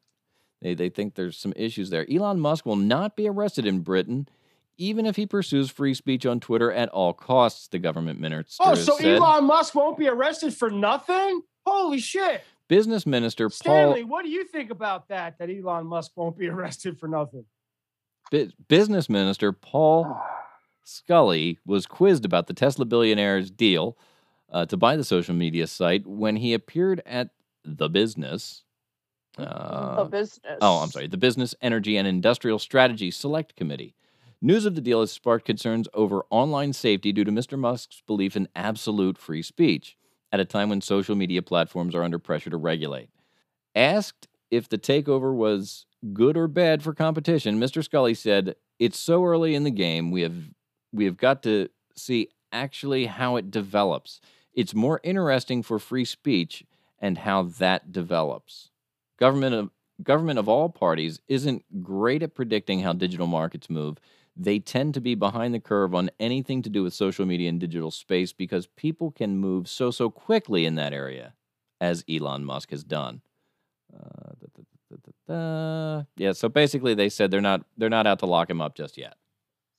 they 0.61 0.74
they 0.74 0.91
think 0.91 1.14
there's 1.14 1.39
some 1.39 1.55
issues 1.57 1.91
there. 1.91 2.07
Elon 2.11 2.41
Musk 2.41 2.66
will 2.66 2.76
not 2.76 3.16
be 3.16 3.26
arrested 3.26 3.66
in 3.66 3.81
Britain. 3.81 4.29
Even 4.79 5.07
if 5.07 5.16
he 5.16 5.27
pursues 5.27 5.70
free 5.70 5.95
speech 5.95 6.25
on 6.27 6.41
Twitter 6.41 6.73
at 6.73 6.89
all 6.89 7.12
costs, 7.12 7.68
the 7.68 7.79
government 7.79 8.18
minister 8.20 8.62
Oh, 8.64 8.75
so 8.75 8.97
said. 8.97 9.16
Elon 9.16 9.45
Musk 9.45 9.75
won't 9.75 9.99
be 9.99 10.09
arrested 10.09 10.55
for 10.55 10.70
nothing? 10.70 11.43
Holy 11.66 11.99
shit. 12.01 12.43
Business 12.68 13.05
Minister 13.07 13.49
Paul 13.49 13.53
Stanley, 13.55 14.05
what 14.05 14.25
do 14.25 14.31
you 14.31 14.45
think 14.45 14.70
about 14.70 15.09
that? 15.09 15.39
That 15.39 15.51
Elon 15.51 15.87
Musk 15.87 16.12
won't 16.16 16.39
be 16.39 16.49
arrested 16.49 16.99
for 16.99 17.07
nothing? 17.07 17.45
Bu- 18.31 18.51
Business 18.68 19.09
Minister 19.11 19.53
Paul 19.53 20.16
Scully 20.85 21.59
was 21.66 21.87
quizzed 21.87 22.25
about 22.25 22.47
the 22.47 22.55
Tesla 22.55 22.85
billionaire's 22.85 23.51
deal 23.51 23.97
uh, 24.51 24.64
to 24.66 24.77
buy 24.77 24.97
the 24.97 25.05
social 25.05 25.35
media 25.35 25.66
site 25.66 26.07
when 26.07 26.37
he 26.37 26.55
appeared 26.55 27.03
at 27.07 27.31
the 27.64 27.89
business. 27.89 28.64
the 29.37 29.45
Uh, 29.45 30.05
business. 30.05 30.59
oh, 30.61 30.79
I'm 30.79 30.91
sorry, 30.91 31.07
the 31.09 31.16
Business, 31.16 31.55
Energy, 31.61 31.97
and 31.97 32.09
Industrial 32.09 32.59
Strategy 32.59 33.11
Select 33.11 33.55
Committee 33.55 33.95
News 34.45 34.66
of 34.66 34.74
the 34.74 34.80
deal 34.80 34.99
has 34.99 35.12
sparked 35.12 35.47
concerns 35.47 35.86
over 35.95 36.26
online 36.28 36.72
safety 36.72 37.12
due 37.12 37.22
to 37.22 37.30
Mr. 37.30 37.57
Musk's 37.57 38.03
belief 38.09 38.34
in 38.34 38.49
absolute 38.57 39.16
free 39.16 39.40
speech 39.40 39.97
at 40.32 40.40
a 40.40 40.45
time 40.45 40.68
when 40.68 40.80
social 40.80 41.14
media 41.14 41.40
platforms 41.40 41.95
are 41.95 42.03
under 42.03 42.18
pressure 42.18 42.51
to 42.51 42.57
regulate. 42.57 43.09
Asked 43.76 44.26
if 44.51 44.68
the 44.68 44.78
takeover 44.78 45.32
was 45.32 45.86
good 46.12 46.36
or 46.36 46.49
bad 46.49 46.82
for 46.82 46.93
competition, 46.93 47.61
Mr. 47.61 47.84
Scully 47.84 48.14
said, 48.14 48.57
"It's 48.80 48.99
so 48.99 49.24
early 49.24 49.55
in 49.55 49.62
the 49.62 49.70
game. 49.70 50.11
We 50.11 50.22
have 50.22 50.51
we 50.93 51.05
have 51.05 51.16
got 51.16 51.45
to 51.45 51.68
see 51.95 52.28
actually 52.51 53.07
how 53.07 53.36
it 53.36 53.49
develops. 53.49 54.20
It's 54.55 54.74
more 54.74 55.01
interesting 55.05 55.62
for 55.62 55.78
free 55.78 56.05
speech 56.05 56.64
and 56.99 57.18
how 57.18 57.45
that 57.45 57.93
develops. 57.93 58.70
Government 59.18 59.55
of 59.55 59.70
government 60.03 60.40
of 60.40 60.49
all 60.49 60.68
parties 60.68 61.20
isn't 61.28 61.82
great 61.82 62.24
at 62.24 62.34
predicting 62.34 62.80
how 62.80 62.93
digital 62.93 63.28
markets 63.28 63.70
move. 63.70 63.99
They 64.37 64.59
tend 64.59 64.95
to 64.95 65.01
be 65.01 65.14
behind 65.14 65.55
the 65.55 65.61
curve 65.61 65.95
on 65.95 66.11
anything 66.18 66.62
to 66.62 66.70
do 66.70 66.83
with 66.83 66.95
social 66.95 67.26
media 67.26 67.49
and 67.49 67.61
digital 67.61 67.91
space 67.91 68.33
because 68.33 68.66
people 68.66 69.11
can 69.11 69.37
move 69.37 69.68
so 69.68 69.91
so 69.91 70.11
quickly 70.11 70.64
in 70.64 70.74
that 70.76 70.93
area, 70.93 71.35
as 71.80 72.05
Elon 72.09 72.45
Musk 72.45 72.70
has 72.70 72.83
done." 72.83 73.20
Uh, 73.93 74.33
da, 74.41 74.47
da, 74.57 75.12
da. 75.28 76.05
Yeah, 76.16 76.33
so 76.33 76.49
basically 76.49 76.95
they 76.95 77.09
said 77.09 77.30
they're 77.30 77.41
not 77.41 77.64
they're 77.76 77.91
not 77.91 78.07
out 78.07 78.20
to 78.20 78.26
lock 78.26 78.49
him 78.49 78.62
up 78.62 78.74
just 78.74 78.97
yet. 78.97 79.16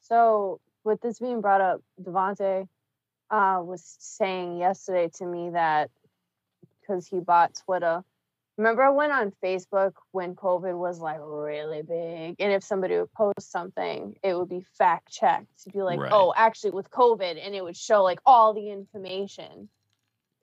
So 0.01 0.59
with 0.83 1.01
this 1.01 1.19
being 1.19 1.41
brought 1.41 1.61
up, 1.61 1.81
Devonte 2.01 2.67
uh, 3.31 3.61
was 3.63 3.95
saying 3.99 4.57
yesterday 4.57 5.09
to 5.15 5.25
me 5.25 5.49
that 5.51 5.89
because 6.81 7.07
he 7.07 7.19
bought 7.19 7.59
Twitter. 7.65 8.03
Remember, 8.57 8.91
when 8.91 9.11
on 9.11 9.33
Facebook 9.43 9.93
when 10.11 10.35
COVID 10.35 10.77
was 10.77 10.99
like 10.99 11.19
really 11.21 11.81
big, 11.81 12.35
and 12.39 12.51
if 12.51 12.63
somebody 12.63 12.97
would 12.97 13.11
post 13.13 13.51
something, 13.51 14.15
it 14.21 14.37
would 14.37 14.49
be 14.49 14.61
fact 14.77 15.11
checked 15.11 15.63
to 15.63 15.71
be 15.71 15.81
like, 15.81 15.99
Right. 15.99 16.11
"Oh, 16.13 16.33
actually, 16.35 16.71
with 16.71 16.91
COVID," 16.91 17.43
and 17.43 17.55
it 17.55 17.63
would 17.63 17.77
show 17.77 18.03
like 18.03 18.19
all 18.25 18.53
the 18.53 18.69
information. 18.69 19.69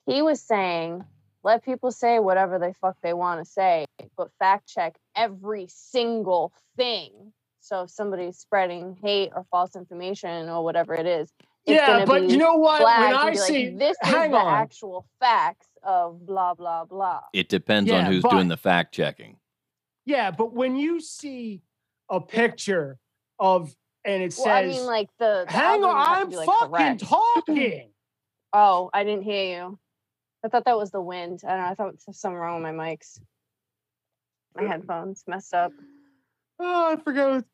He 0.05 0.21
was 0.21 0.41
saying, 0.41 1.05
"Let 1.43 1.63
people 1.63 1.91
say 1.91 2.19
whatever 2.19 2.59
they 2.59 2.73
fuck 2.73 2.97
they 3.01 3.13
want 3.13 3.39
to 3.39 3.49
say, 3.49 3.85
but 4.17 4.33
fact 4.39 4.67
check 4.67 4.97
every 5.15 5.67
single 5.67 6.51
thing." 6.75 7.33
So 7.61 7.83
if 7.83 7.91
somebody's 7.91 8.37
spreading 8.37 8.97
hate 9.01 9.31
or 9.33 9.45
false 9.45 9.75
information 9.75 10.49
or 10.49 10.63
whatever 10.63 10.95
it's 10.95 11.31
yeah, 11.65 12.05
but 12.05 12.21
be 12.21 12.27
you 12.33 12.37
know 12.37 12.55
what? 12.55 12.81
When 12.83 12.91
I 12.91 13.31
be 13.31 13.37
like, 13.37 13.47
see 13.47 13.69
this 13.69 13.97
is 14.03 14.09
hang 14.09 14.31
the 14.31 14.37
on. 14.37 14.53
actual 14.53 15.05
facts 15.19 15.67
of 15.83 16.25
blah 16.25 16.53
blah 16.53 16.85
blah. 16.85 17.21
It 17.33 17.49
depends 17.49 17.91
on 17.91 18.05
who's 18.05 18.23
but- 18.23 18.31
doing 18.31 18.47
the 18.47 18.57
fact 18.57 18.93
checking. 18.93 19.37
Yeah, 20.05 20.31
but 20.31 20.53
when 20.53 20.75
you 20.75 20.99
see 20.99 21.61
a 22.09 22.19
picture 22.19 22.97
of 23.39 23.75
and 24.03 24.23
it 24.23 24.33
Well, 24.37 24.53
I 24.55 24.65
mean, 24.65 24.83
like 24.85 25.09
the, 25.19 25.45
the 25.47 25.53
"Hang 25.53 25.83
on, 25.83 25.95
algorithm 25.95 26.07
has 26.07 26.17
to 26.17 26.21
I'm 26.23 26.29
be, 26.29 26.35
like, 26.35 26.47
fucking 26.47 26.69
correct. 26.69 27.03
talking." 27.07 27.87
Oh, 28.53 28.89
I 28.93 29.05
didn't 29.05 29.23
hear 29.23 29.59
you. 29.61 29.79
I 30.43 30.49
thought 30.49 30.65
that 30.65 30.75
was 30.77 30.91
the 30.91 30.99
wind. 30.99 31.39
I 31.47 31.51
don't 31.51 31.59
know. 31.59 31.65
I 31.67 31.69
thought 31.69 31.93
there 31.93 31.97
was 32.07 32.19
something 32.19 32.37
wrong 32.37 32.61
with 32.61 32.75
my 32.75 32.85
mics. 32.95 33.17
My 34.57 34.63
headphones 34.67 35.23
messed 35.25 35.53
up. 35.53 35.71
oh, 36.59 36.91
I 36.91 36.97
forgot. 36.97 37.45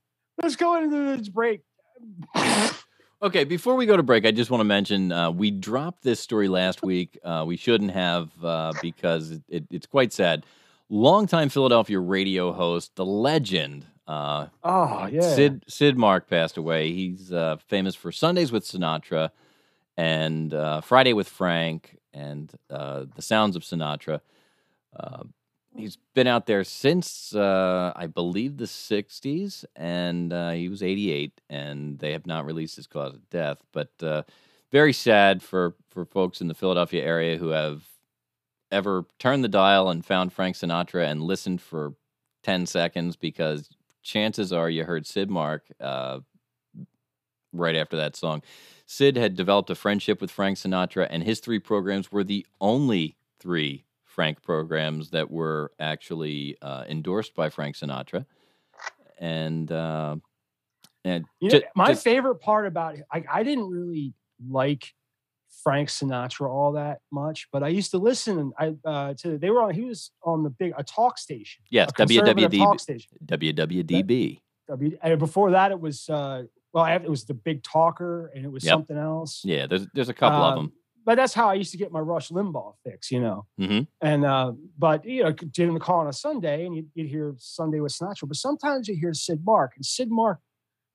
Let's 0.41 0.55
go 0.55 0.75
into 0.81 1.15
this 1.17 1.29
break. 1.29 1.61
Okay, 3.19 3.45
before 3.45 3.75
we 3.75 3.87
go 3.87 3.97
to 3.97 4.03
break, 4.03 4.27
I 4.27 4.31
just 4.31 4.51
want 4.51 4.61
to 4.61 4.65
mention 4.65 5.11
uh, 5.11 5.31
we 5.31 5.49
dropped 5.49 6.03
this 6.03 6.19
story 6.19 6.47
last 6.47 6.83
week. 6.83 7.17
Uh, 7.23 7.43
we 7.47 7.57
shouldn't 7.57 7.91
have 7.91 8.29
uh, 8.43 8.73
because 8.79 9.31
it, 9.31 9.41
it, 9.49 9.63
it's 9.71 9.87
quite 9.87 10.13
sad. 10.13 10.45
Longtime 10.89 11.49
Philadelphia 11.49 11.99
radio 11.99 12.53
host, 12.53 12.95
the 12.95 13.05
legend, 13.05 13.85
uh, 14.07 14.47
Oh 14.63 15.07
yeah, 15.11 15.21
Sid 15.35 15.65
Sid 15.67 15.97
Mark 15.97 16.29
passed 16.29 16.57
away. 16.57 16.93
He's 16.93 17.33
uh, 17.33 17.57
famous 17.67 17.95
for 17.95 18.11
Sundays 18.11 18.51
with 18.51 18.63
Sinatra 18.63 19.31
and 19.97 20.53
uh, 20.53 20.81
Friday 20.81 21.13
with 21.13 21.27
Frank 21.27 21.97
and 22.13 22.53
uh, 22.69 23.05
the 23.15 23.21
Sounds 23.21 23.55
of 23.55 23.63
Sinatra. 23.63 24.21
He's 25.77 25.97
been 26.15 26.27
out 26.27 26.47
there 26.47 26.63
since 26.63 27.35
uh, 27.35 27.93
I 27.95 28.07
believe 28.07 28.57
the 28.57 28.65
'60s, 28.65 29.63
and 29.75 30.33
uh, 30.33 30.51
he 30.51 30.69
was 30.69 30.81
88, 30.81 31.39
and 31.49 31.99
they 31.99 32.13
have 32.13 32.25
not 32.25 32.45
released 32.45 32.75
his 32.75 32.87
cause 32.87 33.13
of 33.13 33.29
death. 33.29 33.59
But 33.71 33.91
uh, 34.01 34.23
very 34.71 34.91
sad 34.91 35.43
for 35.43 35.75
for 35.89 36.03
folks 36.05 36.41
in 36.41 36.47
the 36.47 36.55
Philadelphia 36.55 37.03
area 37.03 37.37
who 37.37 37.49
have 37.49 37.83
ever 38.71 39.05
turned 39.19 39.43
the 39.43 39.49
dial 39.49 39.89
and 39.89 40.03
found 40.03 40.33
Frank 40.33 40.55
Sinatra 40.55 41.09
and 41.09 41.21
listened 41.21 41.61
for 41.61 41.93
10 42.43 42.65
seconds 42.65 43.15
because 43.15 43.69
chances 44.01 44.51
are 44.51 44.69
you 44.69 44.83
heard 44.83 45.05
Sid 45.05 45.29
Mark 45.29 45.63
uh, 45.79 46.19
right 47.53 47.75
after 47.75 47.97
that 47.97 48.15
song. 48.15 48.41
Sid 48.85 49.15
had 49.15 49.35
developed 49.35 49.69
a 49.69 49.75
friendship 49.75 50.21
with 50.21 50.31
Frank 50.31 50.57
Sinatra, 50.57 51.07
and 51.09 51.23
his 51.23 51.39
three 51.39 51.59
programs 51.59 52.11
were 52.11 52.23
the 52.23 52.45
only 52.59 53.15
three 53.39 53.83
Frank 54.17 54.41
programs 54.41 55.11
that 55.11 55.29
were 55.29 55.71
actually 55.79 56.57
uh, 56.63 56.83
endorsed 56.89 57.35
by 57.35 57.49
Frank 57.51 57.75
Sinatra. 57.75 58.25
And 59.19 59.71
uh, 59.71 60.15
and 61.05 61.25
You 61.39 61.51
know, 61.51 61.61
my 61.75 61.89
just- 61.89 62.03
favorite 62.03 62.35
part 62.41 62.65
about 62.65 62.95
it, 62.95 63.03
I, 63.11 63.23
I 63.31 63.43
didn't 63.43 63.69
really 63.69 64.15
like 64.49 64.91
Frank 65.63 65.89
Sinatra 65.89 66.49
all 66.49 66.71
that 66.71 67.01
much, 67.11 67.47
but 67.51 67.61
I 67.61 67.67
used 67.67 67.91
to 67.91 67.99
listen 67.99 68.53
I 68.57 68.73
uh, 68.83 69.13
to 69.21 69.37
they 69.37 69.51
were 69.51 69.61
on 69.61 69.75
he 69.75 69.85
was 69.85 70.09
on 70.23 70.41
the 70.41 70.49
big 70.49 70.73
a 70.75 70.83
talk 70.83 71.19
station. 71.19 71.63
yes, 71.69 71.89
a 71.91 71.93
conservative 71.93 72.49
WWD, 72.51 72.57
talk 72.57 72.79
station. 72.79 73.11
WWDB. 73.23 74.39
W, 74.67 74.97
and 75.03 75.19
before 75.19 75.51
that 75.51 75.71
it 75.71 75.79
was 75.79 76.09
uh 76.09 76.43
well 76.73 76.85
it 76.85 77.07
was 77.09 77.23
the 77.25 77.33
big 77.35 77.61
talker 77.63 78.31
and 78.35 78.43
it 78.45 78.51
was 78.51 78.63
Yep. 78.65 78.71
something 78.73 78.97
else. 78.97 79.41
Yeah, 79.45 79.67
there's 79.67 79.85
there's 79.93 80.09
a 80.09 80.13
couple 80.13 80.41
of 80.41 80.57
Um, 80.57 80.63
them. 80.65 80.73
But 81.07 81.15
that's 81.15 81.33
how 81.33 81.47
I 81.49 81.53
used 81.53 81.71
to 81.71 81.77
get 81.77 81.93
my 81.93 82.01
Rush 82.01 82.29
Limbaugh 82.31 82.73
fix, 82.83 83.11
you 83.11 83.21
know. 83.21 83.45
Mhm. 83.57 83.87
And 84.01 84.25
uh, 84.25 84.51
but 84.77 85.05
you 85.05 85.23
know, 85.23 85.31
did 85.31 85.73
the 85.73 85.79
call 85.79 86.01
on 86.01 86.07
a 86.07 86.13
Sunday, 86.13 86.65
and 86.65 86.75
you'd, 86.75 86.89
you'd 86.95 87.07
hear 87.09 87.33
Sunday 87.37 87.79
with 87.79 87.93
Sinatra. 87.93 88.27
But 88.27 88.35
sometimes 88.35 88.89
you 88.89 88.95
hear 88.95 89.13
Sid 89.13 89.39
Mark, 89.45 89.71
and 89.77 89.85
Sid 89.85 90.09
Mark 90.11 90.39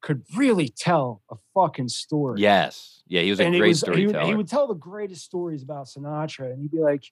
could 0.02 0.22
really 0.36 0.68
tell 0.68 1.22
a 1.30 1.36
fucking 1.54 1.88
story. 1.88 2.42
Yes, 2.42 3.02
yeah, 3.08 3.22
he 3.22 3.30
was 3.30 3.40
a 3.40 3.44
and 3.46 3.56
great 3.56 3.68
was- 3.68 3.80
he, 3.80 3.88
would- 3.90 3.96
storyteller. 4.10 4.26
he 4.26 4.34
would 4.34 4.48
tell 4.48 4.66
the 4.66 4.74
greatest 4.74 5.24
stories 5.24 5.62
about 5.62 5.86
Sinatra, 5.86 6.52
and 6.52 6.60
he'd 6.60 6.70
be 6.72 6.80
like, 6.80 7.04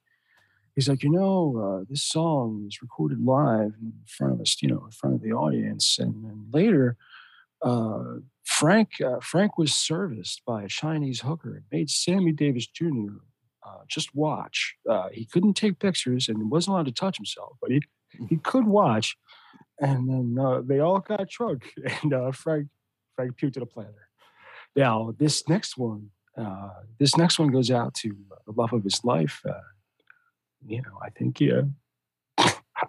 he's 0.74 0.86
like, 0.88 1.03
you 1.03 1.11
know, 1.11 1.57
uh, 1.80 1.84
this 1.88 2.03
song 2.03 2.64
was 2.66 2.82
recorded 2.82 3.24
live 3.24 3.72
in 3.80 3.94
front 4.07 4.34
of 4.34 4.40
us, 4.42 4.61
you 4.61 4.68
know, 4.68 4.84
in 4.84 4.90
front 4.90 5.14
of 5.14 5.22
the 5.22 5.32
audience, 5.32 5.98
and 5.98 6.22
then 6.22 6.48
later, 6.53 6.98
uh, 7.62 8.16
Frank 8.45 9.01
uh, 9.01 9.20
Frank 9.20 9.59
was 9.59 9.74
serviced 9.74 10.43
by 10.47 10.62
a 10.62 10.68
Chinese 10.68 11.20
hooker 11.20 11.55
and 11.55 11.64
made 11.70 11.91
Sammy 11.91 12.32
Davis 12.32 12.66
Jr. 12.66 13.18
Uh, 13.64 13.82
just 13.88 14.14
watch. 14.14 14.76
Uh, 14.88 15.09
he 15.12 15.26
couldn't 15.26 15.55
take 15.55 15.78
pictures 15.78 16.28
and 16.28 16.51
wasn't 16.51 16.74
allowed 16.74 16.86
to 16.86 16.93
touch 16.93 17.16
himself, 17.16 17.57
but 17.61 17.70
he 17.70 17.82
he 18.28 18.36
could 18.43 18.66
watch. 18.66 19.16
And 19.78 20.09
then 20.09 20.36
uh, 20.38 20.61
they 20.62 20.80
all 20.80 21.01
got 21.01 21.28
drunk, 21.28 21.64
and 22.03 22.12
uh, 22.12 22.32
Frank 22.32 22.68
Frank 23.16 23.38
puked 23.38 23.57
at 23.57 23.62
a 23.62 23.66
planter. 23.66 24.09
Now 24.76 25.14
this 25.18 25.49
next 25.49 25.76
one, 25.76 26.11
uh, 26.36 26.70
this 26.99 27.16
next 27.16 27.38
one 27.38 27.49
goes 27.49 27.70
out 27.70 27.95
to 27.95 28.16
the 28.47 28.53
love 28.53 28.72
of 28.72 28.84
his 28.84 29.05
life. 29.05 29.41
Uh, 29.47 29.53
you 30.66 30.82
know, 30.82 30.99
I 31.03 31.11
think 31.11 31.41
yeah. 31.41 31.62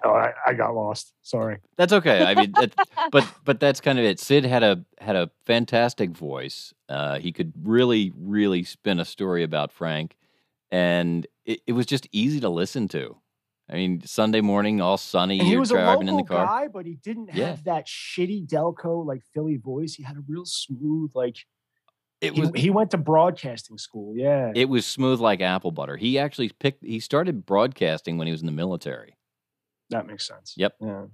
Oh, 0.03 0.11
I, 0.11 0.31
I 0.47 0.53
got 0.53 0.73
lost. 0.75 1.13
Sorry. 1.21 1.57
That's 1.77 1.91
okay. 1.93 2.23
I 2.23 2.33
mean, 2.35 2.51
that, 2.53 2.73
but 3.11 3.27
but 3.43 3.59
that's 3.59 3.81
kind 3.81 3.99
of 3.99 4.05
it. 4.05 4.19
Sid 4.19 4.45
had 4.45 4.63
a 4.63 4.83
had 4.99 5.15
a 5.15 5.29
fantastic 5.45 6.11
voice. 6.11 6.73
Uh, 6.89 7.19
he 7.19 7.31
could 7.31 7.53
really 7.61 8.11
really 8.17 8.63
spin 8.63 8.99
a 8.99 9.05
story 9.05 9.43
about 9.43 9.71
Frank, 9.71 10.15
and 10.71 11.27
it, 11.45 11.61
it 11.67 11.73
was 11.73 11.85
just 11.85 12.07
easy 12.11 12.39
to 12.39 12.49
listen 12.49 12.87
to. 12.89 13.17
I 13.69 13.75
mean, 13.75 14.01
Sunday 14.05 14.41
morning, 14.41 14.81
all 14.81 14.97
sunny, 14.97 15.39
And 15.39 15.47
he 15.47 15.55
was 15.55 15.71
a 15.71 15.75
local 15.75 16.07
in 16.09 16.17
the 16.17 16.23
car. 16.23 16.45
guy, 16.45 16.67
but 16.67 16.85
he 16.85 16.95
didn't 16.95 17.29
Yeah. 17.33 17.47
have 17.51 17.63
that 17.63 17.87
shitty 17.87 18.45
Delco 18.45 19.05
like 19.05 19.21
Philly 19.33 19.55
voice. 19.55 19.93
He 19.93 20.03
had 20.03 20.17
a 20.17 20.23
real 20.27 20.45
smooth 20.45 21.11
like. 21.15 21.37
It 22.19 22.33
He, 22.33 22.41
was 22.41 22.51
he 22.53 22.69
went 22.69 22.91
to 22.91 22.97
broadcasting 22.97 23.77
school. 23.77 24.13
Yeah. 24.15 24.51
it 24.55 24.69
was 24.69 24.85
smooth 24.85 25.19
like 25.21 25.41
apple 25.41 25.71
butter. 25.71 25.95
He 25.97 26.19
actually 26.19 26.49
picked. 26.49 26.83
He 26.83 26.99
started 26.99 27.45
broadcasting 27.45 28.17
when 28.17 28.27
he 28.27 28.31
was 28.31 28.41
in 28.41 28.45
the 28.45 28.51
military. 28.51 29.15
That 29.91 30.07
makes 30.07 30.27
sense. 30.27 30.55
Yep. 30.57 30.75
Yeah. 30.81 31.05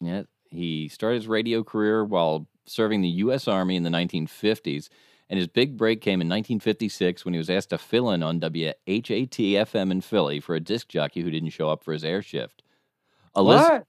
Yeah, 0.00 0.22
he 0.50 0.88
started 0.88 1.16
his 1.16 1.28
radio 1.28 1.62
career 1.62 2.04
while 2.04 2.48
serving 2.66 3.00
the 3.00 3.08
U.S. 3.08 3.46
Army 3.46 3.76
in 3.76 3.82
the 3.84 3.90
1950s, 3.90 4.88
and 5.30 5.38
his 5.38 5.46
big 5.46 5.76
break 5.76 6.00
came 6.00 6.20
in 6.20 6.28
1956 6.28 7.24
when 7.24 7.32
he 7.32 7.38
was 7.38 7.48
asked 7.48 7.70
to 7.70 7.78
fill 7.78 8.10
in 8.10 8.22
on 8.22 8.40
WHAT-FM 8.40 9.90
in 9.90 10.00
Philly 10.00 10.40
for 10.40 10.54
a 10.54 10.60
disc 10.60 10.88
jockey 10.88 11.22
who 11.22 11.30
didn't 11.30 11.50
show 11.50 11.70
up 11.70 11.82
for 11.84 11.92
his 11.92 12.04
air 12.04 12.22
shift. 12.22 12.62
A, 13.34 13.42
lis- 13.42 13.60
What? 13.62 13.84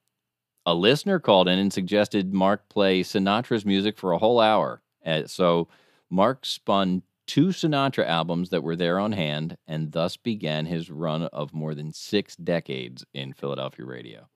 a 0.65 0.73
listener 0.75 1.19
called 1.19 1.47
in 1.47 1.59
and 1.59 1.73
suggested 1.73 2.33
Mark 2.33 2.69
play 2.69 3.01
Sinatra's 3.03 3.65
music 3.65 3.97
for 3.97 4.11
a 4.11 4.17
whole 4.17 4.39
hour. 4.39 4.81
Uh, 5.05 5.23
so 5.27 5.67
Mark 6.09 6.45
spun 6.45 7.01
two 7.27 7.47
Sinatra 7.47 8.05
albums 8.07 8.49
that 8.49 8.63
were 8.63 8.75
there 8.75 8.99
on 8.99 9.11
hand, 9.11 9.57
and 9.67 9.91
thus 9.91 10.17
began 10.17 10.65
his 10.65 10.89
run 10.89 11.23
of 11.23 11.53
more 11.53 11.73
than 11.75 11.91
six 11.93 12.35
decades 12.35 13.05
in 13.13 13.33
Philadelphia 13.33 13.85
radio. 13.85 14.29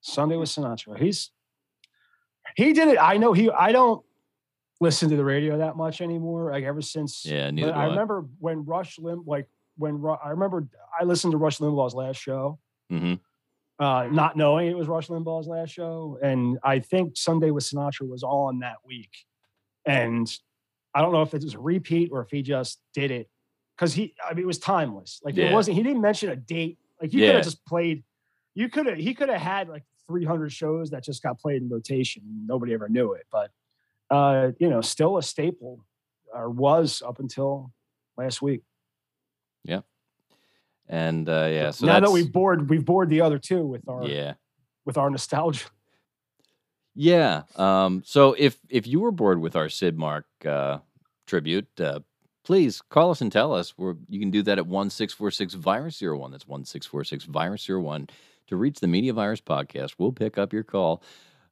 Sunday 0.00 0.36
with 0.36 0.48
Sinatra. 0.48 0.98
He's 0.98 1.30
he 2.56 2.72
did 2.72 2.88
it. 2.88 2.98
I 3.00 3.16
know 3.16 3.32
he. 3.32 3.50
I 3.50 3.72
don't. 3.72 4.04
listen 4.80 5.08
to 5.10 5.16
the 5.16 5.24
radio 5.24 5.58
that 5.58 5.76
much 5.76 6.00
anymore. 6.00 6.52
Like 6.52 6.62
ever 6.64 6.80
since, 6.82 7.24
Yeah, 7.24 7.50
neither 7.50 7.72
do 7.72 7.76
I 7.78 7.86
I. 7.86 7.86
remember 7.86 8.24
when 8.38 8.64
Rush 8.64 8.98
Lim, 8.98 9.24
like 9.26 9.48
when 9.76 10.00
Ru- 10.00 10.16
I 10.24 10.30
remember 10.30 10.68
I 10.98 11.04
listened 11.04 11.32
to 11.32 11.36
Rush 11.36 11.58
Limbaugh's 11.58 11.94
last 11.94 12.18
show, 12.18 12.58
hmm 12.88 13.14
uh, 13.80 14.08
not 14.10 14.36
knowing 14.36 14.68
it 14.68 14.76
was 14.76 14.86
Rush 14.88 15.08
Limbaugh's 15.08 15.46
last 15.46 15.70
show, 15.70 16.18
and 16.22 16.58
I 16.64 16.78
think 16.80 17.16
Sunday 17.16 17.50
with 17.50 17.64
Sinatra 17.64 18.08
was 18.08 18.22
on 18.24 18.60
that 18.60 18.76
week, 18.84 19.10
and 19.84 20.28
I 20.94 21.02
don't 21.02 21.12
know 21.12 21.22
if 21.22 21.34
it 21.34 21.42
was 21.42 21.54
a 21.54 21.58
repeat 21.58 22.10
or 22.12 22.22
if 22.22 22.30
he 22.30 22.42
just 22.42 22.80
did 22.94 23.10
it 23.10 23.28
because 23.76 23.92
he, 23.94 24.14
I 24.24 24.34
mean, 24.34 24.42
it 24.42 24.46
was 24.46 24.58
timeless. 24.58 25.20
Like 25.22 25.36
Yeah. 25.36 25.50
it 25.50 25.52
wasn't. 25.52 25.76
He 25.76 25.82
didn't 25.82 26.00
mention 26.00 26.30
a 26.30 26.36
date. 26.36 26.78
Like 27.00 27.12
you 27.12 27.20
could 27.20 27.34
have 27.36 27.44
just 27.44 27.64
played. 27.64 28.04
You 28.54 28.68
could 28.68 28.86
have. 28.86 28.98
He 28.98 29.14
could 29.14 29.28
have 29.28 29.40
had 29.40 29.68
like 29.68 29.84
300 30.08 30.50
shows 30.52 30.90
that 30.90 31.04
just 31.04 31.22
got 31.22 31.38
played 31.38 31.62
in 31.62 31.68
rotation. 31.68 32.22
Nobody 32.46 32.74
ever 32.74 32.88
knew 32.88 33.12
it, 33.12 33.26
but 33.30 33.50
uh, 34.10 34.52
you 34.58 34.68
know, 34.68 34.80
still 34.80 35.18
a 35.18 35.22
staple, 35.22 35.84
or 36.32 36.50
was 36.50 37.02
up 37.06 37.20
until 37.20 37.72
last 38.16 38.42
week. 38.42 38.62
Yeah. 39.64 39.82
And 40.88 41.28
uh, 41.28 41.48
yeah, 41.50 41.70
so 41.70 41.86
now 41.86 42.00
that 42.00 42.10
we've 42.10 42.32
bored, 42.32 42.70
we've 42.70 42.84
bored 42.84 43.10
the 43.10 43.20
other 43.20 43.38
two 43.38 43.64
with 43.64 43.86
our 43.88 44.06
yeah. 44.06 44.34
with 44.86 44.96
our 44.96 45.10
nostalgia. 45.10 45.66
Yeah. 46.94 47.42
Um, 47.56 48.02
so 48.04 48.34
if 48.38 48.58
if 48.68 48.86
you 48.86 49.00
were 49.00 49.12
bored 49.12 49.40
with 49.40 49.56
our 49.56 49.68
Sid 49.68 49.96
Mark 49.96 50.26
uh, 50.44 50.78
tribute, 51.26 51.68
uh, 51.80 52.00
please 52.44 52.80
call 52.80 53.10
us 53.10 53.20
and 53.20 53.30
tell 53.30 53.54
us. 53.54 53.76
We're, 53.76 53.94
you 54.08 54.18
can 54.18 54.30
do 54.30 54.42
that 54.42 54.58
at 54.58 54.66
one 54.66 54.90
six 54.90 55.12
four 55.12 55.30
six 55.30 55.54
virus 55.54 55.96
zero 55.98 56.18
one. 56.18 56.32
That's 56.32 56.48
one 56.48 56.64
six 56.64 56.86
four 56.86 57.04
six 57.04 57.24
virus 57.24 57.64
zero 57.64 57.80
one. 57.80 58.08
To 58.48 58.56
reach 58.56 58.80
the 58.80 58.86
Media 58.86 59.12
Virus 59.12 59.42
podcast, 59.42 59.96
we'll 59.98 60.12
pick 60.12 60.38
up 60.38 60.54
your 60.54 60.62
call. 60.62 61.02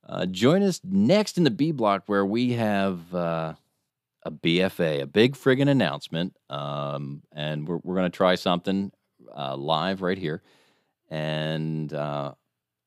Uh, 0.09 0.24
join 0.24 0.62
us 0.62 0.80
next 0.82 1.37
in 1.37 1.45
the 1.45 1.51
B 1.51 1.70
block 1.70 2.05
where 2.07 2.24
we 2.24 2.55
have 2.55 3.14
uh, 3.14 3.53
a 4.22 4.30
BFA, 4.30 5.03
a 5.03 5.07
big 5.07 5.34
friggin' 5.34 5.68
announcement, 5.68 6.34
um, 6.49 7.22
and 7.32 7.68
we're 7.68 7.80
we're 7.82 7.97
gonna 7.97 8.09
try 8.09 8.34
something 8.34 8.91
uh, 9.37 9.57
live 9.57 10.01
right 10.01 10.16
here, 10.16 10.43
and 11.11 11.93
uh, 11.93 12.32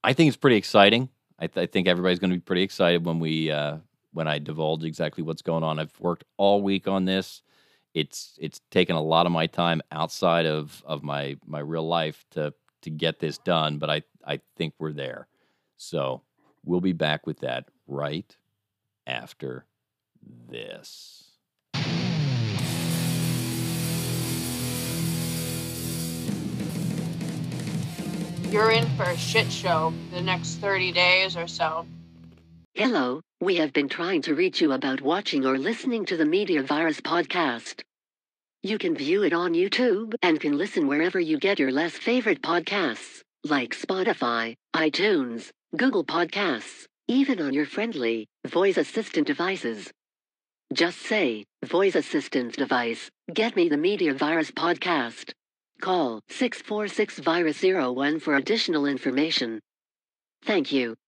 I 0.04 0.14
think 0.14 0.30
it's 0.30 0.38
pretty 0.38 0.58
exciting. 0.58 1.10
I, 1.40 1.48
th- 1.48 1.64
I 1.64 1.72
think 1.72 1.88
everybody's 1.88 2.20
going 2.20 2.32
to 2.32 2.36
be 2.36 2.42
pretty 2.42 2.64
excited 2.64 3.06
when 3.06 3.20
we 3.20 3.52
uh, 3.52 3.78
when 4.14 4.28
I 4.28 4.40
divulge 4.40 4.84
exactly 4.84 5.24
what's 5.24 5.42
going 5.42 5.64
on. 5.64 5.80
I've 5.80 5.98
worked 6.00 6.26
all 6.38 6.62
week 6.62 6.88
on 6.88 7.06
this. 7.06 7.42
It's 7.94 8.38
it's 8.40 8.62
taken 8.72 8.96
a 8.96 9.02
lot 9.02 9.26
of 9.26 9.32
my 9.32 9.48
time 9.48 9.82
outside 9.92 10.46
of 10.46 10.84
of 10.86 11.04
my 11.04 11.38
my 11.46 11.60
real 11.60 11.88
life 11.88 12.26
to 12.32 12.54
to 12.82 12.90
get 12.90 13.20
this 13.20 13.38
done, 13.38 13.78
but 13.78 13.90
I 13.90 14.04
I 14.26 14.42
think 14.58 14.74
we're 14.80 14.94
there. 14.94 15.28
So 15.78 16.22
we'll 16.66 16.82
be 16.82 16.94
back 16.94 17.26
with 17.26 17.40
that 17.40 17.70
right 17.88 18.36
after 19.08 19.66
this. 20.50 21.29
You're 28.52 28.72
in 28.72 28.90
for 28.98 29.04
a 29.04 29.16
shit 29.16 29.52
show 29.52 29.94
the 30.12 30.22
next 30.22 30.56
30 30.56 30.92
days 30.92 31.38
or 31.38 31.48
so. 31.48 31.86
Hello, 32.74 33.22
we 33.40 33.58
have 33.58 33.74
been 33.74 33.88
trying 33.88 34.24
to 34.24 34.34
reach 34.34 34.60
you 34.60 34.72
about 34.72 35.02
watching 35.02 35.46
or 35.46 35.60
listening 35.60 36.04
to 36.06 36.18
the 36.18 36.26
Media 36.26 36.64
Virus 36.64 37.00
podcast. 37.00 37.84
You 38.64 38.80
can 38.80 38.96
view 38.96 39.22
it 39.22 39.34
on 39.34 39.54
YouTube 39.54 40.16
and 40.24 40.40
can 40.40 40.58
listen 40.58 40.88
wherever 40.88 41.20
you 41.20 41.38
get 41.38 41.60
your 41.60 41.72
less 41.72 41.94
favorite 41.94 42.42
podcasts, 42.42 43.22
like 43.44 43.76
Spotify, 43.76 44.56
iTunes, 44.76 45.52
Google 45.78 46.04
Podcasts, 46.04 46.86
even 47.08 47.40
on 47.40 47.54
your 47.54 47.68
friendly 47.68 48.28
voice 48.48 48.78
assistant 48.78 49.28
devices. 49.28 49.92
Just 50.74 51.00
say, 51.02 51.46
voice 51.66 51.94
assistant 51.94 52.58
device, 52.58 53.12
get 53.32 53.56
me 53.56 53.70
the 53.70 53.78
Media 53.78 54.16
Virus 54.16 54.50
podcast. 54.50 55.34
Call 55.82 56.20
646 56.28 57.20
Virus 57.20 57.64
01 57.64 58.20
for 58.20 58.36
additional 58.36 58.86
information. 58.86 59.62
Thank 60.44 60.74
you. 60.74 60.96